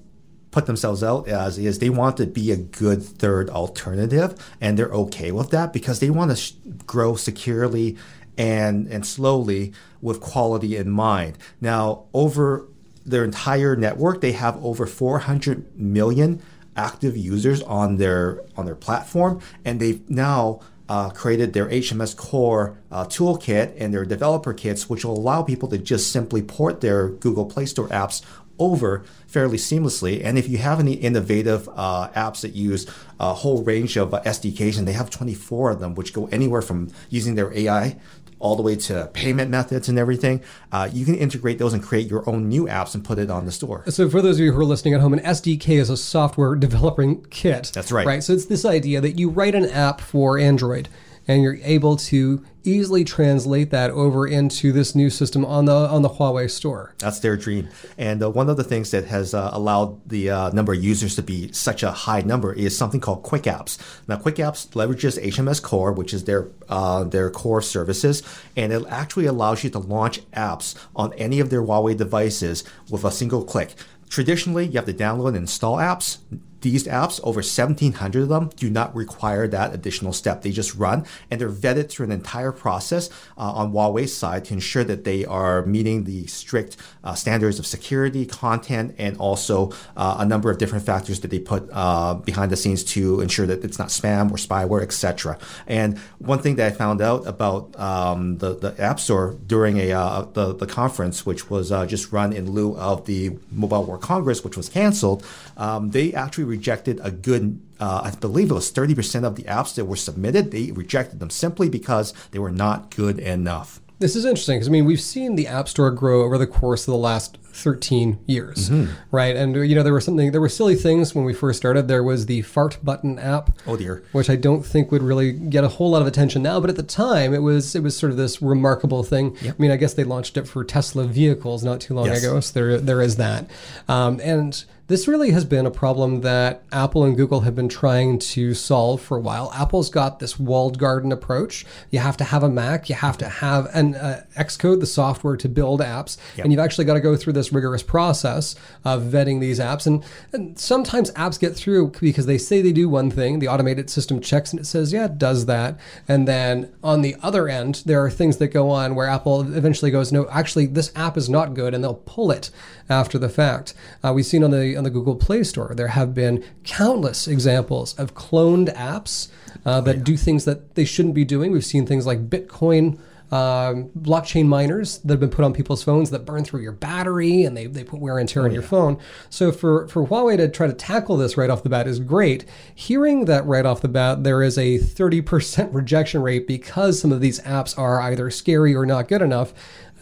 put 0.50 0.66
themselves 0.66 1.02
out 1.02 1.28
as 1.28 1.58
is 1.58 1.80
they 1.80 1.90
want 1.90 2.16
to 2.16 2.26
be 2.26 2.52
a 2.52 2.56
good 2.56 3.02
third 3.02 3.50
alternative, 3.50 4.34
and 4.60 4.78
they're 4.78 4.88
okay 4.92 5.32
with 5.32 5.50
that 5.50 5.72
because 5.72 6.00
they 6.00 6.10
want 6.10 6.30
to 6.30 6.36
sh- 6.36 6.52
grow 6.86 7.16
securely 7.16 7.96
and 8.38 8.86
and 8.88 9.04
slowly 9.06 9.72
with 10.00 10.20
quality 10.20 10.76
in 10.76 10.90
mind. 10.90 11.36
Now, 11.60 12.04
over 12.12 12.68
their 13.04 13.24
entire 13.24 13.76
network, 13.76 14.20
they 14.20 14.32
have 14.32 14.62
over 14.64 14.86
400 14.86 15.78
million 15.78 16.42
active 16.76 17.16
users 17.16 17.62
on 17.62 17.96
their 17.96 18.42
on 18.56 18.66
their 18.66 18.74
platform, 18.74 19.40
and 19.64 19.80
they've 19.80 20.08
now 20.10 20.60
uh, 20.88 21.10
created 21.10 21.52
their 21.52 21.66
HMS 21.66 22.16
Core 22.16 22.78
uh, 22.90 23.04
toolkit 23.04 23.74
and 23.78 23.92
their 23.92 24.04
developer 24.04 24.52
kits, 24.52 24.88
which 24.88 25.04
will 25.04 25.18
allow 25.18 25.42
people 25.42 25.68
to 25.68 25.78
just 25.78 26.12
simply 26.12 26.42
port 26.42 26.80
their 26.80 27.08
Google 27.08 27.46
Play 27.46 27.66
Store 27.66 27.88
apps 27.88 28.22
over 28.58 29.04
fairly 29.26 29.56
seamlessly. 29.56 30.24
And 30.24 30.38
if 30.38 30.48
you 30.48 30.58
have 30.58 30.78
any 30.78 30.92
innovative 30.92 31.68
uh, 31.74 32.08
apps 32.10 32.42
that 32.42 32.54
use 32.54 32.86
a 33.18 33.34
whole 33.34 33.64
range 33.64 33.96
of 33.96 34.14
uh, 34.14 34.22
SDKs, 34.22 34.78
and 34.78 34.86
they 34.86 34.92
have 34.92 35.10
24 35.10 35.70
of 35.70 35.80
them, 35.80 35.94
which 35.94 36.12
go 36.12 36.26
anywhere 36.26 36.62
from 36.62 36.90
using 37.10 37.34
their 37.34 37.52
AI 37.56 37.96
all 38.44 38.57
the 38.57 38.62
way 38.62 38.76
to 38.76 39.11
payment 39.14 39.50
methods 39.50 39.88
and 39.88 39.98
everything. 39.98 40.42
Uh, 40.70 40.87
you 40.92 41.07
can 41.07 41.14
integrate 41.14 41.59
those 41.59 41.72
and 41.72 41.83
create 41.83 42.11
your 42.11 42.28
own 42.28 42.46
new 42.46 42.66
apps 42.66 42.94
and 42.94 43.02
put 43.02 43.18
it 43.18 43.30
on 43.30 43.46
the 43.46 43.52
store. 43.52 43.83
So, 43.88 44.11
for 44.11 44.20
those 44.20 44.37
of 44.37 44.44
you 44.44 44.52
who 44.52 44.61
are 44.61 44.66
listening 44.66 44.92
at 44.92 45.00
home, 45.00 45.14
an 45.14 45.20
SDK 45.20 45.80
is 45.80 45.88
a 45.88 45.96
software 45.96 46.54
developing 46.66 47.24
kit. 47.30 47.72
That's 47.74 47.90
right. 47.90 48.07
Right. 48.07 48.22
So, 48.22 48.35
it's 48.35 48.44
this 48.44 48.66
idea 48.66 49.00
that 49.00 49.18
you 49.18 49.30
write 49.30 49.54
an 49.54 49.64
app 49.64 50.02
for 50.02 50.38
Android 50.38 50.90
and 51.26 51.42
you're 51.42 51.58
able 51.62 51.96
to 51.96 52.44
easily 52.64 53.04
translate 53.04 53.70
that 53.70 53.90
over 53.90 54.26
into 54.26 54.72
this 54.72 54.94
new 54.94 55.10
system 55.10 55.44
on 55.44 55.66
the 55.66 55.72
on 55.72 56.02
the 56.02 56.08
Huawei 56.08 56.50
store. 56.50 56.94
That's 56.98 57.20
their 57.20 57.37
dream. 57.37 57.68
And 57.98 58.22
uh, 58.22 58.30
one 58.30 58.48
of 58.48 58.56
the 58.56 58.64
things 58.64 58.90
that 58.90 59.04
has 59.06 59.34
uh, 59.34 59.50
allowed 59.52 60.08
the 60.08 60.30
uh, 60.30 60.50
number 60.50 60.72
of 60.72 60.82
users 60.82 61.14
to 61.16 61.22
be 61.22 61.52
such 61.52 61.82
a 61.82 61.90
high 61.90 62.22
number 62.22 62.52
is 62.52 62.76
something 62.76 63.00
called 63.00 63.22
Quick 63.22 63.42
Apps. 63.42 63.78
Now, 64.08 64.16
Quick 64.16 64.37
Apps 64.37 64.68
leverages 64.70 65.22
HMS 65.22 65.62
Core, 65.62 65.92
which 65.92 66.14
is 66.14 66.24
their 66.24 66.48
uh, 66.68 67.04
their 67.04 67.30
core 67.30 67.62
services, 67.62 68.22
and 68.56 68.72
it 68.72 68.84
actually 68.88 69.26
allows 69.26 69.64
you 69.64 69.70
to 69.70 69.78
launch 69.78 70.20
apps 70.32 70.74
on 70.96 71.12
any 71.14 71.40
of 71.40 71.50
their 71.50 71.62
Huawei 71.62 71.96
devices 71.96 72.64
with 72.90 73.04
a 73.04 73.10
single 73.10 73.44
click. 73.44 73.74
Traditionally, 74.08 74.66
you 74.66 74.74
have 74.74 74.87
to 74.87 74.92
download 74.92 75.28
and 75.28 75.38
install 75.38 75.76
apps 75.78 76.18
these 76.64 76.85
apps, 76.85 77.20
over 77.22 77.38
1,700 77.38 78.22
of 78.22 78.29
them, 78.29 78.50
do 78.57 78.70
not 78.70 78.94
require 78.96 79.46
that 79.46 79.74
additional 79.74 80.12
step. 80.12 80.42
They 80.42 80.50
just 80.50 80.74
run 80.74 81.07
and 81.31 81.40
they're 81.40 81.50
vetted 81.50 81.90
through 81.90 82.07
an 82.07 82.12
entire 82.12 82.53
process 82.53 83.11
uh, 83.37 83.53
on 83.53 83.72
Huawei's 83.72 84.16
side 84.16 84.46
to 84.46 84.55
ensure 84.55 84.83
that 84.85 85.05
they 85.05 85.24
are 85.27 85.64
meeting 85.66 86.05
the 86.05 86.27
strict 86.27 86.77
uh, 87.05 87.14
standards 87.14 87.59
of 87.59 87.66
security, 87.66 88.24
content, 88.24 88.94
and 88.98 89.16
also 89.18 89.72
uh, 89.96 90.16
a 90.18 90.27
number 90.27 90.50
of 90.50 90.57
different 90.57 90.87
factors 90.87 91.20
that 91.20 91.31
they 91.31 91.38
put 91.38 91.68
uh, 91.70 92.14
behind 92.14 92.50
the 92.50 92.57
scenes 92.57 92.83
to 92.83 93.20
ensure 93.20 93.46
that 93.46 93.62
it's 93.62 93.79
not 93.79 93.88
spam 93.88 94.31
or 94.31 94.37
spyware, 94.37 94.83
etc. 94.83 95.38
And 95.66 95.98
one 96.18 96.38
thing 96.38 96.57
that 96.57 96.72
I 96.72 96.74
found 96.74 97.03
out 97.03 97.27
about 97.27 97.79
um, 97.79 98.38
the, 98.38 98.55
the 98.57 98.74
App 98.83 98.98
Store 98.98 99.37
during 99.46 99.77
a 99.79 99.92
uh, 99.92 100.22
the, 100.33 100.55
the 100.55 100.66
conference, 100.66 101.27
which 101.27 101.50
was 101.50 101.70
uh, 101.70 101.85
just 101.85 102.11
run 102.11 102.33
in 102.33 102.50
lieu 102.50 102.74
of 102.79 103.05
the 103.05 103.37
Mobile 103.53 103.85
World 103.85 104.00
Congress, 104.00 104.42
which 104.42 104.57
was 104.57 104.70
canceled, 104.70 105.27
um, 105.59 105.90
they 105.90 106.14
actually 106.14 106.44
rejected 106.58 107.00
a 107.02 107.10
good, 107.10 107.60
uh, 107.80 108.00
I 108.04 108.10
believe 108.26 108.50
it 108.50 108.54
was 108.54 108.70
30% 108.72 109.24
of 109.24 109.34
the 109.36 109.42
apps 109.44 109.74
that 109.74 109.84
were 109.86 109.96
submitted. 110.08 110.50
They 110.50 110.70
rejected 110.72 111.18
them 111.20 111.30
simply 111.30 111.68
because 111.68 112.12
they 112.30 112.38
were 112.38 112.52
not 112.64 112.94
good 112.94 113.18
enough. 113.18 113.80
This 114.00 114.16
is 114.16 114.24
interesting 114.24 114.56
because 114.58 114.68
I 114.68 114.72
mean 114.72 114.86
we've 114.86 115.00
seen 115.00 115.36
the 115.36 115.46
App 115.46 115.68
Store 115.68 115.90
grow 115.92 116.24
over 116.24 116.36
the 116.36 116.48
course 116.48 116.82
of 116.86 116.92
the 116.92 116.98
last 116.98 117.38
13 117.52 118.18
years, 118.26 118.68
right? 119.12 119.36
And 119.36 119.54
you 119.54 119.74
know, 119.76 119.84
there 119.84 119.92
were 119.92 120.00
something, 120.00 120.32
there 120.32 120.40
were 120.40 120.48
silly 120.48 120.74
things 120.74 121.14
when 121.14 121.24
we 121.24 121.32
first 121.32 121.58
started. 121.58 121.86
There 121.86 122.02
was 122.02 122.26
the 122.26 122.42
fart 122.42 122.76
button 122.82 123.20
app, 123.20 123.50
Oh 123.68 123.76
dear. 123.76 124.02
which 124.10 124.28
I 124.28 124.34
don't 124.36 124.66
think 124.66 124.90
would 124.90 125.02
really 125.02 125.30
get 125.32 125.62
a 125.62 125.68
whole 125.68 125.90
lot 125.90 126.02
of 126.02 126.08
attention 126.08 126.42
now. 126.42 126.58
But 126.60 126.70
at 126.70 126.76
the 126.76 126.82
time, 126.82 127.32
it 127.32 127.42
was 127.50 127.76
it 127.76 127.82
was 127.84 127.96
sort 127.96 128.10
of 128.10 128.18
this 128.18 128.42
remarkable 128.42 129.04
thing. 129.04 129.36
I 129.44 129.54
mean, 129.58 129.70
I 129.70 129.76
guess 129.76 129.94
they 129.94 130.04
launched 130.04 130.36
it 130.36 130.48
for 130.48 130.64
Tesla 130.64 131.04
vehicles 131.06 131.62
not 131.62 131.80
too 131.80 131.94
long 131.94 132.06
Yes. 132.06 132.24
ago, 132.24 132.40
so 132.40 132.52
there 132.52 132.78
there 132.78 133.00
is 133.00 133.14
that. 133.16 133.48
Um, 133.88 134.20
and 134.24 134.62
this 134.86 135.08
really 135.08 135.30
has 135.30 135.44
been 135.44 135.64
a 135.64 135.70
problem 135.70 136.20
that 136.20 136.62
Apple 136.70 137.04
and 137.04 137.16
Google 137.16 137.40
have 137.40 137.54
been 137.54 137.70
trying 137.70 138.18
to 138.18 138.52
solve 138.52 139.00
for 139.00 139.16
a 139.16 139.20
while. 139.20 139.50
Apple's 139.54 139.88
got 139.88 140.18
this 140.18 140.38
walled 140.38 140.78
garden 140.78 141.10
approach. 141.10 141.64
You 141.90 142.00
have 142.00 142.18
to 142.18 142.24
have 142.24 142.42
a 142.42 142.50
Mac, 142.50 142.90
you 142.90 142.94
have 142.94 143.16
to 143.18 143.28
have 143.28 143.66
an 143.74 143.94
uh, 143.94 144.24
Xcode, 144.36 144.80
the 144.80 144.86
software 144.86 145.36
to 145.38 145.48
build 145.48 145.80
apps, 145.80 146.18
and 146.36 146.52
you've 146.52 146.60
actually 146.60 146.84
got 146.84 146.94
to 146.94 147.00
go 147.00 147.16
through 147.16 147.32
this 147.32 147.52
rigorous 147.52 147.82
process 147.82 148.56
of 148.84 149.02
vetting 149.02 149.40
these 149.40 149.58
apps. 149.58 149.86
And, 149.86 150.04
and 150.32 150.58
sometimes 150.58 151.10
apps 151.12 151.40
get 151.40 151.56
through 151.56 151.92
because 152.00 152.26
they 152.26 152.38
say 152.38 152.60
they 152.60 152.72
do 152.72 152.88
one 152.88 153.10
thing, 153.10 153.38
the 153.38 153.48
automated 153.48 153.88
system 153.88 154.20
checks 154.20 154.52
and 154.52 154.60
it 154.60 154.66
says, 154.66 154.92
yeah, 154.92 155.06
it 155.06 155.18
does 155.18 155.46
that. 155.46 155.78
And 156.06 156.28
then 156.28 156.72
on 156.82 157.00
the 157.00 157.16
other 157.22 157.48
end, 157.48 157.82
there 157.86 158.04
are 158.04 158.10
things 158.10 158.36
that 158.36 158.48
go 158.48 158.68
on 158.68 158.94
where 158.94 159.08
Apple 159.08 159.40
eventually 159.56 159.90
goes, 159.90 160.12
no, 160.12 160.28
actually, 160.28 160.66
this 160.66 160.92
app 160.94 161.16
is 161.16 161.28
not 161.28 161.54
good, 161.54 161.72
and 161.74 161.82
they'll 161.82 161.94
pull 161.94 162.30
it 162.30 162.50
after 162.88 163.18
the 163.18 163.28
fact. 163.28 163.72
Uh, 164.02 164.12
we've 164.14 164.26
seen 164.26 164.44
on 164.44 164.50
the 164.50 164.73
on 164.76 164.84
the 164.84 164.90
Google 164.90 165.16
Play 165.16 165.42
Store 165.44 165.74
there 165.74 165.88
have 165.88 166.14
been 166.14 166.44
countless 166.64 167.28
examples 167.28 167.94
of 167.98 168.14
cloned 168.14 168.74
apps 168.74 169.28
uh, 169.64 169.80
that 169.82 170.04
do 170.04 170.16
things 170.16 170.44
that 170.44 170.74
they 170.74 170.84
shouldn't 170.84 171.14
be 171.14 171.24
doing. 171.24 171.52
We've 171.52 171.64
seen 171.64 171.87
things 171.87 172.06
like 172.06 172.28
Bitcoin. 172.28 172.98
Um, 173.32 173.88
blockchain 173.98 174.46
miners 174.46 174.98
that 174.98 175.14
have 175.14 175.18
been 175.18 175.30
put 175.30 175.44
on 175.44 175.54
people's 175.54 175.82
phones 175.82 176.10
that 176.10 176.24
burn 176.24 176.44
through 176.44 176.60
your 176.60 176.72
battery 176.72 177.42
and 177.42 177.56
they, 177.56 177.66
they 177.66 177.82
put 177.82 177.98
wear 177.98 178.18
and 178.18 178.28
tear 178.28 178.44
on 178.44 178.52
your 178.52 178.62
phone. 178.62 178.98
So 179.28 179.50
for, 179.50 179.88
for 179.88 180.06
Huawei 180.06 180.37
to 180.37 180.48
try 180.48 180.68
to 180.68 180.72
tackle 180.72 181.16
this 181.16 181.37
right 181.37 181.50
off 181.50 181.64
the 181.64 181.68
bat 181.68 181.88
is 181.88 181.98
great. 181.98 182.44
Hearing 182.74 183.24
that 183.24 183.44
right 183.46 183.66
off 183.66 183.80
the 183.80 183.88
bat, 183.88 184.22
there 184.22 184.42
is 184.42 184.56
a 184.56 184.78
30% 184.78 185.68
rejection 185.72 186.22
rate 186.22 186.46
because 186.46 187.00
some 187.00 187.10
of 187.10 187.20
these 187.20 187.40
apps 187.40 187.76
are 187.76 188.00
either 188.02 188.30
scary 188.30 188.72
or 188.72 188.87
not 188.87 189.08
good 189.08 189.22
enough 189.22 189.52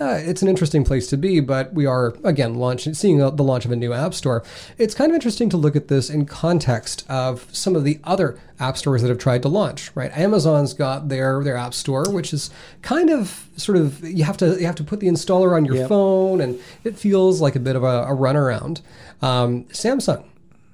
uh, 0.02 0.14
it's 0.16 0.42
an 0.42 0.48
interesting 0.48 0.84
place 0.84 1.06
to 1.08 1.16
be, 1.16 1.38
but 1.40 1.72
we 1.72 1.86
are 1.86 2.14
again 2.24 2.56
launching, 2.56 2.92
seeing 2.94 3.18
the 3.18 3.30
launch 3.30 3.64
of 3.64 3.70
a 3.70 3.76
new 3.76 3.92
app 3.92 4.14
store. 4.14 4.42
It's 4.78 4.94
kind 4.94 5.10
of 5.10 5.14
interesting 5.14 5.48
to 5.50 5.56
look 5.56 5.76
at 5.76 5.88
this 5.88 6.10
in 6.10 6.26
context 6.26 7.04
of 7.08 7.46
some 7.54 7.76
of 7.76 7.84
the 7.84 8.00
other 8.04 8.38
app 8.58 8.76
stores 8.76 9.02
that 9.02 9.08
have 9.08 9.18
tried 9.18 9.42
to 9.42 9.48
launch. 9.48 9.90
Right, 9.94 10.10
Amazon's 10.16 10.74
got 10.74 11.08
their 11.08 11.42
their 11.44 11.56
app 11.56 11.74
store, 11.74 12.10
which 12.10 12.32
is 12.32 12.50
kind 12.82 13.10
of 13.10 13.48
sort 13.56 13.78
of 13.78 14.02
you 14.02 14.24
have 14.24 14.36
to 14.38 14.58
you 14.58 14.66
have 14.66 14.74
to 14.76 14.84
put 14.84 15.00
the 15.00 15.08
installer 15.08 15.56
on 15.56 15.64
your 15.64 15.86
phone, 15.86 16.40
and 16.40 16.58
it 16.82 16.98
feels 16.98 17.40
like 17.40 17.54
a 17.54 17.60
bit 17.60 17.76
of 17.76 17.84
a, 17.84 18.02
a 18.02 18.16
runaround. 18.16 18.80
Um, 19.20 19.64
Samsung. 19.66 20.24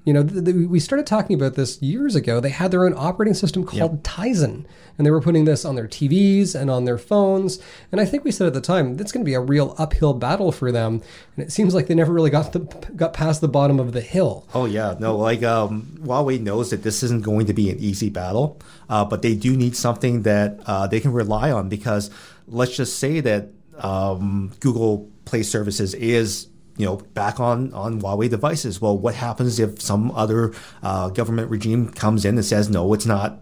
You 0.08 0.14
know, 0.14 0.24
th- 0.24 0.42
th- 0.42 0.56
we 0.68 0.80
started 0.80 1.06
talking 1.06 1.36
about 1.36 1.52
this 1.52 1.82
years 1.82 2.16
ago. 2.16 2.40
They 2.40 2.48
had 2.48 2.70
their 2.70 2.86
own 2.86 2.94
operating 2.96 3.34
system 3.34 3.62
called 3.62 4.02
Tizen, 4.04 4.64
and 4.96 5.06
they 5.06 5.10
were 5.10 5.20
putting 5.20 5.44
this 5.44 5.66
on 5.66 5.74
their 5.74 5.86
TVs 5.86 6.54
and 6.54 6.70
on 6.70 6.86
their 6.86 6.96
phones. 6.96 7.58
And 7.92 8.00
I 8.00 8.06
think 8.06 8.24
we 8.24 8.30
said 8.30 8.46
at 8.46 8.54
the 8.54 8.62
time 8.62 8.96
that's 8.96 9.12
going 9.12 9.22
to 9.22 9.28
be 9.28 9.34
a 9.34 9.40
real 9.40 9.74
uphill 9.76 10.14
battle 10.14 10.50
for 10.50 10.72
them. 10.72 11.02
And 11.36 11.44
it 11.44 11.52
seems 11.52 11.74
like 11.74 11.88
they 11.88 11.94
never 11.94 12.10
really 12.10 12.30
got 12.30 12.54
the, 12.54 12.60
got 12.96 13.12
past 13.12 13.42
the 13.42 13.48
bottom 13.48 13.78
of 13.78 13.92
the 13.92 14.00
hill. 14.00 14.48
Oh 14.54 14.64
yeah, 14.64 14.94
no, 14.98 15.14
like 15.14 15.42
um, 15.42 15.98
Huawei 16.00 16.40
knows 16.40 16.70
that 16.70 16.84
this 16.84 17.02
isn't 17.02 17.22
going 17.22 17.44
to 17.44 17.52
be 17.52 17.68
an 17.68 17.78
easy 17.78 18.08
battle, 18.08 18.62
uh, 18.88 19.04
but 19.04 19.20
they 19.20 19.34
do 19.34 19.58
need 19.58 19.76
something 19.76 20.22
that 20.22 20.58
uh, 20.64 20.86
they 20.86 21.00
can 21.00 21.12
rely 21.12 21.50
on 21.50 21.68
because 21.68 22.10
let's 22.46 22.74
just 22.74 22.98
say 22.98 23.20
that 23.20 23.48
um, 23.76 24.54
Google 24.60 25.10
Play 25.26 25.42
Services 25.42 25.92
is 25.92 26.47
you 26.78 26.86
know 26.86 26.96
back 26.96 27.38
on 27.38 27.74
on 27.74 28.00
Huawei 28.00 28.30
devices. 28.30 28.80
Well, 28.80 28.96
what 28.96 29.14
happens 29.14 29.58
if 29.58 29.82
some 29.82 30.10
other 30.12 30.54
uh, 30.82 31.10
government 31.10 31.50
regime 31.50 31.88
comes 31.90 32.24
in 32.24 32.36
and 32.36 32.44
says 32.44 32.70
no, 32.70 32.94
it's 32.94 33.06
not 33.06 33.40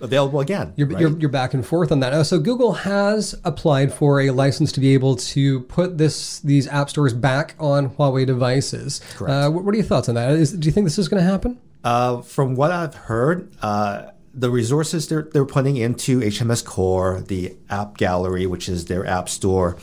available 0.00 0.40
again? 0.40 0.72
You're, 0.76 0.88
right? 0.88 1.00
you're, 1.00 1.18
you're 1.18 1.30
back 1.30 1.54
and 1.54 1.64
forth 1.64 1.92
on 1.92 2.00
that. 2.00 2.12
Uh, 2.12 2.24
so 2.24 2.38
Google 2.38 2.72
has 2.72 3.34
applied 3.44 3.92
for 3.92 4.20
a 4.20 4.30
license 4.30 4.72
to 4.72 4.80
be 4.80 4.94
able 4.94 5.16
to 5.16 5.60
put 5.60 5.98
this 5.98 6.40
these 6.40 6.66
app 6.68 6.90
stores 6.90 7.12
back 7.12 7.54
on 7.60 7.90
Huawei 7.90 8.26
devices. 8.26 9.00
Uh, 9.20 9.50
what, 9.50 9.64
what 9.64 9.74
are 9.74 9.78
your 9.78 9.86
thoughts 9.86 10.08
on 10.08 10.16
that? 10.16 10.32
Is, 10.32 10.52
do 10.52 10.66
you 10.66 10.72
think 10.72 10.86
this 10.86 10.98
is 10.98 11.08
going 11.08 11.22
to 11.22 11.28
happen? 11.30 11.60
Uh, 11.84 12.20
from 12.22 12.56
what 12.56 12.72
I've 12.72 12.94
heard, 12.94 13.52
uh, 13.62 14.10
the 14.34 14.50
resources 14.50 15.08
they're, 15.08 15.22
they're 15.22 15.46
putting 15.46 15.76
into 15.76 16.20
HMS 16.20 16.64
Core, 16.64 17.20
the 17.20 17.56
app 17.70 17.96
gallery, 17.96 18.46
which 18.46 18.68
is 18.68 18.86
their 18.86 19.06
app 19.06 19.28
store, 19.28 19.78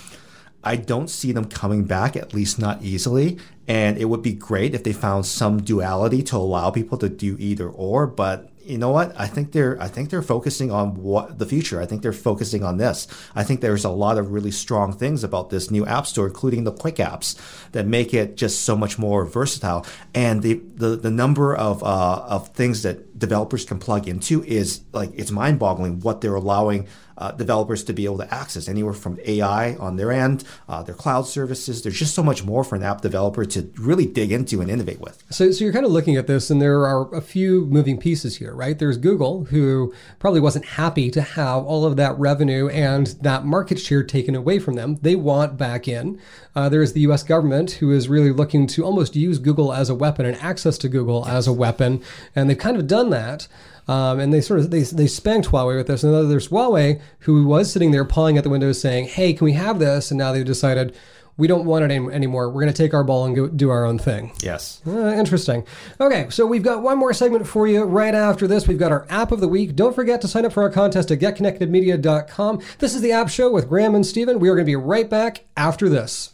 I 0.63 0.76
don't 0.76 1.10
see 1.10 1.32
them 1.32 1.45
coming 1.45 1.84
back, 1.84 2.15
at 2.15 2.34
least 2.34 2.60
not 2.60 2.82
easily. 2.82 3.38
And 3.67 3.97
it 3.97 4.06
would 4.06 4.21
be 4.21 4.34
great 4.34 4.76
if 4.76 4.84
they 4.84 4.93
found 4.93 5.26
some 5.26 5.62
duality 5.62 6.21
to 6.23 6.38
allow 6.38 6.71
people 6.71 6.97
to 6.99 7.10
do 7.10 7.36
either 7.39 7.69
or. 7.69 8.08
But 8.08 8.49
you 8.65 8.78
know 8.78 8.91
what? 8.91 9.13
I 9.19 9.28
think 9.28 9.52
they're 9.52 9.82
I 9.82 9.88
think 9.88 10.10
they're 10.10 10.21
focusing 10.21 10.71
on 10.71 10.95
what 10.95 11.38
the 11.38 11.45
future. 11.45 11.82
I 11.82 11.86
think 11.86 12.02
they're 12.02 12.13
focusing 12.13 12.63
on 12.63 12.78
this. 12.78 13.08
I 13.36 13.43
think 13.43 13.62
there's 13.62 13.84
a 13.84 13.89
lot 13.89 14.17
of 14.17 14.32
really 14.32 14.52
strong 14.52 14.93
things 14.93 15.23
about 15.23 15.49
this 15.49 15.69
new 15.69 15.86
app 15.86 16.08
store, 16.08 16.28
including 16.28 16.63
the 16.63 16.71
quick 16.71 16.95
apps, 16.95 17.38
that 17.71 17.86
make 17.86 18.13
it 18.13 18.38
just 18.38 18.62
so 18.62 18.78
much 18.78 18.97
more 18.97 19.26
versatile. 19.26 19.86
And 20.13 20.41
the 20.41 20.62
the, 20.76 20.95
the 20.95 21.12
number 21.12 21.56
of 21.56 21.84
uh, 21.84 22.23
of 22.28 22.49
things 22.49 22.84
that 22.84 23.19
developers 23.19 23.65
can 23.65 23.80
plug 23.80 24.08
into 24.08 24.43
is 24.43 24.82
like 24.93 25.12
it's 25.13 25.32
mind 25.32 25.60
boggling 25.60 25.99
what 25.99 26.21
they're 26.21 26.36
allowing 26.36 26.88
uh, 27.17 27.32
developers 27.32 27.84
to 27.86 27.93
be 27.93 28.06
able 28.06 28.17
to 28.17 28.34
access 28.34 28.67
anywhere 28.67 28.93
from 28.93 29.19
AI 29.26 29.76
on 29.76 29.95
their 29.95 30.12
end, 30.12 30.43
uh, 30.67 30.84
their 30.84 30.95
cloud 30.95 31.23
services. 31.28 31.82
There's 31.82 31.97
just 31.97 32.15
so 32.15 32.23
much 32.23 32.43
more 32.43 32.63
for 32.63 32.76
an 32.76 32.84
app 32.84 33.02
developer 33.02 33.45
to 33.45 33.71
really 33.78 34.06
dig 34.06 34.32
into 34.32 34.62
and 34.62 34.69
innovate 34.69 34.99
with. 34.99 35.23
So, 35.30 35.52
so 35.52 35.63
you're 35.63 35.73
kind 35.73 35.86
of 35.86 35.91
looking 35.91 36.15
at 36.15 36.28
this, 36.28 36.49
and 36.49 36.62
there 36.62 36.86
are 36.86 37.13
a 37.13 37.21
few 37.21 37.65
moving 37.65 37.97
pieces 37.97 38.38
here, 38.38 38.54
right? 38.54 38.78
There's 38.78 38.97
Google, 38.97 39.45
who 39.45 39.93
probably 40.19 40.39
wasn't 40.39 40.65
happy 40.65 41.12
to 41.12 41.21
have 41.21 41.63
all 41.63 41.86
of 41.86 41.95
that 41.97 42.17
revenue 42.17 42.67
and 42.69 43.08
that 43.21 43.45
market 43.45 43.80
share 43.80 44.04
taken 44.04 44.36
away 44.36 44.60
from 44.60 44.76
them. 44.76 44.97
They 45.02 45.15
want 45.15 45.58
back 45.58 45.88
in. 45.88 46.19
Uh, 46.56 46.69
there's 46.69 46.93
the 46.93 47.02
U.S. 47.02 47.23
government, 47.23 47.71
who 47.71 47.91
is 47.91 48.08
really 48.08 48.32
looking 48.32 48.67
to 48.67 48.84
almost 48.84 49.15
use 49.15 49.39
Google 49.39 49.73
as 49.73 49.89
a 49.89 49.95
weapon 49.95 50.26
and 50.26 50.38
access 50.38 50.78
to 50.80 50.89
Google 50.89 51.26
as 51.26 51.47
a 51.47 51.54
weapon, 51.54 52.02
and 52.36 52.49
they've 52.49 52.58
kind 52.58 52.78
of 52.78 52.88
done 52.88 53.10
that. 53.10 53.47
Um, 53.88 54.19
and 54.19 54.34
they 54.34 54.39
sort 54.39 54.62
of 54.62 54.71
they, 54.71 54.82
they 54.82 55.08
spanked 55.08 55.49
Huawei 55.49 55.76
with 55.76 55.88
this. 55.88 56.04
And 56.04 56.13
then 56.13 56.30
there's 56.30 56.47
Huawei, 56.47 57.02
who 57.19 57.45
was 57.45 57.71
sitting 57.71 57.91
there 57.91 58.05
pawing 58.05 58.37
at 58.37 58.43
the 58.43 58.49
window, 58.49 58.71
saying, 58.71 59.05
"Hey, 59.05 59.33
can 59.33 59.45
we 59.45 59.53
have 59.53 59.79
this?" 59.79 60.11
And 60.11 60.17
now 60.17 60.31
they've 60.31 60.45
decided 60.45 60.95
we 61.35 61.47
don't 61.47 61.65
want 61.65 61.83
it 61.83 61.89
any- 61.91 62.13
anymore. 62.13 62.47
We're 62.49 62.61
going 62.61 62.71
to 62.71 62.77
take 62.77 62.93
our 62.93 63.03
ball 63.03 63.25
and 63.25 63.35
go 63.35 63.47
do 63.47 63.71
our 63.71 63.85
own 63.85 63.97
thing. 63.97 64.31
Yes. 64.43 64.81
Uh, 64.85 65.07
interesting. 65.15 65.63
Okay, 65.99 66.27
so 66.29 66.45
we've 66.45 66.61
got 66.61 66.83
one 66.83 66.99
more 66.99 67.11
segment 67.11 67.47
for 67.47 67.65
you 67.65 67.83
right 67.85 68.13
after 68.13 68.45
this. 68.47 68.67
We've 68.67 68.77
got 68.77 68.91
our 68.91 69.07
app 69.09 69.31
of 69.31 69.39
the 69.39 69.47
week. 69.47 69.75
Don't 69.75 69.95
forget 69.95 70.21
to 70.21 70.27
sign 70.27 70.45
up 70.45 70.53
for 70.53 70.61
our 70.61 70.69
contest 70.69 71.09
at 71.09 71.19
getconnectedmedia.com. 71.19 72.59
This 72.77 72.93
is 72.93 73.01
the 73.01 73.11
app 73.13 73.29
show 73.29 73.51
with 73.51 73.67
Graham 73.67 73.95
and 73.95 74.05
Steven. 74.05 74.39
We 74.39 74.47
are 74.49 74.53
going 74.55 74.65
to 74.65 74.69
be 74.69 74.75
right 74.75 75.09
back 75.09 75.45
after 75.57 75.89
this. 75.89 76.29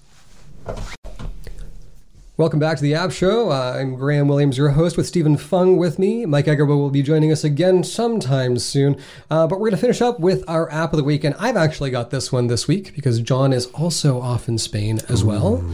Welcome 2.40 2.62
back 2.62 2.78
to 2.78 2.84
the 2.84 2.94
App 2.94 3.12
Show. 3.12 3.52
Uh, 3.52 3.76
I'm 3.78 3.96
Graham 3.96 4.30
Williams, 4.30 4.58
your 4.58 4.70
host, 4.70 4.96
with 4.96 5.06
Stephen 5.06 5.36
Fung 5.36 5.76
with 5.76 6.00
me. 6.00 6.26
Mike 6.26 6.46
Agerbo 6.46 6.70
will 6.70 6.90
be 6.90 7.02
joining 7.02 7.34
us 7.34 7.44
again 7.44 7.84
sometime 7.84 8.58
soon. 8.58 8.96
Uh, 9.30 9.46
but 9.46 9.60
we're 9.60 9.70
going 9.70 9.72
to 9.72 9.82
finish 9.82 10.02
up 10.02 10.22
with 10.22 10.46
our 10.48 10.72
App 10.72 10.94
of 10.94 10.98
the 10.98 11.04
Week. 11.04 11.26
And 11.26 11.36
I've 11.38 11.58
actually 11.58 11.92
got 11.92 12.12
this 12.12 12.32
one 12.32 12.48
this 12.48 12.66
week 12.66 12.96
because 12.96 13.20
John 13.20 13.52
is 13.52 13.66
also 13.74 14.22
off 14.22 14.48
in 14.48 14.58
Spain 14.58 15.02
as 15.10 15.22
well. 15.22 15.66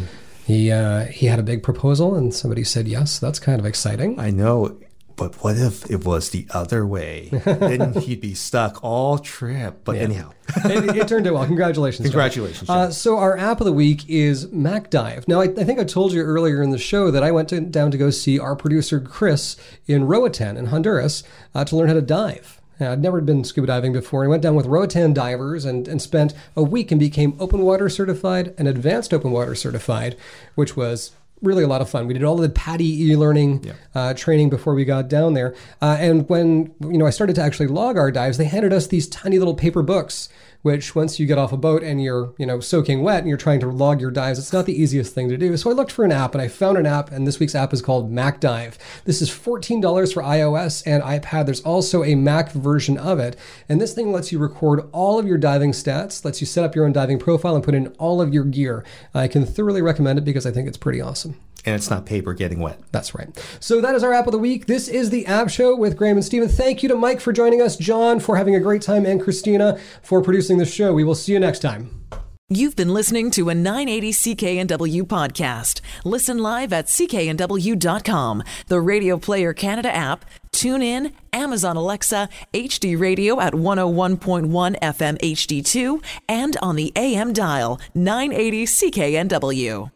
He, 0.47 0.71
uh, 0.71 1.06
he 1.06 1.28
had 1.28 1.38
a 1.38 1.43
big 1.43 1.62
proposal 1.62 2.15
and 2.15 2.34
somebody 2.34 2.63
said 2.63 2.88
yes. 2.88 3.19
That's 3.19 3.38
kind 3.38 3.60
of 3.60 3.67
exciting. 3.67 4.19
I 4.19 4.32
know, 4.32 4.75
but 5.15 5.43
what 5.43 5.58
if 5.58 5.89
it 5.89 6.06
was 6.06 6.30
the 6.30 6.47
other 6.51 6.86
way? 6.86 7.30
then 7.45 7.93
he'd 7.93 8.21
be 8.21 8.34
stuck 8.34 8.84
all 8.84 9.17
trip. 9.17 9.82
But 9.84 9.97
anyhow, 9.97 10.32
it, 10.65 10.95
it 10.95 11.08
turned 11.08 11.28
out 11.28 11.34
well. 11.34 11.45
Congratulations. 11.45 12.08
Congratulations, 12.08 12.69
Uh, 12.69 12.91
so 12.91 13.17
our 13.17 13.38
app 13.38 13.62
of 13.62 13.65
the 13.65 13.73
week 13.73 14.08
is 14.10 14.47
MacDive. 14.47 15.28
Now, 15.28 15.41
I, 15.41 15.45
I 15.45 15.63
think 15.63 15.80
I 15.80 15.84
told 15.84 16.13
you 16.13 16.21
earlier 16.21 16.62
in 16.62 16.71
the 16.71 16.78
show 16.78 17.12
that 17.12 17.23
I 17.23 17.32
went 17.32 17.49
to, 17.49 17.62
down 17.62 17.91
to 17.91 17.97
go 17.97 18.10
see 18.10 18.39
our 18.39 18.56
producer 18.56 18.99
Chris 18.99 19.56
in 19.88 20.06
Roatan 20.06 20.58
in 20.58 20.67
Honduras 20.67 21.23
uh, 21.54 21.65
to 21.65 21.75
learn 21.75 21.88
how 21.88 21.93
to 21.93 22.01
dive. 22.01 22.62
Uh, 22.80 22.89
I'd 22.89 23.01
never 23.01 23.21
been 23.21 23.43
scuba 23.43 23.67
diving 23.67 23.93
before. 23.93 24.25
I 24.25 24.28
went 24.28 24.43
down 24.43 24.56
with 24.56 24.65
Roatan 24.65 25.13
divers 25.13 25.65
and, 25.65 25.88
and 25.88 26.01
spent 26.01 26.34
a 26.56 26.63
week 26.63 26.91
and 26.91 26.99
became 26.99 27.36
open 27.39 27.62
water 27.62 27.88
certified 27.89 28.54
and 28.58 28.67
advanced 28.67 29.13
open 29.13 29.32
water 29.32 29.56
certified, 29.56 30.17
which 30.56 30.75
was 30.75 31.12
really 31.45 31.63
a 31.63 31.67
lot 31.67 31.81
of 31.81 31.89
fun. 31.89 32.08
We 32.08 32.13
did 32.13 32.23
all 32.23 32.36
of 32.36 32.41
the 32.41 32.49
PADI 32.49 33.03
e-learning 33.12 33.63
Yeah. 33.63 33.73
uh, 33.93 34.13
training 34.13 34.49
before 34.49 34.73
we 34.75 34.84
got 34.86 35.08
down 35.08 35.34
there. 35.34 35.53
Uh, 35.81 35.95
and 35.99 36.27
when 36.27 36.73
you 36.81 36.97
know 36.97 37.05
I 37.05 37.12
started 37.12 37.36
to 37.38 37.41
actually 37.41 37.67
log 37.67 37.97
our 37.97 38.12
dives, 38.12 38.38
they 38.38 38.45
handed 38.45 38.73
us 38.73 38.88
these 38.88 39.08
tiny 39.08 39.38
little 39.39 39.55
paper 39.55 39.81
books. 39.84 40.29
Which 40.65 40.95
once 40.95 41.19
you 41.19 41.28
get 41.28 41.38
off 41.38 41.54
a 41.54 41.58
boat 41.58 41.84
and 41.84 42.01
you're 42.01 42.34
you 42.39 42.45
know 42.47 42.60
soaking 42.60 43.04
wet 43.04 43.19
and 43.19 43.28
you're 43.28 43.38
trying 43.38 43.60
to 43.60 43.67
log 43.67 44.01
your 44.01 44.10
dives, 44.10 44.39
it's 44.39 44.51
not 44.51 44.65
the 44.65 44.82
easiest 44.82 45.13
thing 45.13 45.29
to 45.29 45.37
do. 45.37 45.56
So 45.58 45.69
I 45.69 45.73
looked 45.73 45.92
for 45.92 46.04
an 46.04 46.12
app 46.12 46.33
and 46.33 46.42
I 46.42 46.48
found 46.48 46.79
an 46.79 46.87
app, 46.87 47.12
and 47.12 47.27
this 47.27 47.40
week's 47.40 47.54
app 47.54 47.71
is 47.71 47.83
called 47.83 48.12
Mac 48.12 48.40
Dive. 48.40 48.79
This 49.04 49.21
is 49.21 49.29
fourteen 49.29 49.79
dollars 49.79 50.12
for 50.12 50.23
iOS 50.23 50.81
and 50.87 51.04
iPad. 51.04 51.46
There's 51.46 51.62
also 51.62 52.04
a 52.04 52.15
Mac 52.15 52.52
version 52.52 52.98
of 52.98 53.19
it, 53.19 53.35
and 53.69 53.79
this 53.79 53.94
thing 53.94 54.12
lets 54.12 54.31
you 54.31 54.40
record 54.40 54.90
all 54.92 55.19
of 55.19 55.27
your 55.27 55.37
diving 55.37 55.71
stats, 55.71 56.25
lets 56.25 56.42
you 56.42 56.48
set 56.48 56.63
up 56.63 56.73
your 56.73 56.85
own 56.85 56.94
diving 56.94 57.19
profile, 57.19 57.54
and 57.54 57.63
put 57.63 57.75
in 57.75 57.90
all 58.00 58.19
of 58.19 58.33
your 58.33 58.44
gear. 58.44 58.83
I 59.13 59.27
can 59.27 59.46
thoroughly 59.46 59.83
recommend 59.83 60.17
it 60.17 60.25
because 60.25 60.48
I 60.48 60.52
think 60.52 60.67
it's 60.67 60.77
pretty 60.77 61.00
awesome. 61.00 61.40
And 61.66 61.76
it's 61.76 61.90
not 61.90 62.06
paper 62.06 62.34
getting 62.34 62.60
wet. 62.60 62.80
That's 62.92 63.16
right. 63.16 63.30
So 63.60 63.82
that 63.82 63.96
is 63.96 64.04
our 64.04 64.13
app 64.13 64.28
of 64.28 64.32
the 64.32 64.40
week. 64.40 64.68
This 64.68 64.88
is 64.88 65.10
the 65.10 65.26
App 65.26 65.50
Show 65.50 65.76
with 65.76 65.98
Graham 65.98 66.18
and 66.18 66.26
Steven. 66.26 66.48
Thank 66.48 66.84
you 66.84 66.90
to 66.90 66.96
Mike 66.96 67.20
for 67.20 67.34
joining 67.34 67.62
us, 67.62 67.76
John 67.76 68.20
for 68.20 68.36
having 68.36 68.56
a 68.56 68.60
great 68.60 68.82
time, 68.82 69.06
and 69.06 69.22
Christina 69.22 69.80
for 70.02 70.22
producing 70.22 70.58
the 70.58 70.66
show. 70.66 70.94
We 70.94 71.04
will 71.04 71.16
see 71.16 71.34
you 71.34 71.40
next 71.40 71.60
time. 71.60 72.06
You've 72.48 72.76
been 72.76 72.94
listening 72.94 73.32
to 73.32 73.50
a 73.50 73.56
980 73.56 74.12
CKNW 74.12 75.02
podcast. 75.02 75.82
Listen 76.04 76.38
live 76.38 76.72
at 76.72 76.86
cknw.com, 76.86 78.44
the 78.68 78.80
Radio 78.80 79.18
Player 79.18 79.52
Canada 79.52 79.92
app, 79.92 80.26
tune 80.52 80.84
in, 80.84 81.12
Amazon 81.34 81.76
Alexa, 81.76 82.30
HD 82.54 83.00
Radio 83.00 83.40
at 83.40 83.54
101.1 83.54 84.80
FM 84.80 85.18
HD2, 85.18 86.04
and 86.30 86.56
on 86.62 86.76
the 86.76 86.94
AM 86.96 87.34
dial 87.34 87.80
980 87.96 88.66
CKNW. 88.66 89.90